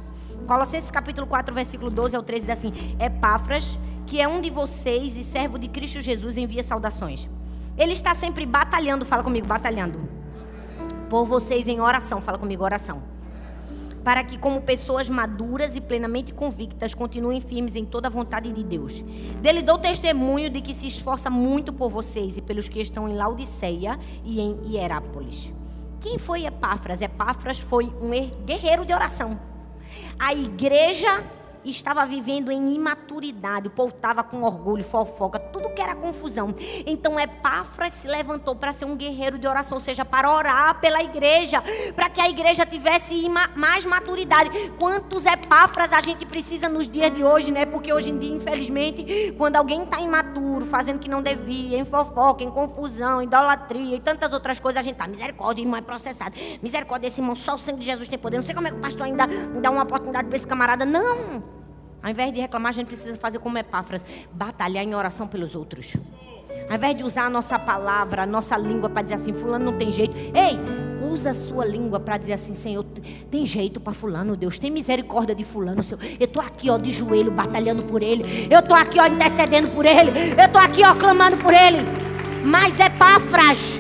Colossenses 0.47 0.91
capítulo 0.91 1.28
4, 1.28 1.53
versículo 1.53 1.89
12 1.89 2.16
ao 2.16 2.24
13 2.24 2.41
diz 2.41 2.49
assim: 2.49 2.74
Epáfras, 2.99 3.80
que 4.05 4.20
é 4.20 4.28
um 4.28 4.41
de 4.41 4.49
vocês 4.49 5.18
e 5.18 5.24
servo 5.24 5.57
de 5.57 5.68
Cristo 5.68 6.01
Jesus, 6.01 6.36
envia 6.36 6.64
saudações. 6.64 7.30
Ele 7.78 7.93
está 7.93 8.13
sempre 8.13 8.45
batalhando, 8.45 9.05
fala 9.05 9.24
comigo, 9.24 9.47
batalhando. 9.47 9.99
Por 11.09 11.26
vocês 11.26 11.67
em 11.67 11.80
oração, 11.80 12.21
fala 12.21 12.38
comigo, 12.38 12.63
oração 12.63 13.13
para 14.03 14.24
que, 14.24 14.38
como 14.38 14.61
pessoas 14.61 15.09
maduras 15.09 15.76
e 15.76 15.82
plenamente 15.82 16.34
convictas, 16.34 16.93
continuem 16.93 17.39
firmes 17.39 17.76
em 17.76 17.86
toda 17.86 18.07
a 18.07 18.11
vontade 18.11 18.51
de 18.51 18.63
Deus. 18.63 19.01
Dele 19.41 19.61
dou 19.61 19.78
testemunho 19.78 20.49
de 20.49 20.61
que 20.61 20.74
se 20.74 20.88
esforça 20.88 21.30
muito 21.30 21.71
por 21.71 21.89
vocês 21.89 22.36
e 22.36 22.41
pelos 22.41 22.67
que 22.67 22.82
estão 22.82 23.07
em 23.07 23.15
Laodiceia 23.15 23.97
e 24.26 24.41
em 24.41 24.59
Hierápolis. 24.65 25.51
Quem 26.01 26.17
foi 26.17 26.45
Epáfras? 26.45 27.01
Epáfras 27.01 27.61
foi 27.61 27.86
um 27.86 28.11
guerreiro 28.45 28.86
de 28.86 28.93
oração. 28.93 29.39
A 30.19 30.34
igreja 30.34 31.24
estava 31.72 32.05
vivendo 32.05 32.51
em 32.51 32.76
imaturidade, 32.76 33.68
o 33.68 33.72
povo 33.72 33.93
estava 33.95 34.24
com 34.24 34.43
orgulho, 34.43 34.84
fofoca, 34.84 35.39
tudo 35.39 35.70
que 35.70 35.82
era 35.82 35.95
confusão. 35.95 36.53
Então 36.86 37.20
Epáfras 37.20 37.93
se 37.93 38.07
levantou 38.07 38.55
para 38.55 38.74
ser 38.74 38.86
um 38.86 38.95
guerreiro 38.95 39.38
de 39.38 39.47
oração, 39.47 39.78
ou 39.78 39.82
seja, 39.82 40.03
para 40.03 40.32
orar 40.32 40.80
pela 40.80 41.01
igreja, 41.01 41.64
para 41.95 42.09
que 42.09 42.22
a 42.22 42.30
igreja 42.30 42.66
tivesse 42.66 43.28
mais 43.55 43.86
maturidade. 43.86 44.49
Quantos 44.80 45.26
Epáfras 45.26 45.93
a 45.93 46.01
gente 46.01 46.26
precisa 46.26 46.68
nos 46.68 46.88
dias 46.88 47.14
de 47.14 47.24
hoje, 47.24 47.51
né? 47.51 47.66
Porque 47.66 47.93
hoje 47.93 48.09
em 48.09 48.18
dia, 48.18 48.36
infelizmente, 48.36 49.34
quando 49.38 49.55
alguém 49.55 49.84
está 49.84 49.99
imaturo, 49.99 50.66
fazendo 50.66 50.99
que 50.99 51.09
não 51.09 51.22
devia, 51.22 51.78
em 51.78 51.86
fofoca, 51.86 52.43
em 52.43 52.51
confusão, 52.51 53.22
idolatria 53.22 53.95
e 53.95 53.99
tantas 53.99 54.34
outras 54.34 54.59
coisas, 54.59 54.80
a 54.80 54.84
gente 54.84 54.95
tá 54.95 55.07
misericórdia, 55.07 55.61
irmão 55.61 55.78
é 55.78 55.82
processado. 55.82 56.36
Misericórdia, 56.61 57.07
esse 57.07 57.22
irmão, 57.22 57.36
só 57.36 57.55
o 57.55 57.59
sangue 57.59 57.80
de 57.80 57.86
Jesus 57.86 58.09
tem 58.09 58.20
poder. 58.20 58.38
Não 58.38 58.45
sei 58.45 58.55
como 58.55 58.68
é 58.68 58.72
que 58.72 58.78
o 58.78 58.82
pastor 58.82 59.03
ainda 59.03 59.28
dá 59.61 59.70
uma 59.70 59.84
oportunidade 59.84 60.28
para 60.28 60.38
esse 60.38 60.47
camarada. 60.47 60.86
Não! 60.86 61.53
Ao 62.04 62.10
invés 62.10 62.34
de 62.34 62.41
reclamar, 62.41 62.70
a 62.70 62.74
gente 62.74 62.88
precisa 62.88 63.18
fazer 63.18 63.39
como 63.39 63.58
Epáfras, 63.58 64.06
batalhar 64.34 64.84
em 64.84 64.93
oração 64.93 65.26
pelos 65.26 65.56
outros. 65.56 65.95
Ao 66.70 66.76
invés 66.76 66.95
de 66.95 67.04
usar 67.04 67.26
a 67.26 67.30
nossa 67.30 67.58
palavra, 67.58 68.24
a 68.24 68.26
nossa 68.26 68.58
língua 68.58 68.89
para 68.89 69.01
dizer 69.01 69.16
assim, 69.16 69.34
fulano 69.34 69.64
não 69.64 69.78
tem 69.78 69.89
jeito. 69.91 70.14
Ei, 70.16 70.60
usa 71.01 71.32
a 71.32 71.34
sua 71.34 71.66
língua 71.66 71.99
para 71.99 72.18
dizer 72.18 72.34
assim, 72.34 72.56
Senhor, 72.56 72.84
tem 73.32 73.45
jeito 73.45 73.80
para 73.80 73.93
fulano, 73.93 74.36
Deus, 74.36 74.60
tem 74.60 74.70
misericórdia 74.70 75.34
de 75.34 75.43
fulano, 75.43 75.82
Senhor. 75.82 76.01
Eu 76.20 76.28
tô 76.28 76.41
aqui, 76.41 76.70
ó, 76.70 76.78
de 76.78 76.91
joelho, 76.91 77.32
batalhando 77.32 77.86
por 77.86 78.04
ele. 78.04 78.47
Eu 78.49 78.62
tô 78.62 78.74
aqui, 78.74 78.99
ó, 78.99 79.06
intercedendo 79.06 79.72
por 79.72 79.86
ele. 79.86 80.12
Eu 80.41 80.49
tô 80.49 80.58
aqui, 80.58 80.84
ó, 80.84 80.93
clamando 80.95 81.38
por 81.38 81.54
ele. 81.54 81.80
Mas 82.43 82.78
Epáfras, 82.80 83.80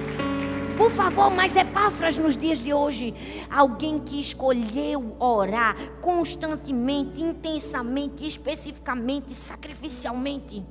por 0.77 0.91
favor, 0.91 1.29
mas 1.29 1.55
Epáfras 1.55 2.17
nos 2.17 2.35
dias 2.35 2.57
de 2.57 2.73
hoje, 2.73 3.13
alguém 3.49 3.99
que 3.99 4.19
escolheu 4.19 5.15
orar 5.19 5.75
constantemente, 6.01 7.21
intensamente, 7.21 8.25
especificamente, 8.25 9.33
sacrificialmente. 9.35 10.63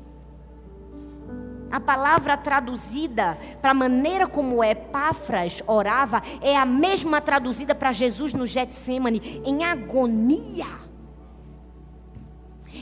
A 1.70 1.80
palavra 1.80 2.36
traduzida 2.36 3.38
para 3.62 3.70
a 3.70 3.74
maneira 3.74 4.26
como 4.26 4.62
Epáfras 4.62 5.62
orava 5.66 6.22
é 6.42 6.56
a 6.56 6.66
mesma 6.66 7.20
traduzida 7.20 7.74
para 7.74 7.92
Jesus 7.92 8.34
no 8.34 8.46
Getsemane, 8.46 9.42
em 9.44 9.64
agonia. 9.64 10.66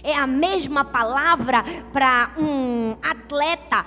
É 0.02 0.16
a 0.16 0.26
mesma 0.26 0.84
palavra 0.84 1.62
para 1.92 2.32
um 2.38 2.96
atleta 3.02 3.84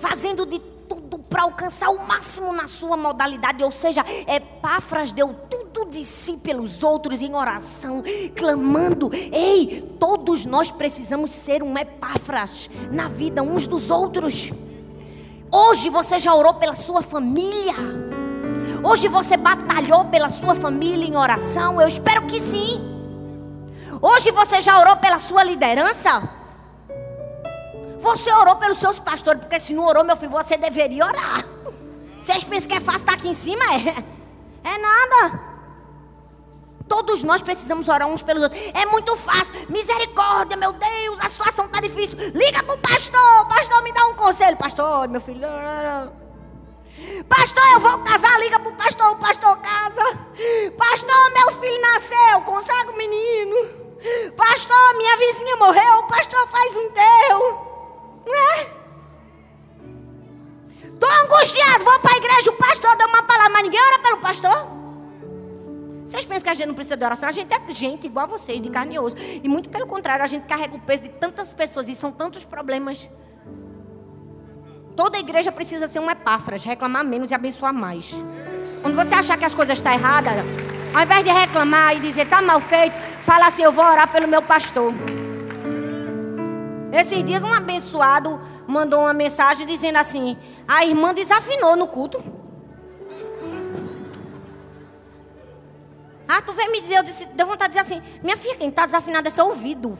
fazendo 0.00 0.46
de 0.46 0.58
tudo 0.88 1.18
para 1.18 1.42
alcançar 1.42 1.90
o 1.90 2.06
máximo 2.06 2.52
na 2.52 2.66
sua 2.66 2.96
modalidade. 2.96 3.62
Ou 3.62 3.70
seja, 3.70 4.04
Epáfras 4.26 5.12
deu 5.12 5.34
tudo 5.50 5.84
de 5.86 6.04
si 6.04 6.36
pelos 6.36 6.82
outros 6.82 7.20
em 7.20 7.34
oração, 7.34 8.02
clamando: 8.34 9.10
Ei, 9.12 9.96
todos 10.00 10.44
nós 10.44 10.70
precisamos 10.70 11.30
ser 11.30 11.62
um 11.62 11.76
Epáfras 11.76 12.70
na 12.90 13.08
vida 13.08 13.42
uns 13.42 13.66
dos 13.66 13.90
outros. 13.90 14.50
Hoje 15.50 15.88
você 15.88 16.18
já 16.18 16.34
orou 16.34 16.54
pela 16.54 16.74
sua 16.74 17.02
família? 17.02 17.74
Hoje 18.82 19.08
você 19.08 19.36
batalhou 19.36 20.04
pela 20.06 20.28
sua 20.28 20.54
família 20.54 21.06
em 21.06 21.16
oração? 21.16 21.80
Eu 21.80 21.88
espero 21.88 22.26
que 22.26 22.40
sim. 22.40 22.80
Hoje 24.00 24.30
você 24.30 24.60
já 24.60 24.78
orou 24.78 24.96
pela 24.96 25.18
sua 25.18 25.42
liderança? 25.42 26.37
Você 28.00 28.32
orou 28.32 28.56
pelos 28.56 28.78
seus 28.78 28.98
pastores, 28.98 29.40
porque 29.40 29.58
se 29.58 29.74
não 29.74 29.84
orou, 29.84 30.04
meu 30.04 30.16
filho, 30.16 30.30
você 30.30 30.56
deveria 30.56 31.04
orar. 31.04 31.44
Vocês 32.20 32.44
pensam 32.44 32.68
que 32.68 32.76
é 32.76 32.80
fácil 32.80 33.00
estar 33.00 33.14
aqui 33.14 33.28
em 33.28 33.34
cima? 33.34 33.64
É, 33.64 34.74
é 34.74 34.78
nada. 34.78 35.48
Todos 36.88 37.22
nós 37.22 37.42
precisamos 37.42 37.88
orar 37.88 38.08
uns 38.08 38.22
pelos 38.22 38.42
outros. 38.42 38.60
É 38.72 38.86
muito 38.86 39.14
fácil. 39.16 39.54
Misericórdia, 39.68 40.56
meu 40.56 40.72
Deus, 40.72 41.20
a 41.20 41.28
situação 41.28 41.66
está 41.66 41.80
difícil. 41.80 42.18
Liga 42.34 42.62
para 42.62 42.74
o 42.74 42.78
pastor. 42.78 43.48
Pastor, 43.48 43.82
me 43.82 43.92
dá 43.92 44.04
um 44.06 44.14
conselho. 44.14 44.56
Pastor, 44.56 45.08
meu 45.08 45.20
filho. 45.20 45.46
Pastor, 47.28 47.64
eu 47.74 47.80
vou 47.80 47.98
casar. 47.98 48.40
Liga 48.40 48.58
para 48.58 48.72
o 48.72 48.76
pastor. 48.76 49.10
O 49.10 49.16
pastor 49.16 49.58
casa. 49.58 50.18
Pastor, 50.78 51.30
meu 51.34 51.52
filho 51.60 51.80
nasceu. 51.82 52.42
Consagra 52.46 52.90
o 52.90 52.96
menino. 52.96 53.56
Pastor, 54.34 54.96
minha 54.96 55.16
vizinha 55.18 55.56
morreu. 55.56 56.02
Pastor 56.04 56.46
faz 56.48 56.76
um 56.76 56.80
enterro. 56.82 57.67
É? 58.34 58.78
Tô 60.98 61.06
angustiado, 61.06 61.84
vou 61.84 61.98
para 62.00 62.14
a 62.14 62.16
igreja, 62.16 62.50
o 62.50 62.54
pastor 62.54 62.96
dá 62.96 63.06
uma 63.06 63.22
palavra, 63.22 63.52
mas 63.52 63.62
ninguém 63.62 63.80
ora 63.80 63.98
pelo 64.00 64.18
pastor. 64.18 64.78
Vocês 66.06 66.24
pensam 66.24 66.42
que 66.42 66.48
a 66.48 66.54
gente 66.54 66.66
não 66.66 66.74
precisa 66.74 66.96
de 66.96 67.04
oração? 67.04 67.28
A 67.28 67.32
gente 67.32 67.52
é 67.52 67.70
gente 67.70 68.06
igual 68.06 68.24
a 68.24 68.28
vocês, 68.28 68.62
de 68.62 68.70
carne 68.70 68.94
e 68.94 68.98
osso. 68.98 69.14
E 69.18 69.46
muito 69.46 69.68
pelo 69.68 69.86
contrário, 69.86 70.24
a 70.24 70.26
gente 70.26 70.46
carrega 70.46 70.74
o 70.74 70.80
peso 70.80 71.02
de 71.02 71.10
tantas 71.10 71.52
pessoas 71.52 71.86
e 71.88 71.94
são 71.94 72.10
tantos 72.10 72.44
problemas. 72.44 73.08
Toda 74.96 75.18
igreja 75.18 75.52
precisa 75.52 75.86
ser 75.86 76.00
um 76.00 76.10
epáfras, 76.10 76.64
reclamar 76.64 77.04
menos 77.04 77.30
e 77.30 77.34
abençoar 77.34 77.74
mais. 77.74 78.14
Quando 78.80 78.96
você 78.96 79.14
achar 79.14 79.36
que 79.36 79.44
as 79.44 79.54
coisas 79.54 79.78
estão 79.78 79.92
erradas, 79.92 80.32
ao 80.94 81.02
invés 81.02 81.22
de 81.22 81.30
reclamar 81.30 81.94
e 81.94 82.00
dizer 82.00 82.22
está 82.22 82.40
mal 82.40 82.58
feito, 82.58 82.96
fala 83.22 83.46
assim: 83.46 83.62
eu 83.62 83.70
vou 83.70 83.84
orar 83.84 84.08
pelo 84.10 84.26
meu 84.26 84.40
pastor. 84.40 84.94
Esses 86.92 87.22
dias 87.22 87.44
um 87.44 87.52
abençoado 87.52 88.40
mandou 88.66 89.00
uma 89.00 89.12
mensagem 89.12 89.66
dizendo 89.66 89.96
assim: 89.96 90.36
a 90.66 90.84
irmã 90.84 91.12
desafinou 91.12 91.76
no 91.76 91.86
culto. 91.86 92.22
Ah, 96.26 96.42
tu 96.42 96.52
vem 96.52 96.70
me 96.70 96.80
dizer, 96.80 96.98
eu 96.98 97.02
disse, 97.02 97.26
deu 97.26 97.46
vontade 97.46 97.72
de 97.72 97.78
dizer 97.78 97.94
assim: 97.94 98.02
minha 98.22 98.36
filha, 98.36 98.56
quem 98.56 98.68
está 98.68 98.86
desafinado 98.86 99.28
é 99.28 99.30
seu 99.30 99.46
ouvido. 99.46 99.94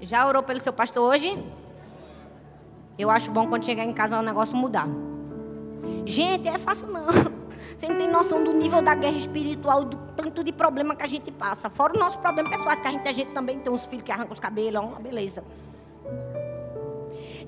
Já 0.00 0.26
orou 0.26 0.42
pelo 0.42 0.60
seu 0.60 0.72
pastor 0.72 1.10
hoje? 1.10 1.44
Eu 2.98 3.10
acho 3.10 3.30
bom 3.30 3.46
quando 3.46 3.64
chegar 3.64 3.84
em 3.84 3.92
casa 3.92 4.18
o 4.18 4.22
negócio 4.22 4.56
mudar. 4.56 4.88
Gente, 6.04 6.48
é 6.48 6.58
fácil 6.58 6.88
não. 6.88 7.06
Você 7.76 7.88
não 7.88 7.96
tem 7.96 8.08
noção 8.08 8.42
do 8.42 8.52
nível 8.52 8.82
da 8.82 8.94
guerra 8.94 9.16
espiritual, 9.16 9.84
do 9.84 9.96
tanto 10.16 10.42
de 10.42 10.52
problema 10.52 10.94
que 10.94 11.02
a 11.02 11.06
gente 11.06 11.30
passa. 11.30 11.70
Fora 11.70 11.92
os 11.92 11.98
nossos 11.98 12.16
problemas 12.16 12.52
pessoais, 12.52 12.80
que 12.80 12.88
a 12.88 12.90
gente, 12.90 13.08
a 13.08 13.12
gente 13.12 13.30
também 13.32 13.58
tem 13.58 13.72
uns 13.72 13.86
filhos 13.86 14.04
que 14.04 14.12
arrancam 14.12 14.32
os 14.32 14.40
cabelos, 14.40 14.74
é 14.74 14.84
uma 14.84 14.98
beleza. 14.98 15.44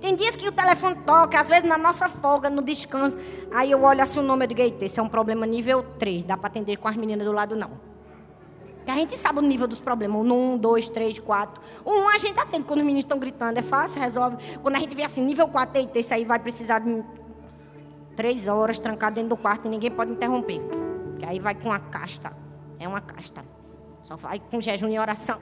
Tem 0.00 0.14
dias 0.14 0.34
que 0.34 0.48
o 0.48 0.52
telefone 0.52 0.96
toca, 1.04 1.38
às 1.38 1.48
vezes 1.48 1.68
na 1.68 1.76
nossa 1.76 2.08
folga, 2.08 2.48
no 2.48 2.62
descanso. 2.62 3.18
Aí 3.52 3.70
eu 3.70 3.82
olho 3.82 4.02
assim 4.02 4.18
o 4.18 4.22
nome, 4.22 4.44
eu 4.44 4.48
digo, 4.48 4.62
eita, 4.62 4.84
esse 4.84 4.98
é 4.98 5.02
um 5.02 5.08
problema 5.08 5.44
nível 5.44 5.84
3, 5.98 6.24
dá 6.24 6.36
para 6.38 6.46
atender 6.46 6.78
com 6.78 6.88
as 6.88 6.96
meninas 6.96 7.26
do 7.26 7.32
lado 7.32 7.54
não. 7.54 7.70
Porque 8.76 8.90
a 8.90 8.94
gente 8.94 9.14
sabe 9.18 9.40
o 9.40 9.42
nível 9.42 9.68
dos 9.68 9.78
problemas, 9.78 10.24
um, 10.24 10.56
dois, 10.56 10.88
três, 10.88 11.18
quatro. 11.18 11.62
Um 11.84 12.08
a 12.08 12.16
gente 12.16 12.38
atende 12.40 12.64
quando 12.64 12.78
os 12.78 12.84
meninos 12.84 13.04
estão 13.04 13.18
gritando, 13.18 13.58
é 13.58 13.62
fácil, 13.62 14.00
resolve. 14.00 14.38
Quando 14.62 14.76
a 14.76 14.78
gente 14.78 14.96
vê 14.96 15.04
assim, 15.04 15.22
nível 15.22 15.46
4, 15.48 15.78
eita, 15.78 15.98
esse 15.98 16.14
aí 16.14 16.24
vai 16.24 16.38
precisar 16.38 16.78
de 16.78 17.04
três 18.16 18.46
horas 18.48 18.78
trancado 18.78 19.16
dentro 19.16 19.30
do 19.30 19.36
quarto 19.36 19.66
e 19.66 19.68
ninguém 19.68 19.90
pode 19.90 20.12
interromper. 20.12 20.60
Que 21.18 21.26
aí 21.26 21.38
vai 21.38 21.54
com 21.54 21.70
a 21.70 21.78
casta. 21.78 22.32
É 22.78 22.86
uma 22.88 23.00
casta. 23.00 23.44
Só 24.02 24.16
vai 24.16 24.40
com 24.40 24.60
jejum 24.60 24.88
e 24.88 24.98
oração. 24.98 25.38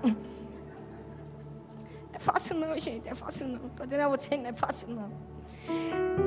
É 2.13 2.21
fácil 2.21 2.57
não, 2.57 2.77
gente. 2.79 3.09
É 3.09 3.15
fácil 3.15 3.47
não. 3.47 3.67
Estou 3.67 3.87
dizendo 3.87 4.03
a 4.03 4.09
você, 4.09 4.37
não 4.37 4.47
é 4.47 4.53
fácil 4.53 4.89
não. 4.89 5.09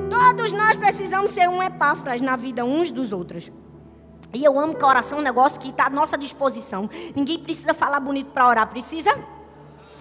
Todos 0.08 0.50
nós 0.52 0.74
precisamos 0.76 1.32
ser 1.32 1.48
um 1.50 1.62
epáfras 1.62 2.22
na 2.22 2.34
vida 2.34 2.64
uns 2.64 2.90
dos 2.90 3.12
outros. 3.12 3.52
E 4.32 4.42
eu 4.42 4.58
amo 4.58 4.74
que 4.74 4.82
a 4.82 4.88
oração 4.88 5.18
é 5.18 5.20
um 5.20 5.24
negócio 5.24 5.60
que 5.60 5.68
está 5.68 5.88
à 5.88 5.90
nossa 5.90 6.16
disposição. 6.16 6.88
Ninguém 7.14 7.38
precisa 7.38 7.74
falar 7.74 8.00
bonito 8.00 8.30
para 8.30 8.48
orar, 8.48 8.66
precisa? 8.68 9.10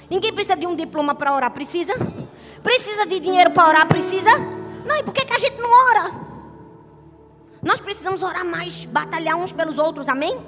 Ninguém 0.10 0.32
precisa 0.32 0.56
de 0.56 0.66
um 0.66 0.76
diploma 0.76 1.14
para 1.14 1.34
orar, 1.34 1.52
precisa? 1.52 1.94
Precisa 2.64 3.06
de 3.06 3.20
dinheiro 3.20 3.52
para 3.52 3.68
orar, 3.68 3.88
precisa? 3.88 4.30
Não, 4.86 4.96
e 4.96 5.04
por 5.04 5.14
que, 5.14 5.26
que 5.26 5.34
a 5.34 5.40
gente 5.40 5.58
não 5.58 5.70
ora? 5.90 6.31
Nós 7.62 7.80
precisamos 7.80 8.24
orar 8.24 8.44
mais, 8.44 8.86
batalhar 8.86 9.36
uns 9.36 9.52
pelos 9.52 9.78
outros, 9.78 10.10
amém? 10.10 10.40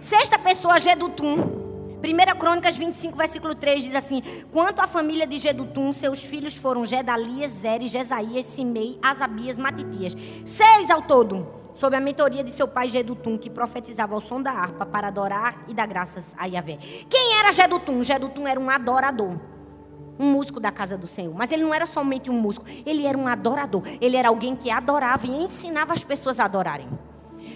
Sexta 0.00 0.38
pessoa, 0.38 0.78
Gedutum. 0.78 1.62
1 2.04 2.38
Crônicas 2.38 2.76
25, 2.76 3.16
versículo 3.16 3.54
3 3.54 3.84
diz 3.84 3.94
assim: 3.94 4.22
Quanto 4.52 4.80
à 4.80 4.86
família 4.86 5.26
de 5.26 5.38
Gedutum, 5.38 5.92
seus 5.92 6.22
filhos 6.22 6.54
foram 6.54 6.84
Gedalias, 6.84 7.52
Zeres, 7.52 7.90
Jesaías, 7.90 8.44
Simei, 8.44 8.98
Asabias, 9.02 9.56
Matitias. 9.56 10.14
Seis 10.44 10.90
ao 10.90 11.02
todo. 11.02 11.46
sob 11.74 11.96
a 11.96 12.00
mentoria 12.00 12.44
de 12.44 12.50
seu 12.50 12.68
pai 12.68 12.88
Gedutum, 12.88 13.38
que 13.38 13.48
profetizava 13.48 14.14
ao 14.14 14.20
som 14.20 14.42
da 14.42 14.50
harpa 14.50 14.84
para 14.84 15.08
adorar 15.08 15.64
e 15.68 15.72
dar 15.72 15.86
graças 15.86 16.34
a 16.36 16.44
Yahvé. 16.44 16.76
Quem 17.08 17.38
era 17.38 17.50
Gedutum? 17.50 18.02
Gedutum 18.02 18.46
era 18.46 18.60
um 18.60 18.68
adorador. 18.68 19.38
Um 20.18 20.30
músico 20.30 20.60
da 20.60 20.70
casa 20.70 20.96
do 20.96 21.06
Senhor. 21.06 21.34
Mas 21.34 21.52
ele 21.52 21.62
não 21.62 21.72
era 21.72 21.86
somente 21.86 22.30
um 22.30 22.38
músico, 22.38 22.66
ele 22.84 23.06
era 23.06 23.16
um 23.16 23.26
adorador. 23.26 23.82
Ele 24.00 24.16
era 24.16 24.28
alguém 24.28 24.54
que 24.54 24.70
adorava 24.70 25.26
e 25.26 25.30
ensinava 25.30 25.92
as 25.92 26.04
pessoas 26.04 26.38
a 26.38 26.44
adorarem. 26.44 26.88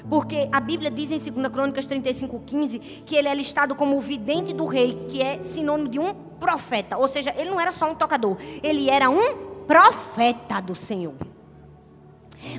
Porque 0.09 0.49
a 0.53 0.61
Bíblia 0.61 0.91
diz 0.91 1.11
em 1.11 1.33
2 1.33 1.53
Crônicas 1.53 1.87
35,15 1.87 3.03
que 3.05 3.17
ele 3.17 3.29
é 3.29 3.35
listado 3.35 3.75
como 3.75 3.97
o 3.97 4.01
vidente 4.01 4.53
do 4.53 4.65
rei, 4.67 5.05
que 5.09 5.21
é 5.21 5.43
sinônimo 5.43 5.89
de 5.89 5.99
um 5.99 6.15
profeta. 6.15 6.97
Ou 6.97 7.09
seja, 7.09 7.35
ele 7.37 7.51
não 7.51 7.61
era 7.61 7.73
só 7.73 7.91
um 7.91 7.95
tocador, 7.95 8.37
ele 8.63 8.89
era 8.89 9.11
um 9.11 9.37
profeta 9.67 10.61
do 10.61 10.75
Senhor. 10.75 11.15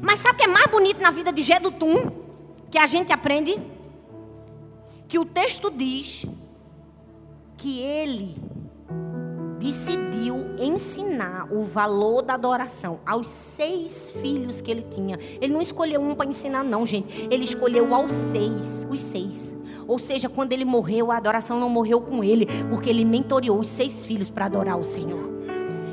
Mas 0.02 0.20
sabe 0.20 0.36
o 0.36 0.38
que 0.38 0.44
é 0.44 0.48
mais 0.48 0.68
bonito 0.68 1.02
na 1.02 1.12
vida 1.12 1.32
de 1.32 1.42
Gedutum? 1.42 2.12
Que 2.70 2.78
a 2.78 2.86
gente 2.86 3.14
aprende? 3.14 3.60
Que 5.08 5.18
o 5.18 5.24
texto 5.24 5.72
diz 5.72 6.26
que 7.56 7.80
ele 7.80 8.36
decidiu 9.60 10.46
ensinar 10.60 11.48
o 11.52 11.64
valor 11.64 12.22
da 12.22 12.34
adoração 12.34 13.00
aos 13.06 13.28
seis 13.28 14.12
filhos 14.22 14.62
que 14.62 14.72
ele 14.72 14.84
tinha. 14.90 15.18
Ele 15.42 15.54
não 15.54 15.62
escolheu 15.62 16.02
um 16.02 16.16
para 16.16 16.30
ensinar, 16.30 16.64
não, 16.64 16.86
gente. 16.86 17.28
Ele 17.32 17.44
escolheu 17.44 17.94
aos 17.94 18.12
seis, 18.12 18.88
os 18.90 19.00
seis. 19.00 19.56
Ou 19.88 19.98
seja, 19.98 20.28
quando 20.28 20.52
ele 20.52 20.66
morreu, 20.66 21.12
a 21.12 21.18
adoração 21.18 21.60
não 21.60 21.70
morreu 21.70 22.02
com 22.02 22.24
ele, 22.24 22.46
porque 22.70 22.90
ele 22.90 23.06
mentoreou 23.06 23.60
os 23.60 23.68
seis 23.68 24.06
filhos 24.06 24.30
para 24.30 24.46
adorar 24.46 24.78
o 24.78 24.84
Senhor. 24.84 25.38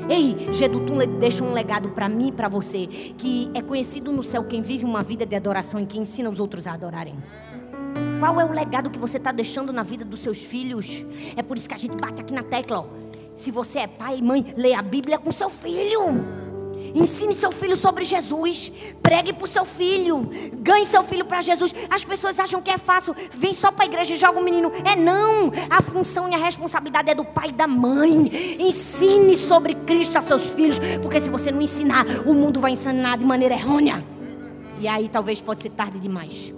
Ei, 0.07 0.53
Gedutum 0.53 0.97
deixa 1.19 1.43
um 1.43 1.51
legado 1.51 1.89
para 1.89 2.07
mim 2.07 2.27
e 2.27 2.31
para 2.31 2.47
você, 2.47 2.85
que 2.85 3.49
é 3.55 3.61
conhecido 3.61 4.11
no 4.11 4.21
céu 4.21 4.43
quem 4.43 4.61
vive 4.61 4.85
uma 4.85 5.01
vida 5.01 5.25
de 5.25 5.35
adoração 5.35 5.79
e 5.79 5.85
quem 5.85 6.01
ensina 6.01 6.29
os 6.29 6.39
outros 6.39 6.67
a 6.67 6.73
adorarem. 6.73 7.15
Qual 8.19 8.39
é 8.39 8.45
o 8.45 8.51
legado 8.51 8.89
que 8.89 8.99
você 8.99 9.17
está 9.17 9.31
deixando 9.31 9.73
na 9.73 9.83
vida 9.83 10.05
dos 10.05 10.19
seus 10.19 10.39
filhos? 10.39 11.05
É 11.35 11.41
por 11.41 11.57
isso 11.57 11.67
que 11.67 11.73
a 11.73 11.77
gente 11.77 11.97
bate 11.97 12.21
aqui 12.21 12.33
na 12.33 12.43
tecla. 12.43 12.79
Ó. 12.79 13.04
Se 13.35 13.51
você 13.51 13.79
é 13.79 13.87
pai 13.87 14.17
e 14.17 14.21
mãe, 14.21 14.53
leia 14.55 14.79
a 14.79 14.81
Bíblia 14.81 15.17
com 15.17 15.31
seu 15.31 15.49
filho. 15.49 16.45
Ensine 16.95 17.33
seu 17.33 17.51
filho 17.51 17.75
sobre 17.75 18.05
Jesus. 18.05 18.71
Pregue 19.03 19.33
para 19.33 19.43
o 19.43 19.47
seu 19.47 19.65
filho. 19.65 20.29
Ganhe 20.53 20.85
seu 20.85 21.03
filho 21.03 21.25
para 21.25 21.41
Jesus. 21.41 21.75
As 21.89 22.05
pessoas 22.05 22.39
acham 22.39 22.61
que 22.61 22.71
é 22.71 22.77
fácil. 22.77 23.13
Vem 23.31 23.53
só 23.53 23.69
para 23.69 23.83
a 23.83 23.87
igreja 23.87 24.13
e 24.13 24.17
joga 24.17 24.39
o 24.39 24.43
menino. 24.43 24.71
É 24.85 24.95
não. 24.95 25.51
A 25.69 25.81
função 25.81 26.29
e 26.29 26.33
a 26.33 26.37
responsabilidade 26.37 27.09
é 27.09 27.15
do 27.15 27.25
pai 27.25 27.49
e 27.49 27.51
da 27.51 27.67
mãe. 27.67 28.57
Ensine 28.59 29.35
sobre 29.35 29.75
Cristo 29.75 30.17
a 30.17 30.21
seus 30.21 30.45
filhos. 30.45 30.79
Porque 31.01 31.19
se 31.19 31.29
você 31.29 31.51
não 31.51 31.61
ensinar, 31.61 32.05
o 32.25 32.33
mundo 32.33 32.61
vai 32.61 32.71
ensinar 32.71 33.17
de 33.17 33.25
maneira 33.25 33.55
errônea. 33.55 34.01
E 34.79 34.87
aí 34.87 35.09
talvez 35.09 35.41
pode 35.41 35.61
ser 35.61 35.71
tarde 35.71 35.99
demais. 35.99 36.53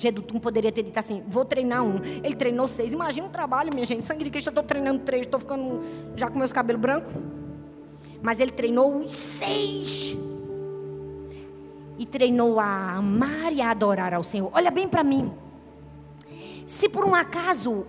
Gedutum 0.00 0.38
poderia 0.38 0.72
ter 0.72 0.82
dito 0.82 0.98
assim: 0.98 1.22
vou 1.28 1.44
treinar 1.44 1.84
um. 1.84 1.96
Ele 2.24 2.34
treinou 2.34 2.66
seis. 2.66 2.94
Imagina 2.94 3.26
o 3.26 3.30
trabalho, 3.30 3.70
minha 3.72 3.84
gente. 3.84 4.06
Sangue 4.06 4.24
de 4.24 4.30
Cristo, 4.30 4.46
eu 4.46 4.52
estou 4.52 4.64
treinando 4.64 5.00
três. 5.00 5.26
Estou 5.26 5.38
ficando 5.38 5.82
já 6.16 6.30
com 6.30 6.38
meus 6.38 6.54
cabelos 6.54 6.80
brancos. 6.80 7.12
Mas 8.22 8.40
ele 8.40 8.50
treinou 8.50 8.96
os 8.96 9.12
seis. 9.12 10.16
E 11.98 12.06
treinou 12.06 12.58
a 12.58 12.92
amar 12.94 13.52
e 13.52 13.60
a 13.60 13.70
adorar 13.70 14.14
ao 14.14 14.24
Senhor. 14.24 14.50
Olha 14.54 14.70
bem 14.70 14.88
para 14.88 15.04
mim. 15.04 15.30
Se 16.66 16.88
por 16.88 17.04
um 17.04 17.14
acaso 17.14 17.86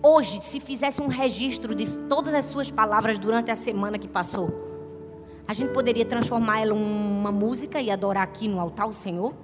hoje 0.00 0.40
se 0.40 0.60
fizesse 0.60 1.02
um 1.02 1.08
registro 1.08 1.74
de 1.74 1.90
todas 2.06 2.32
as 2.32 2.44
suas 2.44 2.70
palavras 2.70 3.18
durante 3.18 3.50
a 3.50 3.56
semana 3.56 3.98
que 3.98 4.06
passou, 4.06 4.52
a 5.48 5.52
gente 5.52 5.72
poderia 5.72 6.04
transformar 6.04 6.60
ela 6.60 6.76
em 6.76 6.80
uma 6.80 7.32
música 7.32 7.80
e 7.80 7.90
adorar 7.90 8.22
aqui 8.22 8.46
no 8.46 8.60
altar 8.60 8.86
o 8.86 8.92
Senhor? 8.92 9.34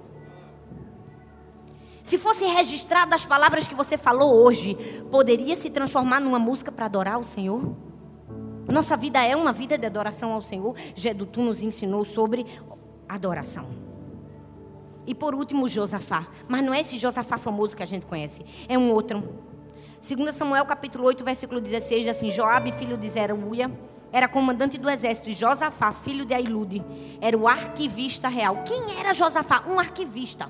Se 2.07 2.17
fosse 2.17 2.45
registrada 2.45 3.15
as 3.15 3.25
palavras 3.25 3.67
que 3.67 3.75
você 3.75 3.97
falou 3.97 4.33
hoje, 4.33 4.75
poderia 5.11 5.57
se 5.57 5.69
transformar 5.69 6.21
numa 6.21 6.39
música 6.39 6.71
para 6.71 6.85
adorar 6.85 7.19
o 7.19 7.23
Senhor? 7.25 7.75
Nossa 8.65 8.95
vida 8.95 9.21
é 9.21 9.35
uma 9.35 9.51
vida 9.51 9.77
de 9.77 9.85
adoração 9.85 10.31
ao 10.31 10.41
Senhor. 10.41 10.73
Gedutum 10.95 11.43
nos 11.43 11.61
ensinou 11.61 12.05
sobre 12.05 12.45
adoração. 13.09 13.67
E 15.05 15.13
por 15.13 15.35
último, 15.35 15.67
Josafá. 15.67 16.27
Mas 16.47 16.63
não 16.63 16.73
é 16.73 16.79
esse 16.79 16.97
Josafá 16.97 17.37
famoso 17.37 17.75
que 17.75 17.83
a 17.83 17.85
gente 17.85 18.05
conhece. 18.05 18.45
É 18.69 18.77
um 18.77 18.89
outro. 18.93 19.21
2 19.99 20.33
Samuel 20.33 20.63
capítulo 20.65 21.03
8, 21.07 21.25
versículo 21.25 21.59
16, 21.59 22.05
diz 22.05 22.15
assim, 22.15 22.31
Joabe, 22.31 22.71
filho 22.71 22.95
de 22.95 23.09
Zeruia, 23.09 23.69
era 24.13 24.29
comandante 24.29 24.77
do 24.77 24.89
exército. 24.89 25.29
E 25.29 25.33
Josafá, 25.33 25.91
filho 25.91 26.25
de 26.25 26.33
Ailude, 26.33 26.81
era 27.19 27.37
o 27.37 27.49
arquivista 27.49 28.29
real. 28.29 28.63
Quem 28.63 28.97
era 28.97 29.13
Josafá? 29.13 29.65
Um 29.67 29.77
arquivista 29.77 30.49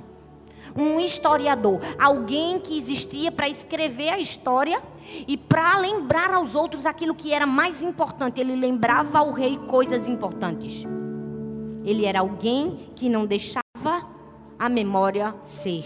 um 0.78 1.00
historiador, 1.00 1.80
alguém 2.00 2.60
que 2.60 2.78
existia 2.78 3.32
para 3.32 3.50
escrever 3.50 4.10
a 4.10 4.20
história 4.20 4.82
e 5.28 5.36
para 5.36 5.78
lembrar 5.80 6.32
aos 6.32 6.54
outros 6.54 6.86
aquilo 6.86 7.16
que 7.16 7.34
era 7.34 7.48
mais 7.48 7.82
importante. 7.82 8.40
Ele 8.40 8.56
lembrava 8.56 9.18
ao 9.18 9.32
rei 9.32 9.58
coisas 9.58 10.08
importantes. 10.08 10.86
Ele 11.84 12.06
era 12.06 12.20
alguém 12.20 12.92
que 12.96 13.10
não 13.10 13.26
deixava 13.26 13.64
a 14.60 14.70
memória 14.70 15.34
ser 15.42 15.84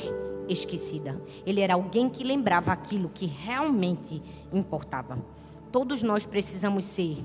esquecida. 0.50 1.22
Ele 1.46 1.62
era 1.62 1.76
alguém 1.76 2.10
que 2.10 2.24
lembrava 2.24 2.74
aquilo 2.74 3.10
que 3.10 3.26
realmente 3.26 4.22
importava. 4.52 5.18
Todos 5.72 6.04
nós 6.04 6.26
precisamos 6.26 6.84
ser 6.84 7.18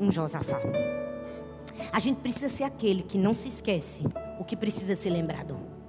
um 0.00 0.10
Josafá. 0.10 0.58
A 1.92 1.98
gente 1.98 2.18
precisa 2.20 2.48
ser 2.48 2.64
aquele 2.64 3.02
que 3.02 3.18
não 3.18 3.34
se 3.34 3.48
esquece 3.48 4.04
o 4.38 4.44
que 4.44 4.56
precisa 4.56 4.96
ser 4.96 5.10
lembrado. 5.10 5.79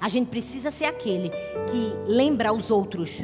A 0.00 0.08
gente 0.08 0.28
precisa 0.28 0.70
ser 0.70 0.84
aquele 0.84 1.30
que 1.70 1.92
lembra 2.06 2.50
aos 2.50 2.70
outros 2.70 3.18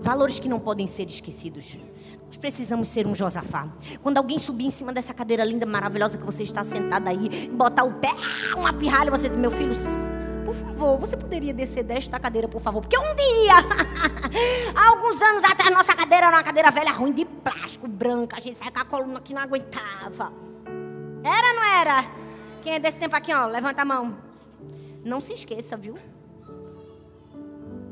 valores 0.00 0.38
que 0.38 0.48
não 0.48 0.58
podem 0.58 0.86
ser 0.86 1.08
esquecidos. 1.08 1.78
Nós 2.26 2.36
precisamos 2.36 2.88
ser 2.88 3.06
um 3.06 3.14
Josafá. 3.14 3.68
Quando 4.02 4.18
alguém 4.18 4.38
subir 4.38 4.64
em 4.64 4.70
cima 4.70 4.92
dessa 4.92 5.12
cadeira 5.12 5.44
linda, 5.44 5.66
maravilhosa 5.66 6.16
que 6.16 6.24
você 6.24 6.42
está 6.42 6.62
sentada 6.62 7.10
aí, 7.10 7.48
botar 7.52 7.84
o 7.84 7.94
pé, 7.94 8.10
uma 8.56 8.72
pirralha, 8.72 9.10
você 9.10 9.28
diz: 9.28 9.36
Meu 9.36 9.50
filho, 9.50 9.74
por 10.44 10.54
favor, 10.54 10.98
você 10.98 11.16
poderia 11.16 11.52
descer 11.52 11.82
desta 11.82 12.18
cadeira, 12.18 12.48
por 12.48 12.62
favor? 12.62 12.80
Porque 12.80 12.96
um 12.96 13.14
dia, 13.14 13.56
alguns 14.74 15.20
anos 15.20 15.44
atrás, 15.44 15.74
nossa 15.74 15.94
cadeira 15.94 16.26
era 16.26 16.36
uma 16.36 16.42
cadeira 16.42 16.70
velha, 16.70 16.92
ruim 16.92 17.12
de 17.12 17.24
plástico, 17.24 17.86
branca. 17.88 18.36
A 18.36 18.40
gente 18.40 18.56
saia 18.58 18.70
com 18.70 18.80
a 18.80 18.84
coluna 18.84 19.20
que 19.20 19.34
não 19.34 19.42
aguentava. 19.42 20.32
Era 21.22 21.48
ou 21.48 21.54
não 21.54 21.64
era? 21.64 22.04
Quem 22.62 22.74
é 22.74 22.78
desse 22.78 22.96
tempo 22.96 23.14
aqui, 23.16 23.34
ó? 23.34 23.46
Levanta 23.46 23.82
a 23.82 23.84
mão. 23.84 24.29
Não 25.04 25.20
se 25.20 25.32
esqueça, 25.32 25.76
viu? 25.76 25.96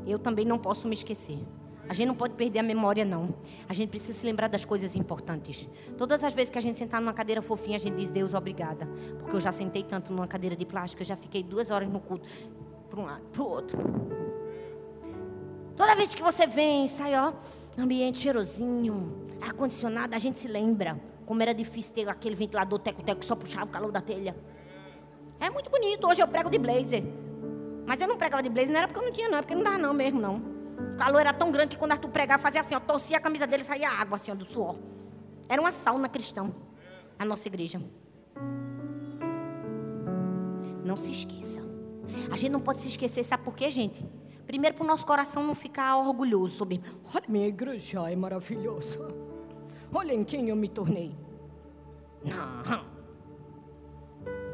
Eu 0.05 0.19
também 0.19 0.45
não 0.45 0.57
posso 0.57 0.87
me 0.87 0.93
esquecer. 0.93 1.39
A 1.87 1.93
gente 1.93 2.07
não 2.07 2.13
pode 2.13 2.35
perder 2.35 2.59
a 2.59 2.63
memória, 2.63 3.03
não. 3.03 3.33
A 3.67 3.73
gente 3.73 3.89
precisa 3.89 4.13
se 4.13 4.23
lembrar 4.23 4.47
das 4.47 4.63
coisas 4.63 4.95
importantes. 4.95 5.67
Todas 5.97 6.23
as 6.23 6.33
vezes 6.33 6.51
que 6.51 6.57
a 6.57 6.61
gente 6.61 6.77
sentar 6.77 7.01
numa 7.01 7.13
cadeira 7.13 7.41
fofinha, 7.41 7.77
a 7.77 7.79
gente 7.79 7.95
diz, 7.95 8.11
Deus, 8.11 8.35
obrigada. 8.35 8.87
Porque 9.17 9.35
eu 9.35 9.39
já 9.39 9.51
sentei 9.51 9.83
tanto 9.83 10.13
numa 10.13 10.27
cadeira 10.27 10.55
de 10.55 10.65
plástico, 10.65 11.01
eu 11.01 11.05
já 11.07 11.15
fiquei 11.15 11.41
duas 11.41 11.71
horas 11.71 11.89
no 11.89 11.99
culto. 11.99 12.29
Para 12.89 12.99
um 12.99 13.05
lado, 13.05 13.23
para 13.31 13.41
o 13.41 13.47
outro. 13.47 13.79
Toda 15.75 15.95
vez 15.95 16.13
que 16.13 16.21
você 16.21 16.45
vem, 16.45 16.87
sai, 16.87 17.15
ó, 17.15 17.33
ambiente 17.77 18.19
cheirosinho, 18.19 19.27
ar-condicionado, 19.41 20.15
a 20.15 20.19
gente 20.19 20.39
se 20.39 20.47
lembra 20.47 20.99
como 21.25 21.41
era 21.41 21.53
difícil 21.53 21.93
ter 21.93 22.09
aquele 22.09 22.35
ventilador 22.35 22.79
teco-teco 22.79 23.19
que 23.19 23.25
só 23.25 23.35
puxava 23.35 23.65
o 23.65 23.69
calor 23.69 23.91
da 23.91 24.01
telha. 24.01 24.35
É 25.39 25.49
muito 25.49 25.69
bonito. 25.69 26.07
Hoje 26.07 26.21
eu 26.21 26.27
prego 26.27 26.49
de 26.49 26.57
blazer. 26.57 27.03
Mas 27.85 28.01
eu 28.01 28.07
não 28.07 28.17
pregava 28.17 28.43
de 28.43 28.49
blazer, 28.49 28.71
não 28.71 28.77
era 28.77 28.87
porque 28.87 28.99
eu 28.99 29.05
não 29.05 29.11
tinha, 29.11 29.29
não. 29.29 29.37
É 29.37 29.41
porque 29.41 29.55
não 29.55 29.63
dava 29.63 29.77
não 29.77 29.93
mesmo, 29.93 30.21
não. 30.21 30.37
O 30.93 30.97
calor 30.97 31.21
era 31.21 31.33
tão 31.33 31.51
grande 31.51 31.71
que 31.71 31.77
quando 31.77 31.93
Arthur 31.93 32.09
pregava, 32.09 32.41
fazia 32.41 32.61
assim, 32.61 32.75
ó. 32.75 32.79
Torcia 32.79 33.17
a 33.17 33.19
camisa 33.19 33.47
dele 33.47 33.63
e 33.63 33.65
saía 33.65 33.89
água, 33.89 34.15
assim, 34.15 34.31
ó, 34.31 34.35
do 34.35 34.45
suor. 34.45 34.75
Era 35.47 35.61
uma 35.61 35.71
sauna 35.71 36.07
cristã. 36.07 36.51
A 37.17 37.25
nossa 37.25 37.47
igreja. 37.47 37.81
Não 40.83 40.95
se 40.95 41.11
esqueça. 41.11 41.61
A 42.31 42.35
gente 42.35 42.51
não 42.51 42.59
pode 42.59 42.81
se 42.81 42.89
esquecer, 42.89 43.23
sabe 43.23 43.43
por 43.43 43.55
quê, 43.55 43.69
gente? 43.69 44.05
Primeiro, 44.45 44.75
para 44.75 44.83
o 44.83 44.87
nosso 44.87 45.05
coração 45.05 45.43
não 45.43 45.53
ficar 45.53 45.97
orgulhoso 45.97 46.57
sobre. 46.57 46.81
Olha, 47.13 47.25
minha 47.27 47.47
igreja 47.47 48.09
é 48.09 48.15
maravilhosa. 48.15 48.99
Olha 49.93 50.13
em 50.13 50.23
quem 50.23 50.49
eu 50.49 50.55
me 50.55 50.67
tornei. 50.67 51.15
Não. 52.23 52.98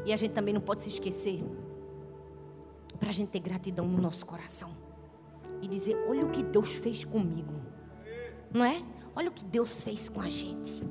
E 0.06 0.12
a 0.12 0.16
gente 0.16 0.32
também 0.32 0.54
não 0.54 0.60
pode 0.60 0.82
se 0.82 0.88
esquecer 0.88 1.44
para 2.98 3.08
a 3.08 3.12
gente 3.12 3.28
ter 3.28 3.40
gratidão 3.40 3.86
no 3.86 4.00
nosso 4.00 4.24
coração 4.24 4.70
e 5.60 5.66
dizer: 5.66 5.96
olha 6.08 6.24
o 6.24 6.30
que 6.30 6.44
Deus 6.44 6.76
fez 6.76 7.04
comigo, 7.04 7.52
não 8.52 8.64
é? 8.64 8.80
Olha 9.16 9.28
o 9.28 9.32
que 9.32 9.44
Deus 9.44 9.82
fez 9.82 10.08
com 10.08 10.20
a 10.20 10.28
gente. 10.28 10.82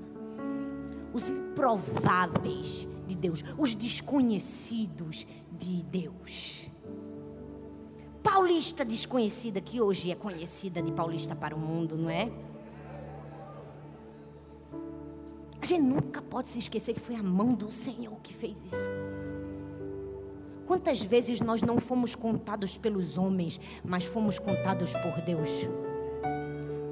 Os 1.13 1.29
improváveis 1.29 2.85
de 3.07 3.15
Deus, 3.15 3.41
os 3.57 3.73
desconhecidos 3.73 5.25
de 5.49 5.81
Deus. 5.83 6.69
Paulista 8.21 8.83
desconhecida, 8.83 9.61
que 9.61 9.79
hoje 9.79 10.11
é 10.11 10.15
conhecida 10.15 10.81
de 10.81 10.91
Paulista 10.91 11.35
para 11.35 11.55
o 11.55 11.59
mundo, 11.59 11.95
não 11.95 12.09
é? 12.09 12.29
A 15.65 15.67
gente 15.67 15.81
nunca 15.81 16.21
pode 16.21 16.49
se 16.49 16.59
esquecer 16.59 16.93
que 16.93 16.99
foi 16.99 17.15
a 17.15 17.23
mão 17.23 17.55
do 17.55 17.71
Senhor 17.71 18.15
que 18.21 18.31
fez 18.31 18.61
isso. 18.63 18.87
Quantas 20.67 21.01
vezes 21.01 21.41
nós 21.41 21.63
não 21.63 21.79
fomos 21.79 22.13
contados 22.13 22.77
pelos 22.77 23.17
homens, 23.17 23.59
mas 23.83 24.05
fomos 24.05 24.37
contados 24.37 24.93
por 24.93 25.19
Deus? 25.21 25.49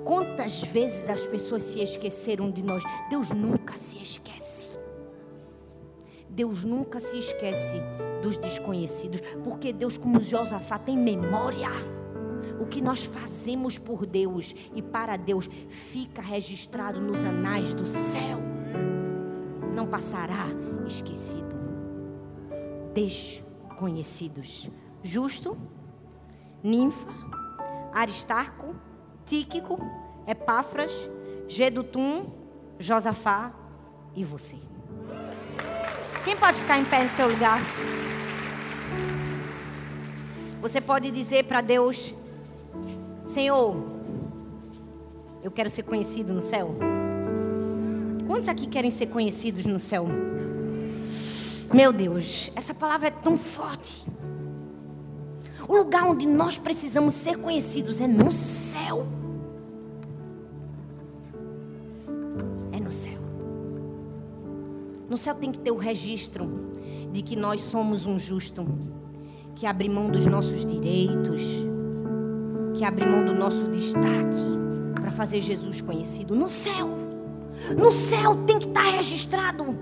Quantas 0.03 0.63
vezes 0.63 1.07
as 1.07 1.21
pessoas 1.27 1.61
se 1.61 1.81
esqueceram 1.81 2.49
de 2.49 2.63
nós? 2.63 2.81
Deus 3.11 3.29
nunca 3.29 3.77
se 3.77 4.01
esquece. 4.01 4.69
Deus 6.27 6.63
nunca 6.65 6.99
se 6.99 7.19
esquece 7.19 7.75
dos 8.23 8.37
desconhecidos, 8.37 9.21
porque 9.43 9.71
Deus, 9.71 9.99
como 9.99 10.19
Josafá, 10.19 10.79
tem 10.79 10.97
memória. 10.97 11.69
O 12.59 12.65
que 12.65 12.81
nós 12.81 13.03
fazemos 13.03 13.77
por 13.77 14.03
Deus 14.07 14.55
e 14.73 14.81
para 14.81 15.15
Deus 15.15 15.47
fica 15.69 16.23
registrado 16.23 16.99
nos 16.99 17.23
anais 17.23 17.75
do 17.75 17.85
céu. 17.85 18.52
Passará 19.93 20.47
esquecido. 20.87 21.53
Desconhecidos. 22.95 24.67
Justo, 25.03 25.55
Ninfa, 26.63 27.11
Aristarco, 27.93 28.75
Tíquico, 29.23 29.77
Epáfras, 30.25 30.91
Gedutum, 31.47 32.25
Josafá 32.79 33.53
e 34.15 34.23
você. 34.23 34.57
Quem 36.25 36.35
pode 36.37 36.59
ficar 36.61 36.79
em 36.79 36.85
pé 36.85 37.03
em 37.05 37.09
seu 37.09 37.29
lugar? 37.29 37.59
Você 40.59 40.81
pode 40.81 41.11
dizer 41.11 41.43
para 41.43 41.61
Deus: 41.61 42.15
Senhor, 43.25 43.75
eu 45.43 45.51
quero 45.51 45.69
ser 45.69 45.83
conhecido 45.83 46.33
no 46.33 46.41
céu. 46.41 46.92
Quantos 48.33 48.49
aqui 48.49 48.65
querem 48.65 48.89
ser 48.89 49.05
conhecidos 49.05 49.63
no 49.63 49.77
céu? 49.77 50.07
Meu 51.71 51.93
Deus, 51.93 52.49
essa 52.55 52.73
palavra 52.73 53.09
é 53.09 53.11
tão 53.11 53.37
forte. 53.37 54.07
O 55.69 55.77
lugar 55.77 56.05
onde 56.05 56.25
nós 56.25 56.57
precisamos 56.57 57.13
ser 57.13 57.37
conhecidos 57.37 58.01
é 58.01 58.07
no 58.07 58.31
céu. 58.31 59.05
É 62.71 62.79
no 62.79 62.91
céu. 62.91 63.19
No 65.07 65.15
céu 65.15 65.35
tem 65.35 65.51
que 65.51 65.59
ter 65.59 65.69
o 65.69 65.77
registro 65.77 66.49
de 67.11 67.21
que 67.21 67.35
nós 67.35 67.61
somos 67.61 68.07
um 68.07 68.17
justo, 68.17 68.65
que 69.53 69.67
abre 69.67 69.87
mão 69.87 70.09
dos 70.09 70.25
nossos 70.25 70.65
direitos, 70.65 71.43
que 72.73 72.83
abre 72.83 73.05
mão 73.05 73.23
do 73.23 73.35
nosso 73.35 73.67
destaque 73.67 74.41
para 74.95 75.11
fazer 75.11 75.39
Jesus 75.39 75.81
conhecido. 75.81 76.35
No 76.35 76.47
céu. 76.47 77.02
No 77.77 77.91
céu 77.91 78.35
tem 78.45 78.59
que 78.59 78.67
estar 78.67 78.83
registrado 78.83 79.77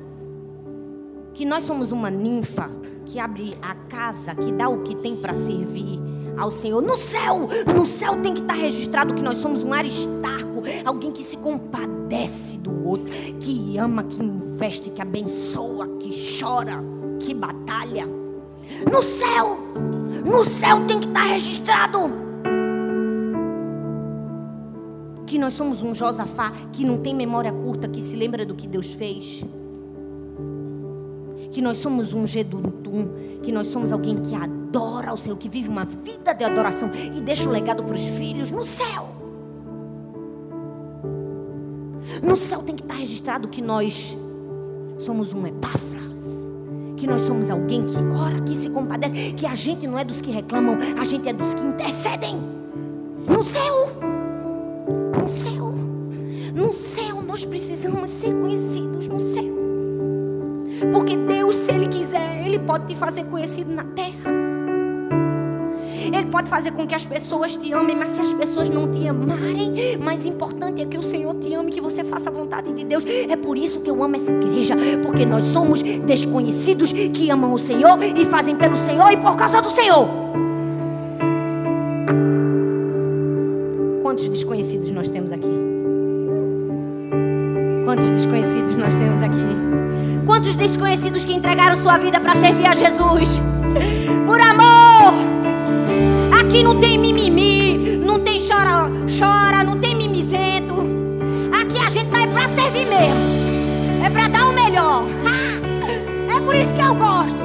que 1.34 1.46
nós 1.46 1.64
somos 1.64 1.92
uma 1.92 2.10
ninfa 2.10 2.70
que 3.06 3.20
abre 3.20 3.58
a 3.62 3.74
casa, 3.74 4.36
que 4.36 4.52
dá 4.52 4.70
o 4.70 4.84
que 4.84 4.96
tem 4.96 5.16
para 5.16 5.36
servir 5.36 6.00
ao 6.38 6.52
Senhor. 6.52 6.82
No 6.82 6.96
céu, 6.96 7.48
no 7.76 7.86
céu 7.86 8.22
tem 8.22 8.34
que 8.34 8.42
estar 8.42 8.54
registrado 8.54 9.14
que 9.14 9.22
nós 9.22 9.38
somos 9.38 9.64
um 9.64 9.74
aristarco, 9.74 10.62
alguém 10.86 11.12
que 11.12 11.24
se 11.24 11.38
compadece 11.38 12.58
do 12.58 12.88
outro, 12.88 13.12
que 13.40 13.78
ama, 13.78 14.04
que 14.04 14.24
investe, 14.24 14.90
que 14.90 15.02
abençoa, 15.02 15.88
que 16.00 16.40
chora, 16.40 16.80
que 17.20 17.34
batalha. 17.34 18.08
No 18.92 19.02
céu, 19.02 19.58
no 20.26 20.46
céu 20.46 20.86
tem 20.86 21.00
que 21.00 21.08
estar 21.08 21.24
registrado 21.24 22.31
que 25.32 25.40
nós 25.40 25.54
somos 25.54 25.82
um 25.82 25.96
Josafá 25.96 26.52
que 26.74 26.84
não 26.84 26.98
tem 26.98 27.16
memória 27.16 27.54
curta, 27.54 27.88
que 27.88 28.02
se 28.02 28.18
lembra 28.18 28.46
do 28.46 28.54
que 28.54 28.68
Deus 28.68 28.92
fez 28.92 29.42
que 31.52 31.62
nós 31.62 31.78
somos 31.78 32.14
um 32.14 32.26
Geduntum, 32.26 33.10
que 33.44 33.52
nós 33.52 33.68
somos 33.68 33.92
alguém 33.92 34.18
que 34.22 34.34
adora 34.34 35.14
o 35.14 35.18
Senhor, 35.18 35.38
que 35.38 35.50
vive 35.50 35.68
uma 35.68 35.84
vida 35.84 36.34
de 36.34 36.44
adoração 36.44 36.90
e 37.14 37.20
deixa 37.20 37.48
o 37.48 37.52
legado 37.52 37.84
para 37.84 37.94
os 37.94 38.06
filhos 38.06 38.50
no 38.50 38.64
céu. 38.64 39.10
No 42.24 42.38
céu 42.38 42.62
tem 42.64 42.76
que 42.76 42.84
estar 42.84 42.96
registrado 42.96 43.50
que 43.50 43.62
nós 43.62 44.18
somos 44.98 45.34
um 45.34 45.46
Epáfras, 45.46 46.50
que 46.96 47.06
nós 47.06 47.22
somos 47.22 47.50
alguém 47.50 47.86
que 47.86 47.98
ora, 47.98 48.40
que 48.42 48.56
se 48.56 48.70
compadece, 48.70 49.34
que 49.34 49.46
a 49.46 49.56
gente 49.56 49.86
não 49.86 50.00
é 50.00 50.06
dos 50.06 50.22
que 50.22 50.32
reclamam, 50.32 50.78
a 50.98 51.04
gente 51.04 51.28
é 51.28 51.34
dos 51.34 51.54
que 51.54 51.62
intercedem. 51.62 52.38
No 53.28 53.44
céu, 53.44 53.91
no 55.22 55.30
céu, 55.30 55.74
no 56.55 56.74
céu 56.74 57.22
nós 57.22 57.45
precisamos 57.45 58.09
ser 58.09 58.34
conhecidos 58.34 59.07
no 59.07 59.19
céu. 59.19 59.61
Porque 60.91 61.15
Deus, 61.15 61.55
se 61.55 61.72
Ele 61.72 61.88
quiser, 61.88 62.43
Ele 62.43 62.57
pode 62.57 62.88
te 62.88 62.95
fazer 62.95 63.26
conhecido 63.26 63.72
na 63.72 63.84
terra. 63.84 64.32
Ele 66.11 66.26
pode 66.26 66.49
fazer 66.49 66.72
com 66.72 66.88
que 66.88 66.95
as 66.95 67.05
pessoas 67.05 67.55
te 67.55 67.72
amem, 67.72 67.95
mas 67.95 68.11
se 68.11 68.19
as 68.19 68.34
pessoas 68.34 68.67
não 68.69 68.89
te 68.89 69.07
amarem, 69.07 69.97
mais 69.97 70.26
importante 70.26 70.82
é 70.82 70.86
que 70.86 70.97
o 70.97 71.03
Senhor 71.03 71.36
te 71.36 71.53
ame, 71.53 71.72
que 71.72 71.80
você 71.80 72.03
faça 72.03 72.30
a 72.30 72.34
vontade 72.34 72.74
de 72.74 72.84
Deus. 72.84 73.05
É 73.05 73.36
por 73.36 73.55
isso 73.55 73.80
que 73.82 73.89
eu 73.89 74.03
amo 74.03 74.15
essa 74.15 74.32
igreja, 74.32 74.76
porque 75.03 75.24
nós 75.24 75.43
somos 75.45 75.84
desconhecidos 75.84 76.91
que 76.91 77.30
amam 77.30 77.53
o 77.53 77.59
Senhor 77.59 78.01
e 78.03 78.26
fazem 78.26 78.55
pelo 78.55 78.76
Senhor 78.76 79.11
e 79.11 79.17
por 79.17 79.36
causa 79.36 79.61
do 79.61 79.69
Senhor. 79.69 80.07
Quantos 84.22 84.38
desconhecidos 84.38 84.91
nós 84.91 85.09
temos 85.09 85.32
aqui? 85.32 85.49
Quantos 87.86 88.05
desconhecidos 88.11 88.76
nós 88.76 88.95
temos 88.95 89.24
aqui? 89.24 90.26
Quantos 90.28 90.55
desconhecidos 90.55 91.24
que 91.24 91.34
entregaram 91.34 91.76
sua 91.76 91.97
vida 91.97 92.19
para 92.19 92.36
servir 92.36 92.67
a 92.67 92.76
Jesus? 92.76 93.41
Por 94.28 94.39
amor! 94.39 95.13
Aqui 96.39 96.61
não 96.61 96.80
tem 96.80 96.99
mimimi, 96.99 97.97
não 97.97 98.19
tem 98.19 98.39
chora, 98.39 98.91
chora, 99.17 99.63
não 99.63 99.80
tem 99.80 99.95
mimizento. 99.95 100.76
Aqui 101.59 101.84
a 101.84 101.89
gente 101.89 102.11
vai 102.11 102.28
para 102.28 102.47
servir 102.49 102.86
mesmo. 102.86 104.05
É 104.05 104.09
para 104.11 104.28
dar 104.28 104.49
o 104.49 104.53
melhor. 104.53 105.03
É 106.30 106.39
por 106.41 106.55
isso 106.55 106.74
que 106.76 106.82
eu 106.82 106.93
gosto. 106.93 107.39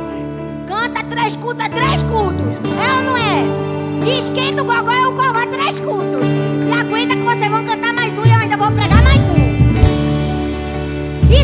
Canta 0.66 1.02
três 1.04 1.36
cultos, 1.36 1.64
é 1.64 1.68
três 1.70 2.02
cultos. 2.02 2.46
É 2.46 2.98
ou 2.98 3.02
não 3.02 3.16
é? 3.16 4.06
E 4.06 4.18
esquenta 4.18 4.62
o 4.62 4.66
gogó, 4.66 4.92
é 4.92 5.06
o 5.06 5.12
gogó, 5.12 5.38
é 5.38 5.46
três 5.46 5.80
cultos. 5.80 6.45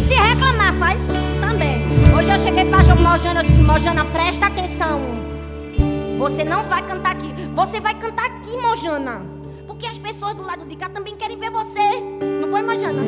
Se 0.03 0.14
reclamar, 0.14 0.74
faz 0.74 0.98
também. 1.40 1.80
Hoje 2.16 2.30
eu 2.30 2.38
cheguei 2.38 2.64
para 2.64 2.82
Mojana, 2.94 3.40
eu 3.40 3.44
disse, 3.44 3.61
Mojana, 3.61 4.05
presta 4.07 4.46
atenção. 4.46 5.00
Você 6.18 6.44
não 6.44 6.64
vai 6.64 6.82
cantar 6.86 7.12
aqui. 7.12 7.32
Você 7.55 7.80
vai 7.80 7.94
cantar 7.94 8.26
aqui, 8.26 8.57
Mojana. 8.57 9.22
Porque 9.66 9.86
as 9.86 9.98
pessoas 9.98 10.34
do 10.34 10.46
lado 10.46 10.64
de 10.66 10.76
cá 10.76 10.88
também 10.88 11.16
querem 11.16 11.36
ver 11.36 11.50
você. 11.50 12.00
Não 12.40 12.50
foi, 12.50 12.62
Mojana? 12.62 13.03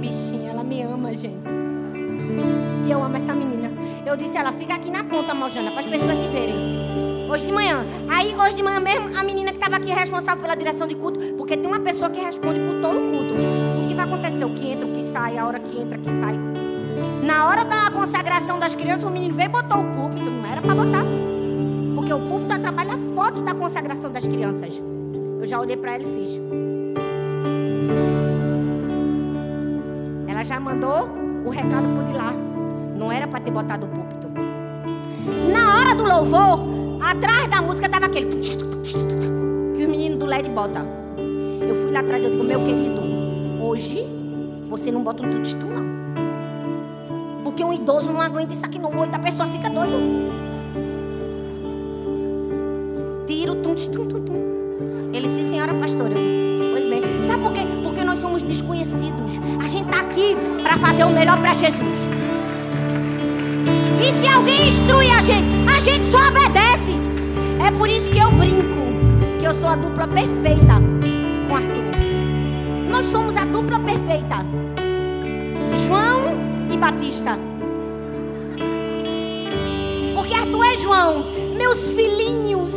Bichinha, 0.00 0.50
ela 0.50 0.62
me 0.62 0.82
ama, 0.82 1.14
gente. 1.14 1.36
E 2.86 2.90
eu 2.90 3.02
amo 3.02 3.16
essa 3.16 3.34
menina. 3.34 3.70
Eu 4.06 4.16
disse, 4.16 4.36
ela 4.36 4.52
fica 4.52 4.74
aqui 4.74 4.90
na 4.90 5.04
ponta, 5.04 5.34
Mojana, 5.34 5.70
para 5.70 5.80
as 5.80 5.86
pessoas 5.86 6.18
te 6.18 6.28
verem. 6.28 7.28
Hoje 7.30 7.46
de 7.46 7.52
manhã. 7.52 7.84
Aí, 8.08 8.34
hoje 8.34 8.56
de 8.56 8.62
manhã 8.62 8.80
mesmo, 8.80 9.16
a 9.16 9.22
menina 9.22 9.50
que 9.50 9.58
estava 9.58 9.76
aqui 9.76 9.90
responsável 9.90 10.42
pela 10.42 10.56
direção 10.56 10.86
de 10.86 10.96
culto, 10.96 11.20
porque 11.36 11.56
tem 11.56 11.66
uma 11.66 11.80
pessoa 11.80 12.10
que 12.10 12.20
responde 12.20 12.60
por 12.60 12.80
todo 12.80 12.98
o 12.98 13.10
culto. 13.10 13.59
O 14.04 14.18
que? 14.18 14.44
O 14.44 14.50
que 14.54 14.72
entra, 14.72 14.86
o 14.86 14.92
que 14.94 15.02
sai, 15.04 15.38
a 15.38 15.46
hora 15.46 15.58
que 15.58 15.80
entra, 15.80 15.98
o 15.98 16.00
que 16.00 16.10
sai. 16.10 16.38
Na 17.22 17.46
hora 17.46 17.64
da 17.64 17.90
consagração 17.90 18.58
das 18.58 18.74
crianças, 18.74 19.04
o 19.04 19.10
menino 19.10 19.34
veio 19.34 19.48
e 19.48 19.52
botou 19.52 19.78
o 19.78 19.84
púlpito. 19.92 20.30
Não 20.30 20.44
era 20.50 20.60
para 20.60 20.74
botar. 20.74 21.04
Porque 21.94 22.12
o 22.12 22.18
púlpito 22.18 22.52
atrapalha 22.54 22.94
a 22.94 23.14
foto 23.14 23.40
da 23.42 23.54
consagração 23.54 24.10
das 24.10 24.26
crianças. 24.26 24.80
Eu 25.38 25.46
já 25.46 25.60
olhei 25.60 25.76
para 25.76 25.94
ela 25.94 26.04
e 26.04 26.06
fiz. 26.06 26.40
Ela 30.28 30.44
já 30.44 30.58
mandou 30.58 31.08
o 31.44 31.50
recado 31.50 31.86
por 31.94 32.04
de 32.04 32.12
lá. 32.14 32.32
Não 32.96 33.12
era 33.12 33.26
para 33.26 33.40
ter 33.40 33.50
botado 33.50 33.86
o 33.86 33.88
púlpito. 33.88 34.28
Na 35.52 35.76
hora 35.78 35.94
do 35.94 36.04
louvor, 36.04 36.80
Atrás 37.00 37.48
da 37.48 37.62
música 37.62 37.88
tava 37.88 38.06
aquele. 38.06 38.26
Que 38.26 39.82
os 39.82 39.86
meninos 39.86 40.18
do 40.18 40.26
LED 40.26 40.50
botam. 40.50 40.86
Eu 41.60 41.74
fui 41.82 41.90
lá 41.90 42.00
atrás, 42.00 42.22
eu 42.22 42.30
digo, 42.30 42.44
meu 42.44 42.60
querido, 42.60 43.00
hoje 43.60 44.06
você 44.68 44.90
não 44.90 45.02
bota 45.02 45.22
um 45.22 45.28
tutu, 45.28 45.56
não. 45.66 45.90
Porque 47.42 47.64
um 47.64 47.72
idoso 47.72 48.12
não 48.12 48.20
aguenta 48.20 48.52
isso 48.52 48.64
aqui 48.64 48.78
no 48.78 48.88
olho 48.88 49.10
da 49.10 49.18
pessoa, 49.18 49.48
fica 49.48 49.68
doido. 49.68 50.30
Tira 53.26 53.52
o 53.52 53.56
tum, 53.56 53.74
tum, 53.74 54.06
tum, 54.06 54.24
tum. 54.24 55.10
Ele 55.12 55.28
disse, 55.28 55.44
senhora 55.50 55.74
pastora. 55.74 56.14
Pois 56.72 56.86
bem. 56.86 57.02
Sabe 57.26 57.42
por 57.42 57.52
quê? 57.52 57.60
Porque 57.82 58.04
nós 58.04 58.18
somos 58.18 58.42
desconhecidos. 58.42 59.32
A 59.62 59.66
gente 59.66 59.90
está 59.90 60.00
aqui 60.00 60.36
para 60.62 60.76
fazer 60.78 61.04
o 61.04 61.10
melhor 61.10 61.38
para 61.38 61.54
Jesus. 61.54 62.00
E 64.02 64.12
se 64.12 64.26
alguém 64.26 64.68
instrui 64.68 65.10
a 65.10 65.20
gente, 65.20 65.48
a 65.68 65.78
gente 65.80 66.04
só 66.06 66.18
obedece. 66.28 66.94
É 67.66 67.70
por 67.76 67.88
isso 67.88 68.10
que 68.10 68.18
eu 68.18 68.30
brinco 68.30 68.80
que 69.38 69.46
eu 69.46 69.54
sou 69.54 69.68
a 69.68 69.76
dupla 69.76 70.08
perfeita 70.08 70.74
com 71.48 71.56
Arthur. 71.56 71.89
Nós 73.00 73.12
somos 73.12 73.34
a 73.34 73.46
dupla 73.46 73.78
perfeita. 73.78 74.44
João 75.86 76.36
e 76.70 76.76
Batista. 76.76 77.38
Porque 80.14 80.34
tu 80.34 80.62
és 80.62 80.82
João, 80.82 81.24
meus 81.56 81.88
filhinhos. 81.92 82.74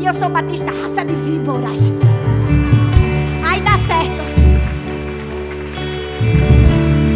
E 0.00 0.04
eu 0.04 0.12
sou 0.12 0.28
Batista, 0.28 0.72
raça 0.72 1.04
de 1.04 1.14
víboras. 1.14 1.92
Aí 3.48 3.60
dá 3.60 3.78
certo. 3.78 4.22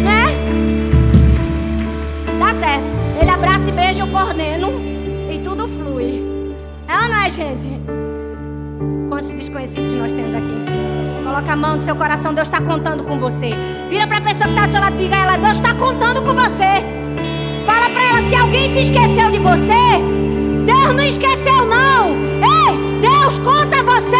Né? 0.05 0.27
Dá 2.39 2.53
certo. 2.53 2.85
Ele 3.21 3.29
abraça 3.29 3.69
e 3.69 3.73
beija 3.73 4.05
o 4.05 4.07
corneno 4.09 4.69
e 5.29 5.39
tudo 5.39 5.67
flui. 5.67 6.23
É 6.87 6.95
ou 6.95 7.09
não 7.09 7.17
é, 7.17 7.29
gente? 7.29 7.81
Quantos 9.09 9.31
desconhecidos 9.31 9.93
nós 9.95 10.13
temos 10.13 10.33
aqui? 10.33 11.10
Coloca 11.31 11.53
a 11.53 11.55
mão 11.55 11.77
no 11.77 11.81
seu 11.81 11.95
coração, 11.95 12.33
Deus 12.33 12.49
está 12.49 12.59
contando 12.59 13.05
com 13.05 13.17
você. 13.17 13.51
Vira 13.87 14.05
para 14.05 14.17
a 14.17 14.21
pessoa 14.21 14.43
que 14.43 14.49
está 14.49 14.65
do 14.65 14.71
seu 14.73 14.81
lado 14.81 14.95
e 14.95 15.03
diga 15.03 15.15
a 15.15 15.19
ela: 15.19 15.37
Deus 15.37 15.53
está 15.53 15.73
contando 15.73 16.21
com 16.21 16.33
você. 16.33 16.83
Fala 17.65 17.89
para 17.89 18.03
ela: 18.03 18.21
se 18.27 18.35
alguém 18.35 18.73
se 18.73 18.81
esqueceu 18.81 19.31
de 19.31 19.39
você, 19.39 20.01
Deus 20.65 20.93
não 20.93 21.03
esqueceu, 21.05 21.65
não. 21.65 22.09
Ei, 22.09 22.99
Deus 22.99 23.37
conta 23.37 23.81
você. 23.81 24.17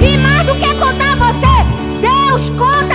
E 0.00 0.16
mais 0.18 0.46
do 0.46 0.54
que 0.54 0.72
contar 0.76 1.16
você, 1.16 1.66
Deus 2.00 2.50
conta. 2.50 2.89